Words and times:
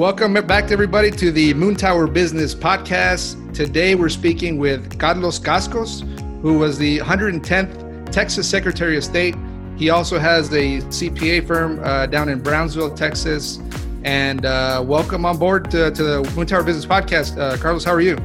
Welcome 0.00 0.32
back 0.32 0.70
everybody 0.70 1.10
to 1.10 1.30
the 1.30 1.52
Moon 1.52 1.76
Tower 1.76 2.06
Business 2.06 2.54
Podcast. 2.54 3.52
Today 3.52 3.94
we're 3.94 4.08
speaking 4.08 4.56
with 4.56 4.98
Carlos 4.98 5.38
Cascos, 5.38 6.00
who 6.40 6.58
was 6.58 6.78
the 6.78 7.00
110th 7.00 8.10
Texas 8.10 8.48
Secretary 8.48 8.96
of 8.96 9.04
State. 9.04 9.34
He 9.76 9.90
also 9.90 10.18
has 10.18 10.48
a 10.54 10.78
CPA 10.88 11.46
firm 11.46 11.80
uh, 11.84 12.06
down 12.06 12.30
in 12.30 12.40
Brownsville, 12.40 12.94
Texas. 12.94 13.58
And 14.02 14.46
uh, 14.46 14.82
welcome 14.86 15.26
on 15.26 15.36
board 15.36 15.70
to, 15.72 15.90
to, 15.90 16.02
the 16.02 16.32
Moon 16.34 16.46
Tower 16.46 16.62
Business 16.62 16.86
Podcast. 16.86 17.38
Uh, 17.38 17.58
Carlos, 17.58 17.84
how 17.84 17.92
are 17.92 18.00
you? 18.00 18.16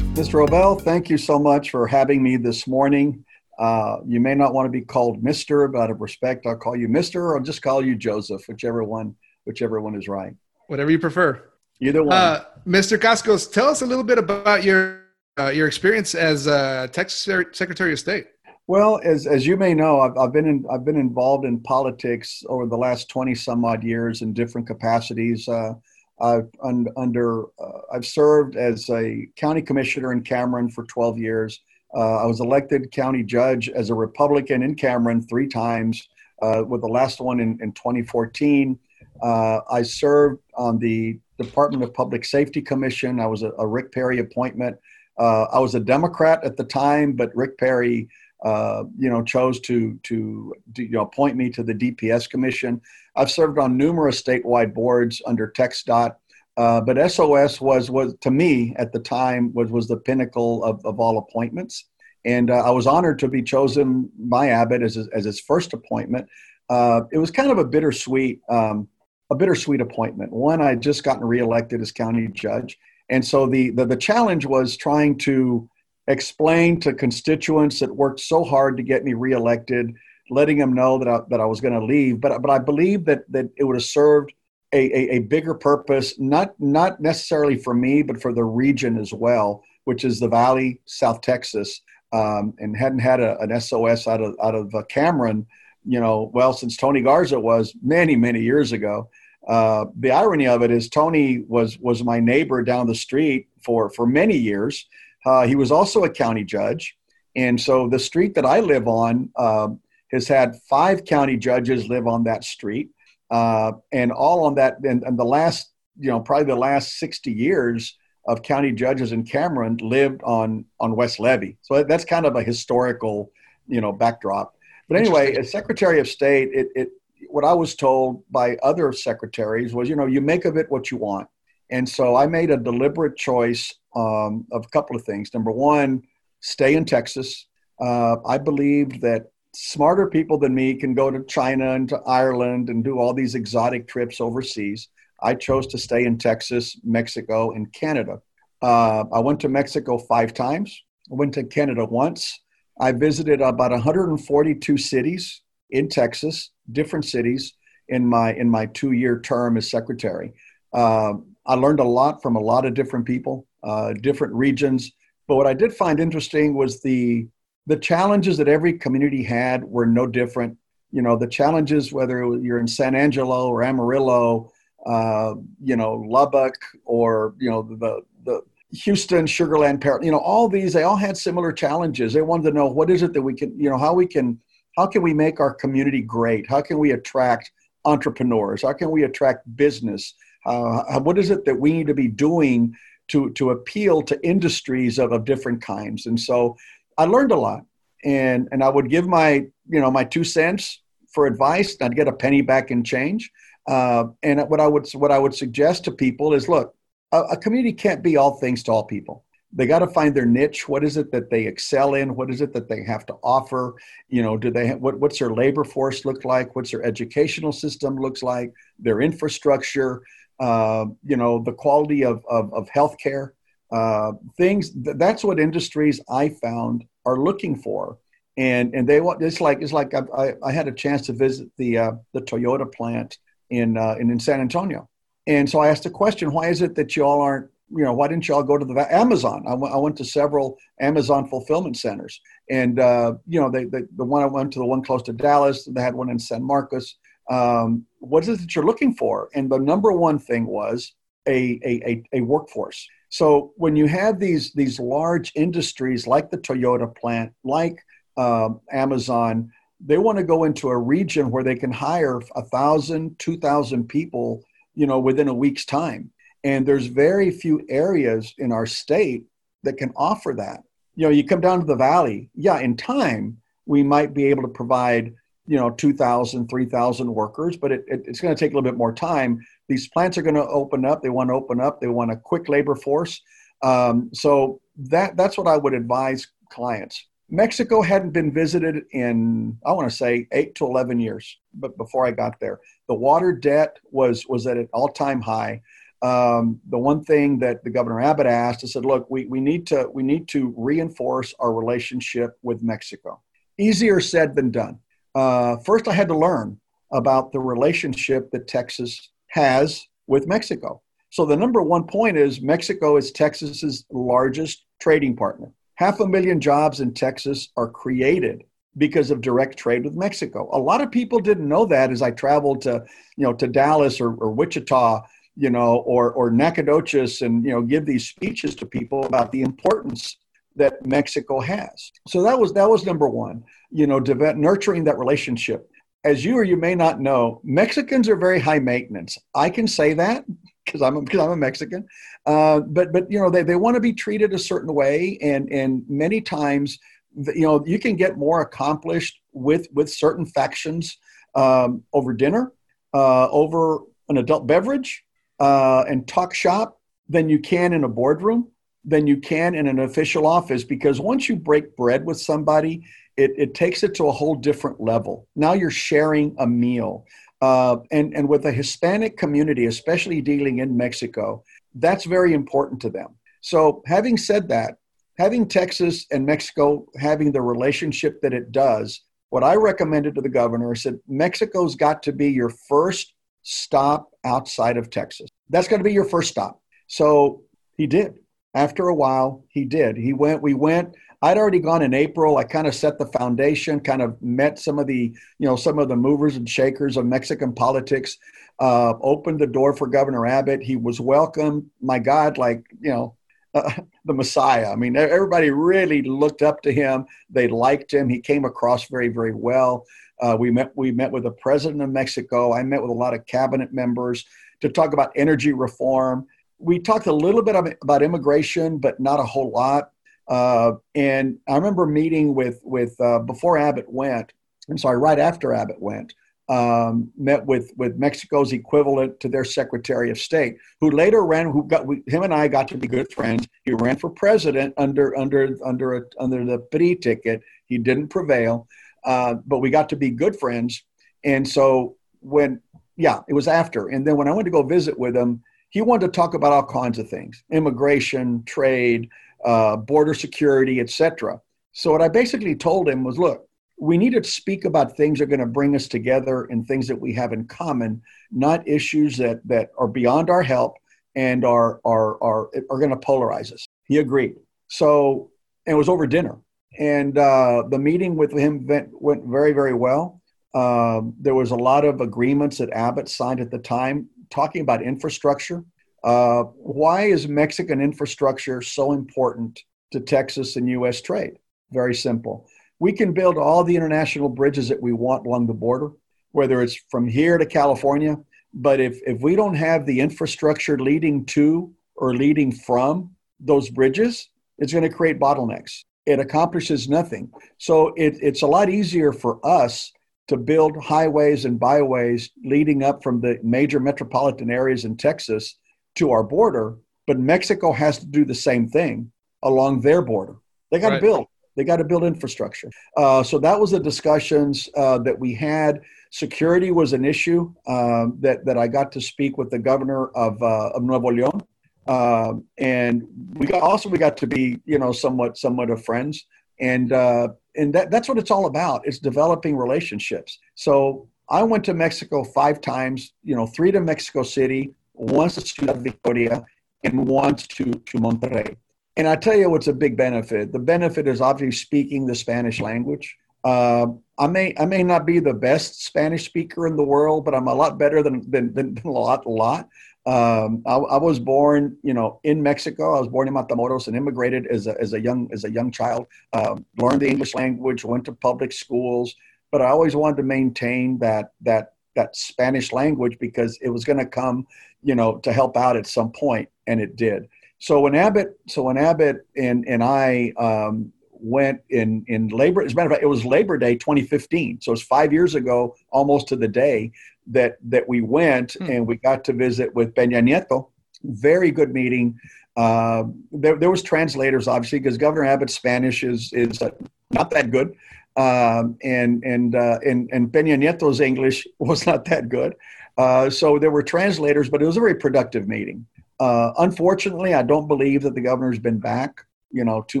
Mr. 0.16 0.48
Obel, 0.48 0.80
thank 0.80 1.10
you 1.10 1.18
so 1.18 1.38
much 1.38 1.70
for 1.70 1.86
having 1.86 2.22
me 2.22 2.38
this 2.38 2.66
morning. 2.66 3.22
Uh, 3.62 4.00
you 4.04 4.18
may 4.18 4.34
not 4.34 4.52
want 4.52 4.66
to 4.66 4.70
be 4.70 4.80
called 4.80 5.22
Mr., 5.22 5.70
but 5.70 5.82
out 5.82 5.90
of 5.92 6.00
respect, 6.00 6.46
I'll 6.46 6.56
call 6.56 6.74
you 6.74 6.88
Mr. 6.88 7.16
or 7.16 7.38
I'll 7.38 7.44
just 7.44 7.62
call 7.62 7.80
you 7.84 7.94
Joseph, 7.94 8.42
whichever 8.48 8.82
one, 8.82 9.14
whichever 9.46 9.80
one 9.80 9.94
is 9.94 10.08
right. 10.08 10.34
Whatever 10.66 10.90
you 10.90 10.98
prefer. 10.98 11.48
Either 11.80 12.02
one. 12.02 12.12
Uh, 12.12 12.44
Mr. 12.66 12.98
Cascos, 12.98 13.50
tell 13.52 13.68
us 13.68 13.82
a 13.82 13.86
little 13.86 14.02
bit 14.02 14.18
about 14.18 14.64
your 14.64 15.04
uh, 15.38 15.50
your 15.50 15.68
experience 15.68 16.16
as 16.16 16.48
uh, 16.48 16.88
Texas 16.90 17.22
Secretary 17.52 17.92
of 17.92 18.00
State. 18.00 18.26
Well, 18.66 19.00
as, 19.04 19.28
as 19.28 19.46
you 19.46 19.56
may 19.56 19.74
know, 19.74 20.00
I've, 20.00 20.16
I've 20.18 20.32
been 20.32 20.46
in, 20.46 20.66
I've 20.68 20.84
been 20.84 20.98
involved 20.98 21.44
in 21.44 21.60
politics 21.60 22.42
over 22.48 22.66
the 22.66 22.76
last 22.76 23.08
twenty 23.08 23.34
some 23.36 23.64
odd 23.64 23.84
years 23.84 24.22
in 24.22 24.32
different 24.32 24.66
capacities. 24.66 25.48
Uh, 25.48 25.74
I've 26.20 26.50
un, 26.64 26.88
under 26.96 27.44
uh, 27.60 27.82
I've 27.94 28.06
served 28.06 28.56
as 28.56 28.90
a 28.90 29.28
county 29.36 29.62
commissioner 29.62 30.12
in 30.12 30.22
Cameron 30.22 30.68
for 30.68 30.82
twelve 30.82 31.16
years. 31.16 31.60
Uh, 31.94 32.16
I 32.16 32.26
was 32.26 32.40
elected 32.40 32.90
county 32.90 33.22
judge 33.22 33.68
as 33.68 33.90
a 33.90 33.94
Republican 33.94 34.62
in 34.62 34.74
Cameron 34.74 35.22
three 35.22 35.48
times, 35.48 36.08
uh, 36.40 36.62
with 36.66 36.80
the 36.80 36.88
last 36.88 37.20
one 37.20 37.40
in, 37.40 37.58
in 37.60 37.72
2014. 37.72 38.78
Uh, 39.22 39.60
I 39.70 39.82
served 39.82 40.40
on 40.56 40.78
the 40.78 41.18
Department 41.38 41.82
of 41.82 41.94
Public 41.94 42.24
Safety 42.24 42.62
Commission. 42.62 43.20
I 43.20 43.26
was 43.26 43.42
a, 43.42 43.52
a 43.58 43.66
Rick 43.66 43.92
Perry 43.92 44.18
appointment. 44.18 44.76
Uh, 45.18 45.42
I 45.44 45.58
was 45.58 45.74
a 45.74 45.80
Democrat 45.80 46.42
at 46.44 46.56
the 46.56 46.64
time, 46.64 47.12
but 47.12 47.34
Rick 47.36 47.58
Perry, 47.58 48.08
uh, 48.44 48.84
you 48.98 49.10
know, 49.10 49.22
chose 49.22 49.60
to, 49.60 49.98
to, 50.04 50.54
to 50.74 50.82
you 50.82 50.90
know, 50.90 51.02
appoint 51.02 51.36
me 51.36 51.50
to 51.50 51.62
the 51.62 51.74
DPS 51.74 52.28
Commission. 52.28 52.80
I've 53.14 53.30
served 53.30 53.58
on 53.58 53.76
numerous 53.76 54.22
statewide 54.22 54.72
boards 54.72 55.20
under 55.26 55.48
TxDOT. 55.48 56.16
Uh, 56.56 56.80
but 56.80 57.10
SOS 57.10 57.60
was 57.60 57.90
was 57.90 58.14
to 58.20 58.30
me 58.30 58.74
at 58.76 58.92
the 58.92 58.98
time 58.98 59.52
was 59.54 59.70
was 59.70 59.88
the 59.88 59.96
pinnacle 59.96 60.62
of, 60.64 60.84
of 60.84 61.00
all 61.00 61.18
appointments, 61.18 61.86
and 62.26 62.50
uh, 62.50 62.58
I 62.58 62.70
was 62.70 62.86
honored 62.86 63.18
to 63.20 63.28
be 63.28 63.42
chosen 63.42 64.10
by 64.18 64.48
Abbott 64.48 64.82
as 64.82 64.96
as 65.14 65.24
his 65.24 65.40
first 65.40 65.72
appointment. 65.72 66.28
Uh, 66.68 67.02
it 67.10 67.18
was 67.18 67.30
kind 67.30 67.50
of 67.50 67.58
a 67.58 67.64
bittersweet 67.64 68.40
um, 68.50 68.86
a 69.30 69.34
bittersweet 69.34 69.80
appointment. 69.80 70.30
One, 70.30 70.60
I 70.60 70.70
had 70.70 70.82
just 70.82 71.04
gotten 71.04 71.24
reelected 71.24 71.80
as 71.80 71.90
county 71.90 72.28
judge, 72.28 72.78
and 73.08 73.24
so 73.24 73.46
the, 73.46 73.70
the 73.70 73.86
the 73.86 73.96
challenge 73.96 74.44
was 74.44 74.76
trying 74.76 75.16
to 75.18 75.68
explain 76.06 76.80
to 76.80 76.92
constituents 76.92 77.80
that 77.80 77.94
worked 77.94 78.20
so 78.20 78.44
hard 78.44 78.76
to 78.76 78.82
get 78.82 79.04
me 79.04 79.14
reelected, 79.14 79.94
letting 80.30 80.58
them 80.58 80.74
know 80.74 80.98
that 80.98 81.08
I, 81.08 81.20
that 81.30 81.40
I 81.40 81.46
was 81.46 81.62
going 81.62 81.78
to 81.78 81.84
leave. 81.84 82.20
But 82.20 82.42
but 82.42 82.50
I 82.50 82.58
believe 82.58 83.06
that 83.06 83.24
that 83.32 83.48
it 83.56 83.64
would 83.64 83.76
have 83.76 83.84
served 83.84 84.34
a, 84.72 84.78
a, 84.78 85.16
a, 85.16 85.18
bigger 85.20 85.54
purpose, 85.54 86.18
not 86.18 86.58
not 86.58 87.00
necessarily 87.00 87.56
for 87.56 87.74
me, 87.74 88.02
but 88.02 88.20
for 88.20 88.32
the 88.32 88.44
region 88.44 88.98
as 88.98 89.12
well, 89.12 89.62
which 89.84 90.04
is 90.04 90.18
the 90.18 90.28
Valley, 90.28 90.80
South 90.86 91.20
Texas, 91.20 91.82
um, 92.12 92.54
and 92.58 92.76
hadn't 92.76 93.00
had 93.00 93.20
a, 93.20 93.38
an 93.40 93.58
SOS 93.60 94.06
out 94.06 94.22
of 94.22 94.34
out 94.42 94.54
of 94.54 94.74
uh, 94.74 94.82
Cameron, 94.84 95.46
you 95.84 96.00
know, 96.00 96.30
well 96.32 96.52
since 96.52 96.76
Tony 96.76 97.02
Garza 97.02 97.38
was 97.38 97.74
many 97.82 98.16
many 98.16 98.40
years 98.40 98.72
ago. 98.72 99.10
Uh, 99.46 99.86
the 99.98 100.12
irony 100.12 100.46
of 100.46 100.62
it 100.62 100.70
is 100.70 100.88
Tony 100.88 101.44
was 101.48 101.78
was 101.78 102.02
my 102.02 102.20
neighbor 102.20 102.62
down 102.62 102.86
the 102.86 102.94
street 102.94 103.48
for 103.62 103.90
for 103.90 104.06
many 104.06 104.36
years. 104.36 104.86
Uh, 105.26 105.46
he 105.46 105.54
was 105.54 105.70
also 105.70 106.04
a 106.04 106.10
county 106.10 106.44
judge, 106.44 106.96
and 107.36 107.60
so 107.60 107.88
the 107.88 107.98
street 107.98 108.34
that 108.34 108.46
I 108.46 108.60
live 108.60 108.88
on 108.88 109.30
um, 109.36 109.80
has 110.12 110.28
had 110.28 110.56
five 110.68 111.04
county 111.04 111.36
judges 111.36 111.88
live 111.88 112.06
on 112.06 112.24
that 112.24 112.44
street 112.44 112.90
uh, 113.32 113.72
and 113.90 114.12
all 114.12 114.44
on 114.44 114.54
that. 114.56 114.76
And, 114.84 115.02
and, 115.02 115.18
the 115.18 115.24
last, 115.24 115.72
you 115.98 116.10
know, 116.10 116.20
probably 116.20 116.46
the 116.46 116.56
last 116.56 116.98
60 116.98 117.32
years 117.32 117.96
of 118.28 118.42
county 118.42 118.70
judges 118.70 119.10
in 119.10 119.24
Cameron 119.24 119.78
lived 119.80 120.22
on 120.22 120.64
on 120.78 120.94
West 120.94 121.18
Levy. 121.18 121.56
So 121.62 121.82
that's 121.82 122.04
kind 122.04 122.26
of 122.26 122.36
a 122.36 122.42
historical, 122.42 123.32
you 123.66 123.80
know, 123.80 123.90
backdrop. 123.90 124.54
But 124.88 124.98
anyway, 124.98 125.34
as 125.36 125.50
Secretary 125.50 125.98
of 125.98 126.06
State, 126.06 126.50
it, 126.52 126.68
it 126.76 126.88
what 127.28 127.44
I 127.44 127.54
was 127.54 127.74
told 127.74 128.22
by 128.30 128.56
other 128.62 128.92
secretaries 128.92 129.74
was, 129.74 129.88
you 129.88 129.96
know, 129.96 130.06
you 130.06 130.20
make 130.20 130.44
of 130.44 130.56
it 130.56 130.70
what 130.70 130.90
you 130.90 130.98
want. 130.98 131.28
And 131.70 131.88
so 131.88 132.14
I 132.14 132.26
made 132.26 132.50
a 132.50 132.58
deliberate 132.58 133.16
choice 133.16 133.72
um, 133.96 134.46
of 134.52 134.66
a 134.66 134.68
couple 134.68 134.94
of 134.94 135.04
things. 135.04 135.32
Number 135.32 135.50
one, 135.50 136.02
stay 136.40 136.74
in 136.74 136.84
Texas. 136.84 137.46
Uh, 137.80 138.16
I 138.26 138.36
believed 138.36 139.00
that 139.00 139.31
smarter 139.54 140.06
people 140.06 140.38
than 140.38 140.54
me 140.54 140.74
can 140.74 140.94
go 140.94 141.10
to 141.10 141.24
China 141.24 141.72
and 141.72 141.88
to 141.88 141.98
Ireland 142.06 142.68
and 142.68 142.82
do 142.82 142.98
all 142.98 143.12
these 143.12 143.34
exotic 143.34 143.86
trips 143.86 144.20
overseas. 144.20 144.88
I 145.22 145.34
chose 145.34 145.66
to 145.68 145.78
stay 145.78 146.04
in 146.04 146.18
Texas, 146.18 146.78
Mexico, 146.82 147.52
and 147.52 147.72
Canada. 147.72 148.20
Uh, 148.60 149.04
I 149.12 149.20
went 149.20 149.40
to 149.40 149.48
Mexico 149.48 149.98
five 149.98 150.34
times. 150.34 150.82
I 151.10 151.14
went 151.14 151.34
to 151.34 151.44
Canada 151.44 151.84
once. 151.84 152.40
I 152.80 152.92
visited 152.92 153.40
about 153.40 153.70
142 153.70 154.76
cities 154.78 155.42
in 155.70 155.88
Texas, 155.88 156.50
different 156.72 157.04
cities, 157.04 157.54
in 157.88 158.06
my 158.06 158.32
in 158.34 158.48
my 158.48 158.66
two 158.66 158.92
year 158.92 159.20
term 159.20 159.56
as 159.56 159.70
secretary. 159.70 160.32
Uh, 160.72 161.14
I 161.46 161.54
learned 161.54 161.80
a 161.80 161.84
lot 161.84 162.22
from 162.22 162.36
a 162.36 162.40
lot 162.40 162.64
of 162.64 162.74
different 162.74 163.06
people, 163.06 163.46
uh, 163.62 163.92
different 164.00 164.34
regions. 164.34 164.90
But 165.28 165.36
what 165.36 165.46
I 165.46 165.54
did 165.54 165.74
find 165.74 166.00
interesting 166.00 166.54
was 166.54 166.80
the 166.80 167.28
the 167.66 167.76
challenges 167.76 168.36
that 168.38 168.48
every 168.48 168.74
community 168.74 169.22
had 169.22 169.64
were 169.64 169.86
no 169.86 170.06
different. 170.06 170.56
You 170.90 171.02
know, 171.02 171.16
the 171.16 171.26
challenges, 171.26 171.92
whether 171.92 172.36
you're 172.36 172.58
in 172.58 172.68
San 172.68 172.94
Angelo 172.94 173.48
or 173.48 173.62
Amarillo, 173.62 174.52
uh, 174.84 175.34
you 175.62 175.76
know, 175.76 175.94
Lubbock 175.94 176.56
or, 176.84 177.34
you 177.38 177.48
know, 177.48 177.62
the, 177.62 178.02
the 178.24 178.42
Houston, 178.72 179.26
Sugar 179.26 179.58
Land, 179.58 179.84
you 180.02 180.10
know, 180.10 180.18
all 180.18 180.48
these, 180.48 180.72
they 180.72 180.82
all 180.82 180.96
had 180.96 181.16
similar 181.16 181.52
challenges. 181.52 182.12
They 182.12 182.22
wanted 182.22 182.44
to 182.44 182.52
know 182.52 182.66
what 182.66 182.90
is 182.90 183.02
it 183.02 183.12
that 183.12 183.22
we 183.22 183.34
can, 183.34 183.58
you 183.58 183.70
know, 183.70 183.78
how 183.78 183.94
we 183.94 184.06
can, 184.06 184.38
how 184.76 184.86
can 184.86 185.02
we 185.02 185.14
make 185.14 185.40
our 185.40 185.54
community 185.54 186.00
great? 186.02 186.48
How 186.48 186.60
can 186.62 186.78
we 186.78 186.92
attract 186.92 187.52
entrepreneurs? 187.84 188.62
How 188.62 188.72
can 188.72 188.90
we 188.90 189.04
attract 189.04 189.54
business? 189.56 190.14
Uh, 190.44 191.00
what 191.00 191.18
is 191.18 191.30
it 191.30 191.44
that 191.44 191.58
we 191.58 191.72
need 191.72 191.86
to 191.86 191.94
be 191.94 192.08
doing 192.08 192.74
to, 193.08 193.30
to 193.30 193.50
appeal 193.50 194.02
to 194.02 194.26
industries 194.26 194.98
of, 194.98 195.12
of 195.12 195.24
different 195.24 195.62
kinds? 195.62 196.06
And 196.06 196.18
so, 196.18 196.56
I 196.98 197.04
learned 197.04 197.32
a 197.32 197.36
lot, 197.36 197.64
and 198.04 198.48
and 198.52 198.62
I 198.62 198.68
would 198.68 198.88
give 198.90 199.06
my 199.06 199.46
you 199.68 199.80
know 199.80 199.90
my 199.90 200.04
two 200.04 200.24
cents 200.24 200.82
for 201.12 201.26
advice. 201.26 201.76
I'd 201.80 201.96
get 201.96 202.08
a 202.08 202.12
penny 202.12 202.40
back 202.40 202.70
in 202.70 202.84
change. 202.84 203.30
Uh, 203.68 204.04
and 204.22 204.40
what 204.48 204.60
I 204.60 204.66
would 204.66 204.90
what 204.94 205.12
I 205.12 205.18
would 205.18 205.34
suggest 205.34 205.84
to 205.84 205.92
people 205.92 206.34
is, 206.34 206.48
look, 206.48 206.74
a, 207.12 207.20
a 207.20 207.36
community 207.36 207.72
can't 207.72 208.02
be 208.02 208.16
all 208.16 208.34
things 208.36 208.62
to 208.64 208.72
all 208.72 208.84
people. 208.84 209.24
They 209.54 209.66
got 209.66 209.80
to 209.80 209.86
find 209.86 210.14
their 210.14 210.26
niche. 210.26 210.66
What 210.66 210.82
is 210.82 210.96
it 210.96 211.12
that 211.12 211.28
they 211.28 211.46
excel 211.46 211.94
in? 211.94 212.16
What 212.16 212.30
is 212.30 212.40
it 212.40 212.54
that 212.54 212.68
they 212.68 212.82
have 212.84 213.04
to 213.06 213.14
offer? 213.22 213.74
You 214.08 214.22
know, 214.22 214.38
do 214.38 214.50
they 214.50 214.66
have, 214.68 214.80
what, 214.80 214.98
what's 214.98 215.18
their 215.18 215.30
labor 215.30 215.62
force 215.62 216.06
look 216.06 216.24
like? 216.24 216.56
What's 216.56 216.70
their 216.70 216.82
educational 216.82 217.52
system 217.52 217.96
looks 217.96 218.22
like? 218.22 218.52
Their 218.78 219.02
infrastructure. 219.02 220.02
Uh, 220.40 220.86
you 221.04 221.16
know, 221.16 221.42
the 221.44 221.52
quality 221.52 222.04
of 222.04 222.24
of, 222.28 222.52
of 222.52 222.68
healthcare. 222.74 223.30
Uh, 223.70 224.12
things 224.36 224.72
that's 224.74 225.22
what 225.22 225.38
industries 225.38 226.00
I 226.10 226.30
found 226.30 226.84
are 227.04 227.18
looking 227.18 227.56
for, 227.56 227.98
and 228.36 228.74
and 228.74 228.88
they 228.88 229.00
want 229.00 229.22
it's 229.22 229.40
like 229.40 229.60
it's 229.60 229.72
like 229.72 229.94
I, 229.94 230.34
I, 230.42 230.52
had 230.52 230.68
a 230.68 230.72
chance 230.72 231.02
to 231.06 231.12
visit 231.12 231.48
the 231.56 231.78
uh, 231.78 231.92
the 232.12 232.20
Toyota 232.20 232.72
plant 232.72 233.18
in, 233.50 233.76
uh, 233.76 233.96
in 233.98 234.10
in 234.10 234.20
San 234.20 234.40
Antonio, 234.40 234.88
and 235.26 235.48
so 235.48 235.60
I 235.60 235.68
asked 235.68 235.84
the 235.84 235.90
question, 235.90 236.32
why 236.32 236.48
is 236.48 236.62
it 236.62 236.74
that 236.76 236.96
y'all 236.96 237.20
aren't 237.20 237.50
you 237.70 237.84
know 237.84 237.92
why 237.92 238.08
didn't 238.08 238.28
y'all 238.28 238.42
go 238.42 238.58
to 238.58 238.64
the 238.64 238.94
Amazon? 238.94 239.44
I, 239.46 239.50
w- 239.50 239.72
I 239.72 239.76
went 239.76 239.96
to 239.96 240.04
several 240.04 240.58
Amazon 240.80 241.28
fulfillment 241.28 241.76
centers, 241.76 242.20
and 242.50 242.78
uh, 242.78 243.14
you 243.26 243.40
know 243.40 243.50
they, 243.50 243.64
they, 243.64 243.82
the 243.96 244.04
one 244.04 244.22
I 244.22 244.26
went 244.26 244.52
to 244.52 244.58
the 244.58 244.66
one 244.66 244.82
close 244.82 245.02
to 245.04 245.12
Dallas, 245.12 245.64
they 245.64 245.80
had 245.82 245.94
one 245.94 246.10
in 246.10 246.18
San 246.18 246.42
Marcos. 246.42 246.96
Um, 247.30 247.86
what 247.98 248.24
is 248.24 248.28
it 248.28 248.40
that 248.40 248.54
you're 248.54 248.66
looking 248.66 248.94
for? 248.94 249.28
And 249.34 249.50
the 249.50 249.58
number 249.58 249.92
one 249.92 250.18
thing 250.18 250.44
was 250.44 250.92
a, 251.26 251.60
a, 251.64 251.88
a, 251.88 252.18
a 252.18 252.20
workforce 252.20 252.88
so 253.12 253.52
when 253.56 253.76
you 253.76 253.86
have 253.88 254.18
these 254.18 254.52
these 254.54 254.80
large 254.80 255.32
industries 255.34 256.06
like 256.06 256.30
the 256.30 256.38
Toyota 256.38 256.96
plant, 256.96 257.34
like 257.44 257.76
um, 258.16 258.62
Amazon, 258.72 259.52
they 259.84 259.98
want 259.98 260.16
to 260.16 260.24
go 260.24 260.44
into 260.44 260.70
a 260.70 260.78
region 260.78 261.30
where 261.30 261.44
they 261.44 261.54
can 261.54 261.70
hire 261.70 262.22
a 262.36 262.42
thousand, 262.42 263.18
two 263.18 263.36
thousand 263.36 263.86
people, 263.90 264.42
you 264.74 264.86
know, 264.86 264.98
within 264.98 265.28
a 265.28 265.34
week's 265.34 265.66
time. 265.66 266.10
And 266.42 266.64
there's 266.64 266.86
very 266.86 267.30
few 267.30 267.60
areas 267.68 268.32
in 268.38 268.50
our 268.50 268.64
state 268.64 269.26
that 269.62 269.76
can 269.76 269.92
offer 269.94 270.32
that. 270.38 270.62
You 270.94 271.04
know, 271.04 271.10
you 271.10 271.22
come 271.22 271.42
down 271.42 271.60
to 271.60 271.66
the 271.66 271.76
valley, 271.76 272.30
yeah, 272.34 272.60
in 272.60 272.78
time, 272.78 273.36
we 273.66 273.82
might 273.82 274.14
be 274.14 274.24
able 274.24 274.42
to 274.44 274.48
provide 274.48 275.14
you 275.46 275.58
know 275.58 275.70
2000 275.70 276.48
3000 276.48 277.14
workers 277.14 277.56
but 277.56 277.72
it, 277.72 277.84
it, 277.88 278.02
it's 278.06 278.20
going 278.20 278.34
to 278.34 278.38
take 278.38 278.52
a 278.52 278.54
little 278.54 278.70
bit 278.70 278.78
more 278.78 278.92
time 278.92 279.44
these 279.72 279.88
plants 279.88 280.18
are 280.18 280.22
going 280.22 280.34
to 280.34 280.46
open 280.48 280.84
up 280.84 281.02
they 281.02 281.08
want 281.08 281.30
to 281.30 281.34
open 281.34 281.58
up 281.58 281.80
they 281.80 281.86
want 281.86 282.10
a 282.10 282.16
quick 282.16 282.48
labor 282.48 282.76
force. 282.76 283.22
Um, 283.62 284.10
so 284.12 284.60
that 284.76 285.16
that's 285.16 285.38
what 285.38 285.46
i 285.46 285.56
would 285.56 285.72
advise 285.72 286.26
clients. 286.50 287.06
Mexico 287.30 287.80
hadn't 287.80 288.10
been 288.10 288.30
visited 288.32 288.84
in 288.90 289.56
i 289.64 289.72
want 289.72 289.88
to 289.90 289.96
say 289.96 290.28
8 290.32 290.54
to 290.56 290.66
11 290.66 291.00
years 291.00 291.38
but 291.54 291.76
before 291.78 292.06
i 292.06 292.10
got 292.10 292.38
there. 292.38 292.60
The 292.88 292.94
water 292.94 293.32
debt 293.32 293.78
was 293.90 294.26
was 294.28 294.46
at 294.46 294.58
an 294.58 294.68
all-time 294.74 295.22
high. 295.22 295.62
Um, 296.02 296.60
the 296.68 296.78
one 296.90 297.04
thing 297.04 297.38
that 297.38 297.62
the 297.64 297.70
governor 297.70 298.00
abbott 298.00 298.26
asked 298.26 298.64
i 298.64 298.66
said 298.66 298.84
look 298.84 299.06
we, 299.08 299.24
we 299.24 299.40
need 299.40 299.66
to 299.68 299.88
we 299.96 300.02
need 300.02 300.28
to 300.28 300.52
reinforce 300.56 301.32
our 301.38 301.52
relationship 301.54 302.30
with 302.42 302.62
mexico. 302.62 303.22
Easier 303.58 304.00
said 304.00 304.34
than 304.34 304.50
done. 304.50 304.74
Uh, 305.14 305.56
first 305.68 305.88
I 305.88 305.92
had 305.92 306.08
to 306.08 306.18
learn 306.26 306.58
about 306.92 307.32
the 307.32 307.40
relationship 307.40 308.30
that 308.30 308.46
Texas 308.46 309.11
has 309.32 309.88
with 310.06 310.26
Mexico. 310.26 310.82
So 311.08 311.24
the 311.24 311.36
number 311.36 311.62
one 311.62 311.84
point 311.84 312.18
is 312.18 312.42
Mexico 312.42 312.98
is 312.98 313.12
Texas's 313.12 313.86
largest 313.90 314.64
trading 314.78 315.16
partner. 315.16 315.50
Half 315.76 316.00
a 316.00 316.06
million 316.06 316.38
jobs 316.38 316.80
in 316.80 316.92
Texas 316.92 317.48
are 317.56 317.68
created 317.68 318.44
because 318.76 319.10
of 319.10 319.22
direct 319.22 319.56
trade 319.58 319.84
with 319.84 319.94
Mexico. 319.94 320.50
A 320.52 320.58
lot 320.58 320.82
of 320.82 320.90
people 320.90 321.18
didn't 321.18 321.48
know 321.48 321.64
that 321.64 321.90
as 321.90 322.02
I 322.02 322.10
traveled 322.10 322.60
to, 322.62 322.84
you 323.16 323.24
know, 323.24 323.32
to 323.32 323.48
Dallas 323.48 324.02
or, 324.02 324.14
or 324.16 324.32
Wichita, 324.32 325.02
you 325.36 325.48
know, 325.48 325.76
or 325.86 326.12
or 326.12 326.30
Nacogdoches, 326.30 327.22
and 327.22 327.42
you 327.42 327.52
know, 327.52 327.62
give 327.62 327.86
these 327.86 328.08
speeches 328.08 328.54
to 328.56 328.66
people 328.66 329.04
about 329.06 329.32
the 329.32 329.40
importance 329.40 330.18
that 330.56 330.84
Mexico 330.84 331.40
has. 331.40 331.90
So 332.06 332.22
that 332.22 332.38
was 332.38 332.52
that 332.52 332.68
was 332.68 332.84
number 332.84 333.08
one. 333.08 333.44
You 333.70 333.86
know, 333.86 333.98
nurturing 333.98 334.84
that 334.84 334.98
relationship. 334.98 335.70
As 336.04 336.24
you 336.24 336.36
or 336.36 336.42
you 336.42 336.56
may 336.56 336.74
not 336.74 337.00
know, 337.00 337.40
Mexicans 337.44 338.08
are 338.08 338.16
very 338.16 338.40
high 338.40 338.58
maintenance. 338.58 339.16
I 339.34 339.50
can 339.50 339.68
say 339.68 339.94
that 339.94 340.24
because 340.64 340.82
I'm 340.82 341.04
because 341.04 341.20
I'm 341.20 341.30
a 341.30 341.36
Mexican. 341.36 341.86
Uh, 342.26 342.60
but 342.60 342.92
but 342.92 343.10
you 343.10 343.18
know 343.18 343.30
they, 343.30 343.42
they 343.42 343.56
want 343.56 343.74
to 343.74 343.80
be 343.80 343.92
treated 343.92 344.32
a 344.32 344.38
certain 344.38 344.74
way, 344.74 345.18
and 345.22 345.50
and 345.52 345.84
many 345.88 346.20
times 346.20 346.78
you 347.14 347.42
know 347.42 347.64
you 347.66 347.78
can 347.78 347.96
get 347.96 348.16
more 348.16 348.40
accomplished 348.40 349.20
with 349.32 349.68
with 349.72 349.90
certain 349.90 350.26
factions 350.26 350.98
um, 351.34 351.82
over 351.92 352.12
dinner, 352.12 352.52
uh, 352.94 353.28
over 353.28 353.80
an 354.08 354.18
adult 354.18 354.46
beverage, 354.46 355.04
uh, 355.40 355.84
and 355.88 356.08
talk 356.08 356.34
shop 356.34 356.80
than 357.08 357.28
you 357.28 357.38
can 357.38 357.72
in 357.72 357.84
a 357.84 357.88
boardroom 357.88 358.48
than 358.84 359.06
you 359.06 359.16
can 359.16 359.54
in 359.54 359.66
an 359.66 359.78
official 359.78 360.26
office 360.26 360.64
because 360.64 361.00
once 361.00 361.28
you 361.28 361.36
break 361.36 361.76
bread 361.76 362.04
with 362.04 362.20
somebody, 362.20 362.82
it, 363.16 363.32
it 363.36 363.54
takes 363.54 363.82
it 363.82 363.94
to 363.96 364.08
a 364.08 364.12
whole 364.12 364.34
different 364.34 364.80
level. 364.80 365.26
Now 365.36 365.52
you're 365.52 365.70
sharing 365.70 366.34
a 366.38 366.46
meal. 366.46 367.06
Uh, 367.40 367.78
and, 367.90 368.14
and 368.14 368.28
with 368.28 368.44
the 368.44 368.52
Hispanic 368.52 369.16
community, 369.16 369.66
especially 369.66 370.20
dealing 370.20 370.60
in 370.60 370.76
Mexico, 370.76 371.42
that's 371.74 372.04
very 372.04 372.34
important 372.34 372.80
to 372.82 372.90
them. 372.90 373.16
So, 373.40 373.82
having 373.86 374.16
said 374.16 374.48
that, 374.48 374.76
having 375.18 375.48
Texas 375.48 376.06
and 376.12 376.24
Mexico 376.24 376.86
having 376.96 377.32
the 377.32 377.42
relationship 377.42 378.20
that 378.22 378.32
it 378.32 378.52
does, 378.52 379.02
what 379.30 379.42
I 379.42 379.56
recommended 379.56 380.14
to 380.14 380.20
the 380.20 380.28
governor, 380.28 380.70
I 380.70 380.74
said, 380.74 381.00
Mexico's 381.08 381.74
got 381.74 382.04
to 382.04 382.12
be 382.12 382.30
your 382.30 382.50
first 382.68 383.14
stop 383.42 384.10
outside 384.24 384.76
of 384.76 384.90
Texas. 384.90 385.28
That's 385.50 385.66
got 385.66 385.78
to 385.78 385.84
be 385.84 385.92
your 385.92 386.04
first 386.04 386.30
stop. 386.30 386.60
So 386.86 387.42
he 387.76 387.86
did 387.86 388.14
after 388.54 388.88
a 388.88 388.94
while 388.94 389.44
he 389.48 389.64
did 389.64 389.96
he 389.96 390.12
went 390.12 390.42
we 390.42 390.54
went 390.54 390.94
i'd 391.22 391.38
already 391.38 391.58
gone 391.58 391.82
in 391.82 391.94
april. 391.94 392.36
I 392.36 392.44
kind 392.44 392.66
of 392.66 392.74
set 392.74 392.98
the 392.98 393.06
foundation 393.06 393.80
kind 393.80 394.02
of 394.02 394.20
met 394.20 394.58
some 394.58 394.78
of 394.78 394.86
the 394.86 395.14
you 395.38 395.46
know 395.46 395.56
some 395.56 395.78
of 395.78 395.88
the 395.88 395.96
movers 395.96 396.36
and 396.36 396.48
shakers 396.48 396.96
of 396.96 397.06
mexican 397.06 397.52
politics 397.52 398.18
uh, 398.60 398.94
opened 399.00 399.40
the 399.40 399.46
door 399.46 399.74
for 399.74 399.86
governor 399.88 400.26
abbott. 400.26 400.62
He 400.62 400.76
was 400.76 401.00
welcomed 401.00 401.68
my 401.80 401.98
god 401.98 402.38
like 402.38 402.64
you 402.80 402.90
know 402.90 403.16
uh, 403.54 403.72
the 404.04 404.14
messiah. 404.14 404.70
I 404.70 404.76
mean 404.76 404.96
everybody 404.96 405.50
really 405.50 406.02
looked 406.02 406.42
up 406.42 406.62
to 406.62 406.72
him. 406.72 407.06
They 407.30 407.48
liked 407.48 407.92
him. 407.92 408.08
He 408.08 408.20
came 408.20 408.44
across 408.44 408.88
very 408.88 409.08
very 409.08 409.34
well. 409.34 409.86
Uh, 410.20 410.36
we 410.38 410.50
met 410.50 410.72
we 410.76 410.92
met 410.92 411.10
with 411.10 411.24
the 411.24 411.30
president 411.30 411.82
of 411.82 411.90
mexico. 411.90 412.52
I 412.52 412.62
met 412.62 412.82
with 412.82 412.90
a 412.90 412.94
lot 412.94 413.14
of 413.14 413.26
cabinet 413.26 413.72
members 413.72 414.24
to 414.60 414.68
talk 414.68 414.92
about 414.92 415.12
energy 415.16 415.52
reform. 415.52 416.26
We 416.58 416.78
talked 416.78 417.06
a 417.06 417.12
little 417.12 417.42
bit 417.42 417.56
about 417.82 418.02
immigration, 418.02 418.78
but 418.78 419.00
not 419.00 419.18
a 419.18 419.24
whole 419.24 419.50
lot. 419.50 419.91
Uh, 420.28 420.72
and 420.94 421.38
I 421.48 421.56
remember 421.56 421.86
meeting 421.86 422.34
with 422.34 422.60
with 422.62 422.98
uh, 423.00 423.20
before 423.20 423.58
Abbott 423.58 423.90
went. 423.90 424.32
I'm 424.70 424.78
sorry, 424.78 424.98
right 424.98 425.18
after 425.18 425.52
Abbott 425.52 425.82
went, 425.82 426.14
um, 426.48 427.10
met 427.16 427.44
with 427.46 427.72
with 427.76 427.96
Mexico's 427.96 428.52
equivalent 428.52 429.18
to 429.20 429.28
their 429.28 429.44
Secretary 429.44 430.10
of 430.10 430.18
State, 430.18 430.56
who 430.80 430.90
later 430.90 431.24
ran. 431.24 431.50
Who 431.50 431.64
got 431.66 431.86
we, 431.86 432.02
him 432.06 432.22
and 432.22 432.34
I 432.34 432.48
got 432.48 432.68
to 432.68 432.78
be 432.78 432.86
good 432.86 433.12
friends. 433.12 433.48
He 433.62 433.72
ran 433.72 433.96
for 433.96 434.10
president 434.10 434.74
under 434.76 435.16
under 435.18 435.56
under 435.64 435.96
a, 435.96 436.02
under 436.18 436.44
the 436.44 436.58
PRI 436.58 436.94
ticket. 436.94 437.42
He 437.66 437.78
didn't 437.78 438.08
prevail, 438.08 438.68
uh, 439.04 439.34
but 439.46 439.58
we 439.58 439.70
got 439.70 439.88
to 439.90 439.96
be 439.96 440.10
good 440.10 440.38
friends. 440.38 440.84
And 441.24 441.46
so 441.46 441.96
when 442.20 442.60
yeah, 442.96 443.20
it 443.28 443.34
was 443.34 443.48
after. 443.48 443.88
And 443.88 444.06
then 444.06 444.16
when 444.16 444.28
I 444.28 444.32
went 444.32 444.44
to 444.46 444.50
go 444.50 444.62
visit 444.62 444.98
with 444.98 445.16
him, 445.16 445.42
he 445.70 445.80
wanted 445.80 446.06
to 446.06 446.12
talk 446.12 446.34
about 446.34 446.52
all 446.52 446.64
kinds 446.64 446.98
of 446.98 447.08
things 447.08 447.42
immigration 447.50 448.44
trade 448.44 449.08
uh, 449.44 449.76
border 449.76 450.14
security 450.14 450.80
etc 450.80 451.40
so 451.72 451.92
what 451.92 452.02
i 452.02 452.08
basically 452.08 452.54
told 452.54 452.88
him 452.88 453.04
was 453.04 453.18
look 453.18 453.46
we 453.78 453.98
need 453.98 454.12
to 454.12 454.22
speak 454.22 454.64
about 454.64 454.96
things 454.96 455.18
that 455.18 455.24
are 455.24 455.28
going 455.28 455.40
to 455.40 455.46
bring 455.46 455.74
us 455.74 455.88
together 455.88 456.44
and 456.44 456.66
things 456.66 456.86
that 456.86 457.00
we 457.00 457.12
have 457.12 457.32
in 457.32 457.44
common 457.46 458.00
not 458.30 458.66
issues 458.66 459.16
that 459.16 459.40
that 459.46 459.70
are 459.76 459.88
beyond 459.88 460.30
our 460.30 460.42
help 460.42 460.76
and 461.14 461.44
are 461.44 461.80
are 461.84 462.22
are, 462.22 462.50
are 462.70 462.78
going 462.78 462.90
to 462.90 462.96
polarize 462.96 463.52
us. 463.52 463.66
He 463.84 463.98
agreed. 463.98 464.36
So 464.68 465.30
it 465.66 465.74
was 465.74 465.88
over 465.88 466.06
dinner. 466.06 466.38
And 466.78 467.18
uh, 467.18 467.64
the 467.68 467.78
meeting 467.78 468.16
with 468.16 468.32
him 468.32 468.66
went, 468.66 468.88
went 468.92 469.24
very 469.24 469.52
very 469.52 469.74
well. 469.74 470.20
Um, 470.54 471.14
there 471.20 471.34
was 471.34 471.50
a 471.50 471.56
lot 471.56 471.84
of 471.84 472.00
agreements 472.00 472.58
that 472.58 472.70
abbott 472.70 473.08
signed 473.08 473.40
at 473.40 473.50
the 473.50 473.58
time 473.58 474.08
talking 474.30 474.62
about 474.62 474.82
infrastructure. 474.82 475.64
Uh, 476.04 476.42
why 476.42 477.02
is 477.02 477.28
Mexican 477.28 477.80
infrastructure 477.80 478.60
so 478.60 478.92
important 478.92 479.60
to 479.92 480.00
Texas 480.00 480.56
and 480.56 480.68
U.S. 480.70 481.00
trade? 481.00 481.38
Very 481.70 481.94
simple. 481.94 482.48
We 482.78 482.92
can 482.92 483.12
build 483.12 483.38
all 483.38 483.62
the 483.62 483.76
international 483.76 484.28
bridges 484.28 484.68
that 484.68 484.82
we 484.82 484.92
want 484.92 485.26
along 485.26 485.46
the 485.46 485.54
border, 485.54 485.92
whether 486.32 486.62
it's 486.62 486.76
from 486.90 487.06
here 487.06 487.38
to 487.38 487.46
California. 487.46 488.16
But 488.52 488.80
if, 488.80 489.00
if 489.06 489.20
we 489.22 489.36
don't 489.36 489.54
have 489.54 489.86
the 489.86 490.00
infrastructure 490.00 490.78
leading 490.78 491.24
to 491.26 491.72
or 491.94 492.14
leading 492.14 492.50
from 492.52 493.14
those 493.38 493.70
bridges, 493.70 494.28
it's 494.58 494.72
going 494.72 494.88
to 494.88 494.94
create 494.94 495.20
bottlenecks. 495.20 495.84
It 496.04 496.18
accomplishes 496.18 496.88
nothing. 496.88 497.30
So 497.58 497.88
it, 497.96 498.18
it's 498.20 498.42
a 498.42 498.46
lot 498.46 498.68
easier 498.68 499.12
for 499.12 499.44
us 499.46 499.92
to 500.28 500.36
build 500.36 500.76
highways 500.82 501.44
and 501.44 501.58
byways 501.58 502.30
leading 502.44 502.82
up 502.82 503.02
from 503.02 503.20
the 503.20 503.38
major 503.42 503.78
metropolitan 503.78 504.50
areas 504.50 504.84
in 504.84 504.96
Texas 504.96 505.56
to 505.96 506.10
our 506.10 506.22
border, 506.22 506.76
but 507.06 507.18
Mexico 507.18 507.72
has 507.72 507.98
to 507.98 508.06
do 508.06 508.24
the 508.24 508.34
same 508.34 508.68
thing 508.68 509.10
along 509.42 509.80
their 509.80 510.02
border. 510.02 510.36
They 510.70 510.78
got 510.78 510.90
to 510.90 510.94
right. 510.94 511.02
build. 511.02 511.26
They 511.56 511.64
got 511.64 511.76
to 511.76 511.84
build 511.84 512.04
infrastructure. 512.04 512.70
Uh, 512.96 513.22
so 513.22 513.38
that 513.38 513.58
was 513.60 513.72
the 513.72 513.80
discussions 513.80 514.70
uh, 514.74 514.98
that 514.98 515.18
we 515.18 515.34
had. 515.34 515.80
Security 516.10 516.70
was 516.70 516.94
an 516.94 517.04
issue 517.04 517.52
um, 517.66 518.16
that 518.20 518.44
that 518.44 518.56
I 518.56 518.68
got 518.68 518.92
to 518.92 519.00
speak 519.00 519.36
with 519.36 519.50
the 519.50 519.58
governor 519.58 520.08
of 520.08 520.42
uh, 520.42 520.70
of 520.70 520.82
Nuevo 520.82 521.10
León, 521.10 521.44
um, 521.86 522.44
and 522.58 523.02
we 523.34 523.46
got 523.46 523.62
also 523.62 523.88
we 523.88 523.98
got 523.98 524.16
to 524.18 524.26
be 524.26 524.60
you 524.64 524.78
know 524.78 524.92
somewhat 524.92 525.36
somewhat 525.36 525.70
of 525.70 525.84
friends. 525.84 526.26
And 526.60 526.92
uh, 526.92 527.28
and 527.56 527.72
that, 527.74 527.90
that's 527.90 528.08
what 528.08 528.18
it's 528.18 528.30
all 528.30 528.46
about 528.46 528.82
it's 528.84 528.98
developing 528.98 529.56
relationships 529.56 530.38
so 530.54 531.08
i 531.28 531.42
went 531.42 531.64
to 531.64 531.74
mexico 531.74 532.24
five 532.24 532.60
times 532.60 533.12
you 533.22 533.34
know 533.34 533.46
three 533.46 533.70
to 533.70 533.80
mexico 533.80 534.22
city 534.22 534.74
once 535.02 535.34
to 535.34 535.40
ciudad 535.40 535.82
victoria 535.82 536.44
and 536.84 537.06
once 537.06 537.46
to, 537.46 537.64
to 537.64 537.98
monterrey 537.98 538.56
and 538.96 539.08
i 539.08 539.16
tell 539.16 539.36
you 539.36 539.50
what's 539.50 539.68
a 539.68 539.72
big 539.72 539.96
benefit 539.96 540.52
the 540.52 540.58
benefit 540.58 541.06
is 541.06 541.20
obviously 541.20 541.52
speaking 541.52 542.06
the 542.06 542.14
spanish 542.14 542.60
language 542.60 543.16
uh, 543.44 543.86
I 544.18 544.26
may 544.28 544.54
I 544.58 544.66
may 544.66 544.82
not 544.82 545.04
be 545.04 545.18
the 545.18 545.34
best 545.34 545.84
Spanish 545.84 546.24
speaker 546.24 546.66
in 546.66 546.76
the 546.76 546.84
world, 546.84 547.24
but 547.24 547.34
I'm 547.34 547.48
a 547.48 547.54
lot 547.54 547.78
better 547.78 548.02
than 548.02 548.30
than, 548.30 548.54
than 548.54 548.80
a 548.84 548.88
lot 548.88 549.26
a 549.26 549.30
lot. 549.30 549.68
Um, 550.04 550.62
I, 550.66 550.74
I, 550.74 550.96
was 550.98 551.20
born, 551.20 551.76
you 551.84 551.94
know, 551.94 552.18
in 552.24 552.42
Mexico. 552.42 552.96
I 552.96 553.00
was 553.00 553.08
born 553.08 553.28
in 553.28 553.34
Matamoros 553.34 553.86
and 553.86 553.96
immigrated 553.96 554.48
as 554.48 554.66
a, 554.66 554.80
as 554.80 554.94
a 554.94 555.00
young 555.00 555.28
as 555.32 555.44
a 555.44 555.50
young 555.50 555.70
child. 555.70 556.06
Um, 556.32 556.64
learned 556.76 557.02
the 557.02 557.08
English 557.08 557.34
language, 557.34 557.84
went 557.84 558.04
to 558.06 558.12
public 558.12 558.52
schools, 558.52 559.14
but 559.52 559.62
I 559.62 559.68
always 559.70 559.94
wanted 559.94 560.16
to 560.18 560.24
maintain 560.24 560.98
that 560.98 561.32
that 561.42 561.74
that 561.94 562.16
Spanish 562.16 562.72
language 562.72 563.18
because 563.18 563.58
it 563.62 563.68
was 563.70 563.84
going 563.84 563.98
to 563.98 564.06
come, 564.06 564.46
you 564.82 564.94
know, 564.94 565.18
to 565.18 565.32
help 565.32 565.56
out 565.56 565.76
at 565.76 565.86
some 565.86 566.12
point, 566.12 566.48
and 566.66 566.80
it 566.80 566.96
did. 566.96 567.28
So 567.58 567.80
when 567.80 567.94
Abbott, 567.94 568.38
so 568.48 568.64
when 568.64 568.76
Abbott 568.76 569.26
and 569.36 569.64
and 569.68 569.84
I 569.84 570.32
um, 570.36 570.92
went 571.22 571.60
in 571.70 572.04
in 572.08 572.28
labor. 572.28 572.62
As 572.62 572.72
a 572.72 572.76
matter 572.76 572.88
of 572.88 572.92
fact, 572.92 573.02
it 573.02 573.06
was 573.06 573.24
Labor 573.24 573.56
Day 573.56 573.76
2015, 573.76 574.60
so 574.60 574.72
it's 574.72 574.82
five 574.82 575.12
years 575.12 575.34
ago, 575.34 575.76
almost 575.90 576.28
to 576.28 576.36
the 576.36 576.48
day 576.48 576.92
that 577.28 577.56
that 577.62 577.88
we 577.88 578.00
went 578.00 578.54
hmm. 578.54 578.70
and 578.70 578.86
we 578.86 578.96
got 578.96 579.24
to 579.24 579.32
visit 579.32 579.74
with 579.74 579.94
Peña 579.94 580.20
Nieto. 580.20 580.68
Very 581.04 581.50
good 581.50 581.72
meeting. 581.72 582.18
Uh, 582.56 583.04
there, 583.30 583.56
there 583.56 583.70
was 583.70 583.82
translators, 583.82 584.46
obviously, 584.46 584.78
because 584.78 584.98
Governor 584.98 585.24
Abbott's 585.24 585.54
Spanish 585.54 586.02
is 586.02 586.32
is 586.32 586.60
uh, 586.60 586.70
not 587.10 587.30
that 587.30 587.50
good, 587.50 587.74
um, 588.16 588.76
and 588.82 589.22
and 589.24 589.54
uh, 589.54 589.78
and 589.84 590.08
and 590.12 590.30
Peña 590.30 590.58
Nieto's 590.58 591.00
English 591.00 591.46
was 591.58 591.86
not 591.86 592.04
that 592.06 592.28
good. 592.28 592.54
Uh, 592.98 593.30
so 593.30 593.58
there 593.58 593.70
were 593.70 593.82
translators, 593.82 594.50
but 594.50 594.62
it 594.62 594.66
was 594.66 594.76
a 594.76 594.80
very 594.80 594.94
productive 594.94 595.48
meeting. 595.48 595.86
Uh, 596.20 596.52
unfortunately, 596.58 597.34
I 597.34 597.42
don't 597.42 597.66
believe 597.66 598.02
that 598.02 598.14
the 598.14 598.20
governor's 598.20 598.58
been 598.58 598.78
back, 598.78 599.24
you 599.50 599.64
know, 599.64 599.82
to 599.88 600.00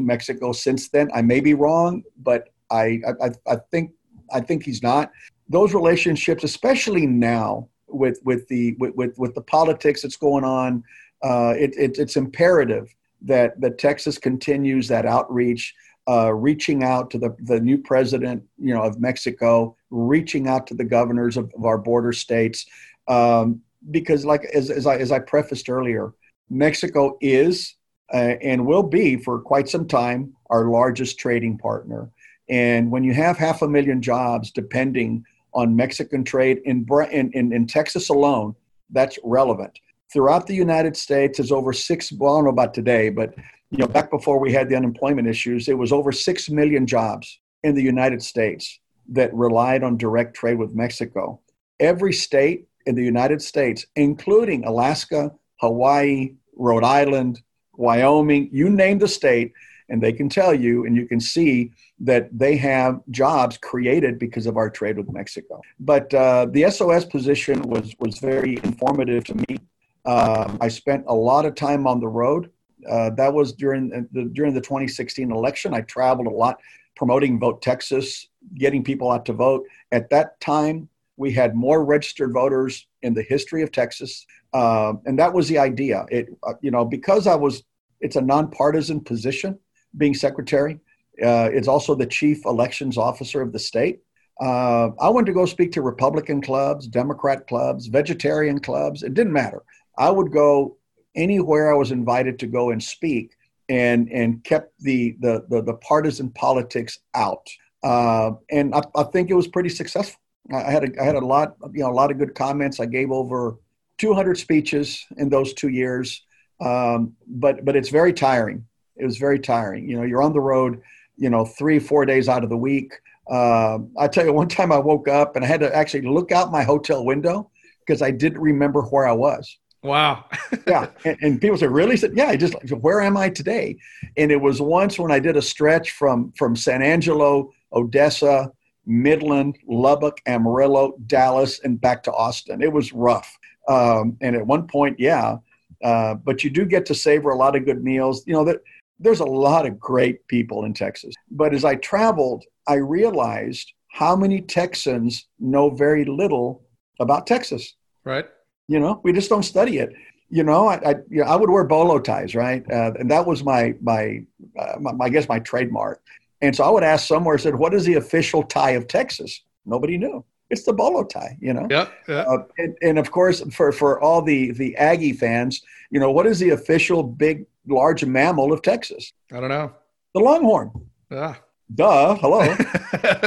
Mexico 0.00 0.52
since 0.52 0.88
then. 0.88 1.10
I 1.14 1.22
may 1.22 1.40
be 1.40 1.54
wrong, 1.54 2.02
but 2.22 2.48
I 2.70 3.00
I, 3.22 3.30
I 3.46 3.56
think 3.70 3.92
I 4.32 4.40
think 4.40 4.64
he's 4.64 4.82
not. 4.82 5.10
Those 5.48 5.74
relationships, 5.74 6.44
especially 6.44 7.06
now 7.06 7.68
with 7.88 8.20
with 8.24 8.46
the 8.48 8.74
with 8.78 8.94
with, 8.94 9.18
with 9.18 9.34
the 9.34 9.42
politics 9.42 10.02
that's 10.02 10.16
going 10.16 10.44
on 10.44 10.84
uh, 11.22 11.54
it, 11.56 11.74
it, 11.76 11.98
it's 11.98 12.16
imperative 12.16 12.94
that, 13.22 13.60
that 13.60 13.78
Texas 13.78 14.18
continues 14.18 14.88
that 14.88 15.06
outreach, 15.06 15.74
uh, 16.08 16.32
reaching 16.32 16.82
out 16.82 17.10
to 17.10 17.18
the, 17.18 17.34
the 17.40 17.60
new 17.60 17.78
president, 17.78 18.42
you 18.58 18.74
know, 18.74 18.82
of 18.82 19.00
Mexico, 19.00 19.76
reaching 19.90 20.48
out 20.48 20.66
to 20.66 20.74
the 20.74 20.84
governors 20.84 21.36
of, 21.36 21.52
of 21.56 21.64
our 21.64 21.78
border 21.78 22.12
states, 22.12 22.66
um, 23.08 23.60
because, 23.90 24.24
like 24.24 24.44
as, 24.46 24.70
as 24.70 24.86
I 24.86 24.96
as 24.96 25.12
I 25.12 25.18
prefaced 25.18 25.68
earlier, 25.68 26.12
Mexico 26.50 27.16
is 27.20 27.76
uh, 28.12 28.34
and 28.42 28.66
will 28.66 28.82
be 28.82 29.16
for 29.16 29.40
quite 29.40 29.68
some 29.68 29.86
time 29.86 30.34
our 30.50 30.66
largest 30.66 31.18
trading 31.18 31.58
partner. 31.58 32.10
And 32.48 32.90
when 32.90 33.04
you 33.04 33.14
have 33.14 33.38
half 33.38 33.62
a 33.62 33.68
million 33.68 34.02
jobs 34.02 34.50
depending 34.50 35.24
on 35.54 35.74
Mexican 35.74 36.24
trade 36.24 36.60
in, 36.64 36.86
in, 37.10 37.52
in, 37.52 37.66
Texas 37.66 38.08
alone, 38.08 38.54
that's 38.90 39.18
relevant 39.22 39.78
throughout 40.12 40.46
the 40.46 40.54
United 40.54 40.96
States 40.96 41.40
is 41.40 41.52
over 41.52 41.72
six. 41.72 42.12
Well, 42.12 42.34
I 42.34 42.36
don't 42.36 42.44
know 42.44 42.50
about 42.50 42.74
today, 42.74 43.08
but 43.08 43.34
you 43.72 43.78
know, 43.78 43.88
back 43.88 44.10
before 44.10 44.38
we 44.38 44.52
had 44.52 44.68
the 44.68 44.76
unemployment 44.76 45.26
issues, 45.26 45.66
it 45.66 45.78
was 45.78 45.92
over 45.92 46.12
six 46.12 46.50
million 46.50 46.86
jobs 46.86 47.40
in 47.62 47.74
the 47.74 47.82
United 47.82 48.22
States 48.22 48.78
that 49.08 49.32
relied 49.32 49.82
on 49.82 49.96
direct 49.96 50.36
trade 50.36 50.58
with 50.58 50.74
Mexico. 50.74 51.40
Every 51.80 52.12
state 52.12 52.66
in 52.84 52.94
the 52.94 53.02
United 53.02 53.40
States, 53.40 53.86
including 53.96 54.64
Alaska, 54.66 55.32
Hawaii, 55.60 56.34
Rhode 56.54 56.84
Island, 56.84 57.40
Wyoming, 57.72 58.50
you 58.52 58.68
name 58.68 58.98
the 58.98 59.08
state, 59.08 59.54
and 59.88 60.02
they 60.02 60.12
can 60.12 60.28
tell 60.28 60.52
you, 60.52 60.84
and 60.84 60.94
you 60.94 61.06
can 61.06 61.18
see 61.18 61.72
that 62.00 62.28
they 62.38 62.56
have 62.58 63.00
jobs 63.10 63.56
created 63.56 64.18
because 64.18 64.46
of 64.46 64.58
our 64.58 64.68
trade 64.68 64.98
with 64.98 65.10
Mexico. 65.10 65.62
But 65.80 66.12
uh, 66.12 66.46
the 66.50 66.70
SOS 66.70 67.06
position 67.06 67.62
was 67.62 67.94
was 67.98 68.18
very 68.18 68.58
informative 68.64 69.24
to 69.24 69.34
me 69.48 69.58
um, 70.04 70.58
I 70.60 70.68
spent 70.68 71.04
a 71.06 71.14
lot 71.14 71.46
of 71.46 71.54
time 71.54 71.86
on 71.86 72.00
the 72.00 72.08
road. 72.08 72.50
Uh, 72.90 73.10
that 73.10 73.32
was 73.32 73.52
during 73.52 74.08
the 74.12 74.24
during 74.32 74.54
the 74.54 74.60
2016 74.60 75.30
election. 75.30 75.74
I 75.74 75.82
traveled 75.82 76.26
a 76.26 76.30
lot 76.30 76.60
promoting 76.96 77.38
Vote 77.38 77.62
Texas, 77.62 78.28
getting 78.54 78.84
people 78.84 79.10
out 79.10 79.24
to 79.26 79.32
vote. 79.32 79.64
At 79.92 80.10
that 80.10 80.40
time, 80.40 80.88
we 81.16 81.32
had 81.32 81.54
more 81.54 81.84
registered 81.84 82.32
voters 82.32 82.86
in 83.02 83.14
the 83.14 83.22
history 83.22 83.62
of 83.62 83.72
Texas, 83.72 84.26
uh, 84.52 84.94
and 85.04 85.18
that 85.18 85.32
was 85.32 85.48
the 85.48 85.58
idea. 85.58 86.06
It 86.10 86.28
uh, 86.42 86.54
you 86.60 86.70
know 86.70 86.84
because 86.84 87.26
I 87.26 87.34
was 87.34 87.62
it's 88.00 88.16
a 88.16 88.22
nonpartisan 88.22 89.00
position 89.00 89.58
being 89.96 90.14
secretary. 90.14 90.80
Uh, 91.22 91.50
it's 91.52 91.68
also 91.68 91.94
the 91.94 92.06
chief 92.06 92.44
elections 92.46 92.96
officer 92.96 93.42
of 93.42 93.52
the 93.52 93.58
state. 93.58 94.00
Uh, 94.40 94.90
I 95.00 95.08
went 95.10 95.26
to 95.26 95.32
go 95.32 95.44
speak 95.44 95.72
to 95.72 95.82
Republican 95.82 96.40
clubs, 96.40 96.86
Democrat 96.86 97.46
clubs, 97.46 97.86
vegetarian 97.86 98.58
clubs. 98.58 99.02
It 99.02 99.14
didn't 99.14 99.32
matter. 99.32 99.62
I 99.98 100.10
would 100.10 100.32
go 100.32 100.78
anywhere 101.14 101.72
I 101.72 101.76
was 101.76 101.90
invited 101.90 102.38
to 102.40 102.46
go 102.46 102.70
and 102.70 102.82
speak 102.82 103.36
and 103.68 104.10
and 104.10 104.42
kept 104.44 104.72
the 104.80 105.16
the 105.20 105.44
the, 105.48 105.62
the 105.62 105.74
partisan 105.74 106.30
politics 106.30 106.98
out. 107.14 107.48
Uh, 107.82 108.32
and 108.50 108.74
I, 108.74 108.82
I, 108.94 109.02
think 109.04 109.28
it 109.28 109.34
was 109.34 109.48
pretty 109.48 109.68
successful. 109.68 110.20
I 110.54 110.70
had 110.70 110.84
a, 110.84 111.02
I 111.02 111.04
had 111.04 111.16
a 111.16 111.24
lot 111.24 111.56
you 111.72 111.82
know 111.82 111.90
a 111.90 111.92
lot 111.92 112.10
of 112.10 112.18
good 112.18 112.34
comments. 112.34 112.80
I 112.80 112.86
gave 112.86 113.10
over 113.10 113.56
200 113.98 114.38
speeches 114.38 115.04
in 115.16 115.28
those 115.28 115.52
two 115.54 115.68
years, 115.68 116.22
um, 116.60 117.14
but 117.26 117.64
but 117.64 117.76
it's 117.76 117.88
very 117.88 118.12
tiring. 118.12 118.64
It 118.96 119.04
was 119.04 119.16
very 119.16 119.38
tiring. 119.38 119.88
You 119.88 119.96
know, 119.96 120.02
you're 120.02 120.22
on 120.22 120.32
the 120.32 120.40
road, 120.40 120.80
you 121.16 121.30
know, 121.30 121.44
three 121.44 121.78
four 121.78 122.04
days 122.04 122.28
out 122.28 122.44
of 122.44 122.50
the 122.50 122.56
week. 122.56 122.92
Uh, 123.30 123.78
I 123.98 124.08
tell 124.08 124.24
you, 124.24 124.32
one 124.32 124.48
time 124.48 124.72
I 124.72 124.78
woke 124.78 125.08
up 125.08 125.36
and 125.36 125.44
I 125.44 125.48
had 125.48 125.60
to 125.60 125.74
actually 125.74 126.02
look 126.02 126.32
out 126.32 126.52
my 126.52 126.62
hotel 126.62 127.04
window 127.04 127.50
because 127.86 128.02
I 128.02 128.10
didn't 128.10 128.40
remember 128.40 128.82
where 128.82 129.06
I 129.06 129.12
was. 129.12 129.56
Wow. 129.82 130.26
yeah. 130.66 130.86
And, 131.04 131.18
and, 131.22 131.40
people 131.40 131.58
say, 131.58 131.66
really? 131.66 131.96
said, 131.96 132.12
yeah, 132.14 132.28
I 132.28 132.36
just, 132.36 132.54
where 132.72 133.00
am 133.00 133.16
I 133.16 133.28
today? 133.28 133.76
And 134.16 134.30
it 134.30 134.40
was 134.40 134.60
once 134.60 134.98
when 134.98 135.10
I 135.10 135.18
did 135.18 135.36
a 135.36 135.42
stretch 135.42 135.90
from, 135.92 136.32
from 136.38 136.54
San 136.54 136.82
Angelo, 136.82 137.50
Odessa, 137.72 138.52
Midland, 138.86 139.58
Lubbock, 139.66 140.20
Amarillo, 140.26 140.94
Dallas, 141.06 141.60
and 141.64 141.80
back 141.80 142.02
to 142.04 142.12
Austin. 142.12 142.62
It 142.62 142.72
was 142.72 142.92
rough. 142.92 143.36
Um, 143.68 144.16
and 144.20 144.36
at 144.36 144.46
one 144.46 144.66
point, 144.66 144.98
yeah. 145.00 145.36
Uh, 145.82 146.14
but 146.14 146.44
you 146.44 146.50
do 146.50 146.64
get 146.64 146.86
to 146.86 146.94
savor 146.94 147.30
a 147.30 147.36
lot 147.36 147.56
of 147.56 147.64
good 147.64 147.82
meals. 147.82 148.22
You 148.26 148.34
know, 148.34 148.44
that 148.44 148.60
there's 149.00 149.20
a 149.20 149.24
lot 149.24 149.66
of 149.66 149.80
great 149.80 150.26
people 150.28 150.64
in 150.64 150.74
Texas. 150.74 151.14
But 151.30 151.54
as 151.54 151.64
I 151.64 151.74
traveled, 151.76 152.44
I 152.68 152.74
realized 152.74 153.72
how 153.88 154.14
many 154.16 154.40
Texans 154.40 155.26
know 155.38 155.70
very 155.70 156.04
little 156.04 156.62
about 157.00 157.26
Texas. 157.26 157.74
Right. 158.04 158.26
You 158.72 158.80
know, 158.80 159.00
we 159.02 159.12
just 159.12 159.28
don't 159.28 159.42
study 159.42 159.78
it. 159.78 159.92
You 160.30 160.44
know, 160.44 160.66
I 160.66 160.76
I, 160.76 160.94
you 161.10 161.20
know, 161.20 161.24
I 161.24 161.36
would 161.36 161.50
wear 161.50 161.64
bolo 161.64 161.98
ties, 161.98 162.34
right? 162.34 162.64
Uh, 162.70 162.92
and 162.98 163.10
that 163.10 163.26
was 163.26 163.44
my 163.44 163.74
my, 163.82 164.24
uh, 164.58 164.78
my 164.80 164.92
I 165.06 165.08
guess 165.10 165.28
my 165.28 165.40
trademark. 165.40 166.00
And 166.40 166.56
so 166.56 166.64
I 166.64 166.70
would 166.70 166.82
ask 166.82 167.06
somewhere, 167.06 167.36
said, 167.36 167.54
"What 167.54 167.74
is 167.74 167.84
the 167.84 167.94
official 167.94 168.42
tie 168.42 168.70
of 168.70 168.88
Texas?" 168.88 169.42
Nobody 169.66 169.98
knew. 169.98 170.24
It's 170.48 170.64
the 170.64 170.72
bolo 170.72 171.04
tie, 171.04 171.36
you 171.40 171.52
know. 171.52 171.66
Yeah. 171.70 171.88
yeah. 172.08 172.24
Uh, 172.28 172.44
and, 172.58 172.76
and 172.82 172.98
of 172.98 173.10
course, 173.10 173.42
for 173.52 173.72
for 173.72 174.00
all 174.00 174.22
the 174.22 174.52
the 174.52 174.74
Aggie 174.76 175.12
fans, 175.12 175.62
you 175.90 176.00
know, 176.00 176.10
what 176.10 176.26
is 176.26 176.38
the 176.38 176.50
official 176.50 177.02
big 177.02 177.44
large 177.66 178.04
mammal 178.04 178.52
of 178.52 178.62
Texas? 178.62 179.12
I 179.32 179.40
don't 179.40 179.50
know. 179.50 179.72
The 180.14 180.20
longhorn. 180.20 180.70
Yeah. 181.10 181.36
Duh. 181.74 182.16
Hello. 182.16 182.42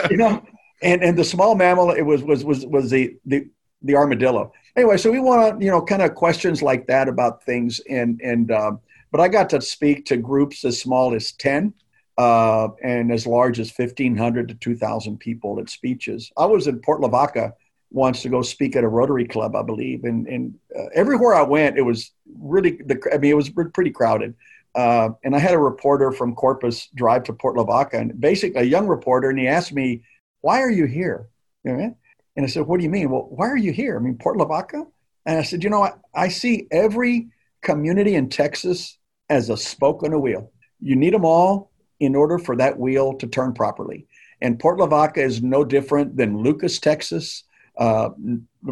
you 0.10 0.18
know, 0.18 0.44
and 0.82 1.04
and 1.04 1.18
the 1.18 1.24
small 1.24 1.56
mammal 1.56 1.92
it 1.92 2.02
was 2.02 2.24
was 2.24 2.44
was 2.44 2.66
was 2.66 2.90
the 2.90 3.16
the 3.25 3.48
the 3.82 3.96
armadillo. 3.96 4.51
Anyway, 4.75 4.98
so 4.98 5.12
we 5.12 5.20
want 5.20 5.60
to, 5.60 5.65
you 5.65 5.72
know, 5.72 5.82
kind 5.82 6.01
of 6.01 6.15
questions 6.15 6.62
like 6.62 6.88
that 6.88 7.08
about 7.08 7.44
things, 7.44 7.79
and 7.89 8.20
and 8.22 8.51
um, 8.51 8.79
but 9.12 9.22
I 9.22 9.27
got 9.27 9.50
to 9.51 9.62
speak 9.62 10.05
to 10.08 10.17
groups 10.17 10.65
as 10.65 10.79
small 10.79 11.13
as 11.13 11.32
ten, 11.32 11.74
uh, 12.17 12.70
and 12.84 13.12
as 13.12 13.25
large 13.25 13.60
as 13.60 13.72
fifteen 13.72 14.17
hundred 14.17 14.50
to 14.50 14.55
two 14.55 14.75
thousand 14.75 15.20
people 15.20 15.60
at 15.60 15.70
speeches. 15.70 16.32
I 16.38 16.46
was 16.46 16.67
in 16.67 16.79
Port 16.79 17.01
Lavaca 17.01 17.53
once 17.91 18.22
to 18.24 18.29
go 18.29 18.41
speak 18.41 18.75
at 18.75 18.84
a 18.84 18.88
Rotary 18.88 19.25
Club, 19.25 19.55
I 19.55 19.62
believe, 19.63 20.03
and 20.03 20.27
and 20.27 20.55
uh, 20.77 20.88
everywhere 20.94 21.36
I 21.36 21.44
went, 21.44 21.77
it 21.77 21.84
was 21.84 22.12
really 22.38 22.72
the. 22.72 23.00
I 23.13 23.17
mean, 23.17 23.32
it 23.32 23.36
was 23.36 23.50
pretty 23.50 23.91
crowded. 23.91 24.36
Uh, 24.75 25.12
and 25.24 25.34
I 25.34 25.39
had 25.39 25.53
a 25.53 25.58
reporter 25.58 26.12
from 26.12 26.36
Corpus 26.36 26.89
drive 26.96 27.24
to 27.24 27.34
Port 27.34 27.55
Lavaca, 27.55 27.98
and 27.98 28.20
basically 28.20 28.60
a 28.62 28.65
young 28.65 28.88
reporter, 28.88 29.29
and 29.29 29.39
he 29.39 29.48
asked 29.48 29.72
me, 29.72 30.03
"Why 30.41 30.62
are 30.62 30.70
you 30.70 30.86
here?" 30.86 31.29
You 31.63 31.77
know, 31.77 31.98
and 32.36 32.46
I 32.46 32.50
said, 32.50 32.68
What 32.68 32.80
do 32.80 32.84
you 32.84 32.89
mean? 32.89 33.10
Well, 33.10 33.27
why 33.30 33.48
are 33.48 33.58
you 33.58 33.72
here? 33.72 33.98
I 33.98 34.00
mean, 34.00 34.18
Port 34.18 34.38
Lavaca? 34.38 34.86
And 35.25 35.38
I 35.39 35.44
said, 35.44 35.63
You 35.63 35.70
know, 35.70 35.84
I, 35.84 35.94
I 36.13 36.27
see 36.27 36.68
every 36.72 37.27
community 37.62 38.15
in 38.15 38.30
Texas 38.30 38.98
as 39.30 39.50
a 39.50 39.58
spoke 39.58 40.04
on 40.04 40.13
a 40.13 40.20
wheel. 40.20 40.51
You 40.80 40.96
need 40.96 41.13
them 41.13 41.25
all 41.25 41.72
in 42.00 42.15
order 42.15 42.38
for 42.38 42.56
that 42.58 42.77
wheel 42.77 43.13
to 43.13 43.27
turn 43.27 43.54
properly. 43.54 44.06
And 44.42 44.60
Port 44.60 44.77
Lavaca 44.77 45.22
is 45.22 45.42
no 45.42 45.63
different 45.63 46.18
than 46.18 46.38
Lucas, 46.38 46.80
Texas. 46.80 47.44
Uh, 47.77 48.10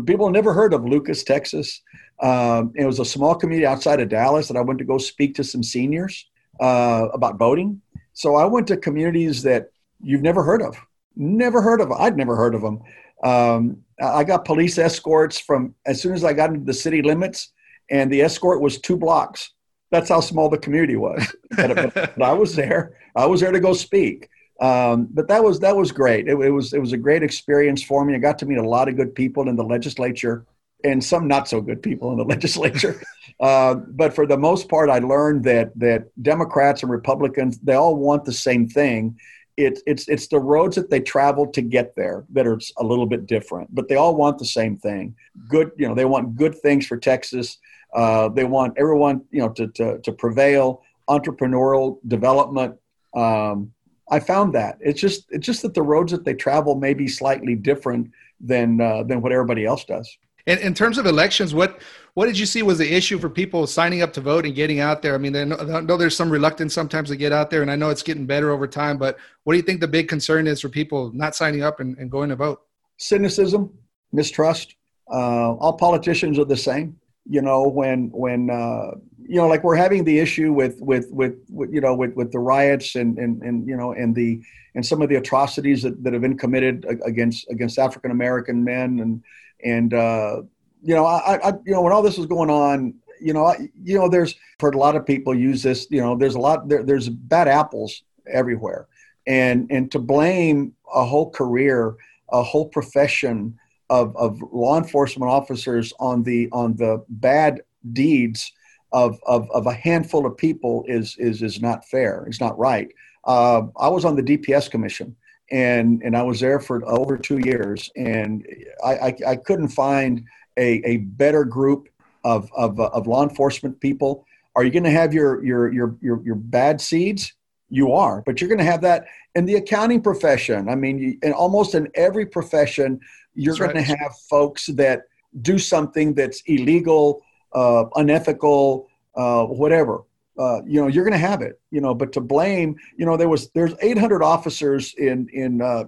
people 0.06 0.30
never 0.30 0.54
heard 0.54 0.74
of 0.74 0.86
Lucas, 0.86 1.24
Texas. 1.24 1.82
Um, 2.22 2.72
it 2.76 2.86
was 2.86 3.00
a 3.00 3.06
small 3.06 3.36
community 3.36 3.66
outside 3.66 4.00
of 4.00 4.10
Dallas 4.10 4.48
that 4.48 4.58
I 4.58 4.62
went 4.62 4.80
to 4.80 4.86
go 4.86 4.98
speak 4.98 5.36
to 5.36 5.44
some 5.44 5.64
seniors 5.64 6.28
uh, 6.60 7.08
about 7.14 7.38
voting. 7.38 7.82
So 8.14 8.36
I 8.36 8.46
went 8.46 8.68
to 8.68 8.78
communities 8.78 9.42
that 9.44 9.72
you've 10.02 10.22
never 10.22 10.44
heard 10.44 10.62
of. 10.62 10.78
Never 11.16 11.62
heard 11.62 11.82
of. 11.82 11.92
I'd 11.92 12.18
never 12.18 12.36
heard 12.36 12.56
of 12.56 12.62
them. 12.62 12.80
Um, 13.24 13.84
I 14.02 14.24
got 14.24 14.46
police 14.46 14.78
escorts 14.78 15.40
from 15.40 15.76
as 15.86 16.02
soon 16.02 16.14
as 16.14 16.24
I 16.24 16.34
got 16.34 16.50
into 16.50 16.66
the 16.66 16.74
city 16.74 17.02
limits, 17.02 17.52
and 17.90 18.12
the 18.12 18.22
escort 18.22 18.62
was 18.62 18.80
two 18.80 18.98
blocks. 18.98 19.52
That's 19.92 20.10
how 20.10 20.20
small 20.20 20.50
the 20.50 20.58
community 20.58 20.96
was. 20.96 21.34
but, 21.56 21.94
but, 21.94 22.22
I 22.22 22.34
was 22.34 22.56
there. 22.56 22.98
I 23.16 23.26
was 23.28 23.42
there 23.42 23.52
to 23.52 23.60
go 23.60 23.74
speak. 23.74 24.30
Um, 24.60 25.08
but 25.12 25.28
that 25.28 25.44
was 25.44 25.60
that 25.60 25.76
was 25.76 25.92
great. 25.92 26.28
It, 26.28 26.38
it, 26.40 26.50
was 26.50 26.74
it 26.74 26.80
was 26.80 26.94
a 26.94 26.98
great 26.98 27.24
experience 27.24 27.84
for 27.84 28.04
me. 28.06 28.16
I 28.16 28.18
got 28.18 28.40
to 28.40 28.46
meet 28.46 28.58
a 28.58 28.68
lot 28.68 28.88
of 28.88 28.96
good 28.96 29.16
people 29.16 29.50
in 29.50 29.56
the 29.56 29.64
legislature 29.64 30.46
and 30.84 31.04
some 31.04 31.28
not 31.28 31.48
so 31.48 31.62
good 31.62 31.82
people 31.82 32.12
in 32.12 32.18
the 32.18 32.24
legislature. 32.36 33.02
Uh, 33.40 33.76
but 33.76 34.14
for 34.14 34.26
the 34.26 34.38
most 34.38 34.70
part, 34.70 34.90
I 34.90 35.00
learned 35.00 35.44
that 35.46 35.78
that 35.80 36.10
Democrats 36.22 36.84
and 36.84 36.92
Republicans 36.92 37.60
they 37.60 37.74
all 37.74 37.96
want 37.96 38.26
the 38.26 38.34
same 38.34 38.68
thing. 38.68 39.18
It's 39.56 39.84
it's 39.86 40.08
it's 40.08 40.28
the 40.28 40.40
roads 40.40 40.76
that 40.76 40.90
they 40.90 41.00
travel 41.00 41.46
to 41.48 41.62
get 41.62 41.96
there 41.96 42.26
that 42.32 42.48
are 42.48 42.60
a 42.78 42.84
little 42.84 43.06
bit 43.06 43.28
different, 43.28 43.74
but 43.74 43.88
they 43.88 43.96
all 43.96 44.16
want 44.16 44.40
the 44.40 44.46
same 44.46 44.78
thing. 44.78 45.16
Good, 45.48 45.72
you 45.78 45.88
know, 45.88 45.94
they 45.94 46.06
want 46.06 46.36
good 46.36 46.58
things 46.60 46.88
for 46.88 46.98
Texas. 46.98 47.60
Uh, 47.94 48.30
they 48.30 48.46
want 48.46 48.74
everyone, 48.78 49.22
you 49.32 49.40
know, 49.40 49.50
to 49.50 49.68
to, 49.68 50.00
to 50.00 50.12
prevail, 50.12 50.82
entrepreneurial 51.08 52.00
development. 52.08 52.76
Um, 53.16 53.72
I 54.10 54.20
found 54.20 54.54
that 54.56 54.78
it's 54.82 55.00
just 55.00 55.26
it's 55.30 55.46
just 55.46 55.62
that 55.62 55.74
the 55.74 55.82
roads 55.82 56.12
that 56.12 56.26
they 56.26 56.34
travel 56.34 56.76
may 56.76 56.94
be 56.94 57.08
slightly 57.08 57.56
different 57.56 58.12
than 58.40 58.82
uh, 58.82 59.04
than 59.04 59.22
what 59.22 59.32
everybody 59.32 59.66
else 59.66 59.86
does. 59.86 60.18
And 60.46 60.60
in 60.60 60.74
terms 60.74 60.98
of 60.98 61.06
elections, 61.06 61.54
what 61.54 61.82
what 62.16 62.28
did 62.28 62.38
you 62.38 62.46
see 62.46 62.62
was 62.62 62.78
the 62.78 62.94
issue 62.94 63.18
for 63.18 63.30
people 63.30 63.66
signing 63.66 64.02
up 64.02 64.14
to 64.14 64.22
vote 64.22 64.46
and 64.46 64.54
getting 64.54 64.80
out 64.80 65.02
there? 65.02 65.16
I 65.16 65.18
mean, 65.18 65.36
I 65.36 65.46
know 65.46 65.98
there's 65.98 66.16
some 66.16 66.30
reluctance 66.30 66.74
sometimes 66.74 67.10
to 67.10 67.16
get 67.16 67.32
out 67.32 67.50
there, 67.50 67.62
and 67.62 67.72
I 67.72 67.76
know 67.76 67.90
it's 67.90 68.04
getting 68.04 68.26
better 68.26 68.52
over 68.52 68.68
time. 68.68 68.98
But 68.98 69.18
what 69.44 69.54
do 69.54 69.58
you 69.58 69.64
think 69.64 69.80
the 69.80 69.88
big 69.88 70.10
concern 70.10 70.46
is 70.46 70.62
for 70.62 70.70
people 70.70 71.12
not 71.14 71.36
signing 71.36 71.64
up 71.64 71.80
and, 71.80 71.98
and 71.98 72.12
going 72.12 72.30
to 72.30 72.36
vote? 72.36 72.62
Cynicism, 72.98 73.74
mistrust. 74.12 74.76
Uh, 75.12 75.54
all 75.54 75.74
politicians 75.74 76.38
are 76.38 76.46
the 76.46 76.58
same. 76.58 76.98
You 77.26 77.42
know, 77.42 77.68
when 77.68 78.12
when 78.14 78.50
uh, 78.50 78.92
you 79.26 79.38
know, 79.38 79.48
like 79.48 79.64
we're 79.64 79.76
having 79.76 80.04
the 80.04 80.20
issue 80.20 80.52
with 80.52 80.80
with 80.82 81.08
with, 81.10 81.36
with 81.50 81.74
you 81.74 81.80
know 81.82 81.96
with, 81.96 82.14
with 82.16 82.32
the 82.32 82.40
riots 82.40 82.96
and, 82.96 83.18
and 83.18 83.42
and 83.42 83.66
you 83.66 83.78
know 83.78 83.94
and 83.94 84.14
the 84.14 84.44
and 84.76 84.86
some 84.86 85.02
of 85.02 85.10
the 85.10 85.16
atrocities 85.16 85.84
that, 85.84 86.04
that 86.04 86.14
have 86.14 86.22
been 86.22 86.38
committed 86.38 86.86
against 87.06 87.50
against 87.50 87.80
African 87.80 88.12
American 88.12 88.64
men 88.64 89.00
and 89.00 89.24
and 89.64 89.94
uh, 89.94 90.42
you 90.82 90.96
know, 90.96 91.06
I, 91.06 91.38
I, 91.38 91.54
you 91.66 91.74
know, 91.74 91.82
when 91.82 91.94
all 91.94 92.02
this 92.02 92.18
was 92.18 92.28
going 92.28 92.50
on, 92.50 92.94
you 93.22 93.34
know, 93.34 93.46
I, 93.46 93.70
you 93.82 93.98
know, 93.98 94.10
there's 94.10 94.36
heard 94.60 94.76
a 94.76 94.78
lot 94.78 94.96
of 94.96 95.06
people 95.06 95.34
use 95.34 95.64
this. 95.64 95.88
You 95.90 96.02
know, 96.02 96.16
there's 96.16 96.36
a 96.36 96.40
lot 96.40 96.68
there, 96.68 96.84
there's 96.84 97.10
bad 97.10 97.48
apples 97.48 98.04
everywhere, 98.32 98.88
and 99.26 99.68
and 99.72 99.92
to 99.92 100.00
blame 100.00 100.74
a 100.94 101.06
whole 101.06 101.30
career, 101.32 101.96
a 102.32 102.44
whole 102.44 102.68
profession 102.68 103.58
of 103.90 104.16
of 104.18 104.42
law 104.52 104.78
enforcement 104.78 105.32
officers 105.32 105.94
on 106.00 106.24
the 106.24 106.50
on 106.52 106.76
the 106.76 107.04
bad 107.10 107.62
deeds 107.94 108.52
of 108.92 109.20
of, 109.26 109.50
of 109.52 109.68
a 109.68 109.74
handful 109.74 110.26
of 110.26 110.36
people 110.38 110.84
is 110.88 111.16
is 111.18 111.42
is 111.42 111.62
not 111.62 111.88
fair. 111.88 112.26
It's 112.28 112.42
not 112.42 112.58
right. 112.58 112.90
Uh, 113.24 113.64
I 113.80 113.88
was 113.88 114.04
on 114.04 114.18
the 114.18 114.24
DPS 114.24 114.70
commission 114.70 115.16
and 115.54 116.02
and 116.04 116.18
I 116.18 116.24
was 116.24 116.40
there 116.40 116.60
for 116.60 116.84
over 116.90 117.16
two 117.16 117.38
years, 117.38 117.90
and 117.96 118.46
I 118.84 118.94
I, 118.94 119.16
I 119.28 119.36
couldn't 119.36 119.70
find 119.70 120.26
a, 120.58 120.82
a 120.84 120.98
better 120.98 121.46
group 121.46 121.90
of, 122.24 122.50
of 122.56 122.80
of 122.80 123.08
law 123.08 123.24
enforcement 123.24 123.80
people. 123.80 124.26
Are 124.56 124.64
you 124.64 124.72
going 124.72 124.84
to 124.84 124.92
have 124.92 125.14
your 125.14 125.44
your 125.46 125.72
your 125.72 125.96
your 126.02 126.22
your 126.24 126.36
bad 126.36 126.82
seeds? 126.82 127.34
You 127.70 127.94
are, 127.94 128.24
but 128.26 128.42
you're 128.42 128.50
going 128.50 128.60
to 128.60 128.72
have 128.72 128.82
that 128.82 129.06
in 129.36 129.46
the 129.46 129.56
accounting 129.56 130.02
profession. 130.02 130.70
I 130.70 130.76
mean, 130.76 130.98
you, 131.00 131.18
in 131.22 131.34
almost 131.34 131.76
in 131.76 131.88
every 131.96 132.26
profession, 132.26 133.00
you're 133.36 133.56
going 133.56 133.76
right. 133.76 133.86
to 133.86 133.98
have 133.98 134.16
folks 134.30 134.68
that 134.74 135.04
do 135.42 135.58
something 135.58 136.14
that's 136.14 136.42
illegal, 136.46 137.22
uh, 137.54 137.86
unethical, 137.96 138.90
uh, 139.16 139.46
whatever 139.46 140.04
uh, 140.38 140.62
you 140.66 140.82
know 140.82 140.88
you're 140.88 141.04
going 141.04 141.12
to 141.12 141.18
have 141.18 141.42
it 141.42 141.60
you 141.72 141.80
know 141.80 141.94
but 141.94 142.12
to 142.12 142.22
blame 142.22 142.76
you 142.98 143.06
know 143.06 143.16
there 143.18 143.30
was 143.30 143.50
there's 143.52 143.74
800 143.82 144.24
officers 144.24 144.94
in 144.98 145.28
in 145.32 145.62
uh, 145.62 145.84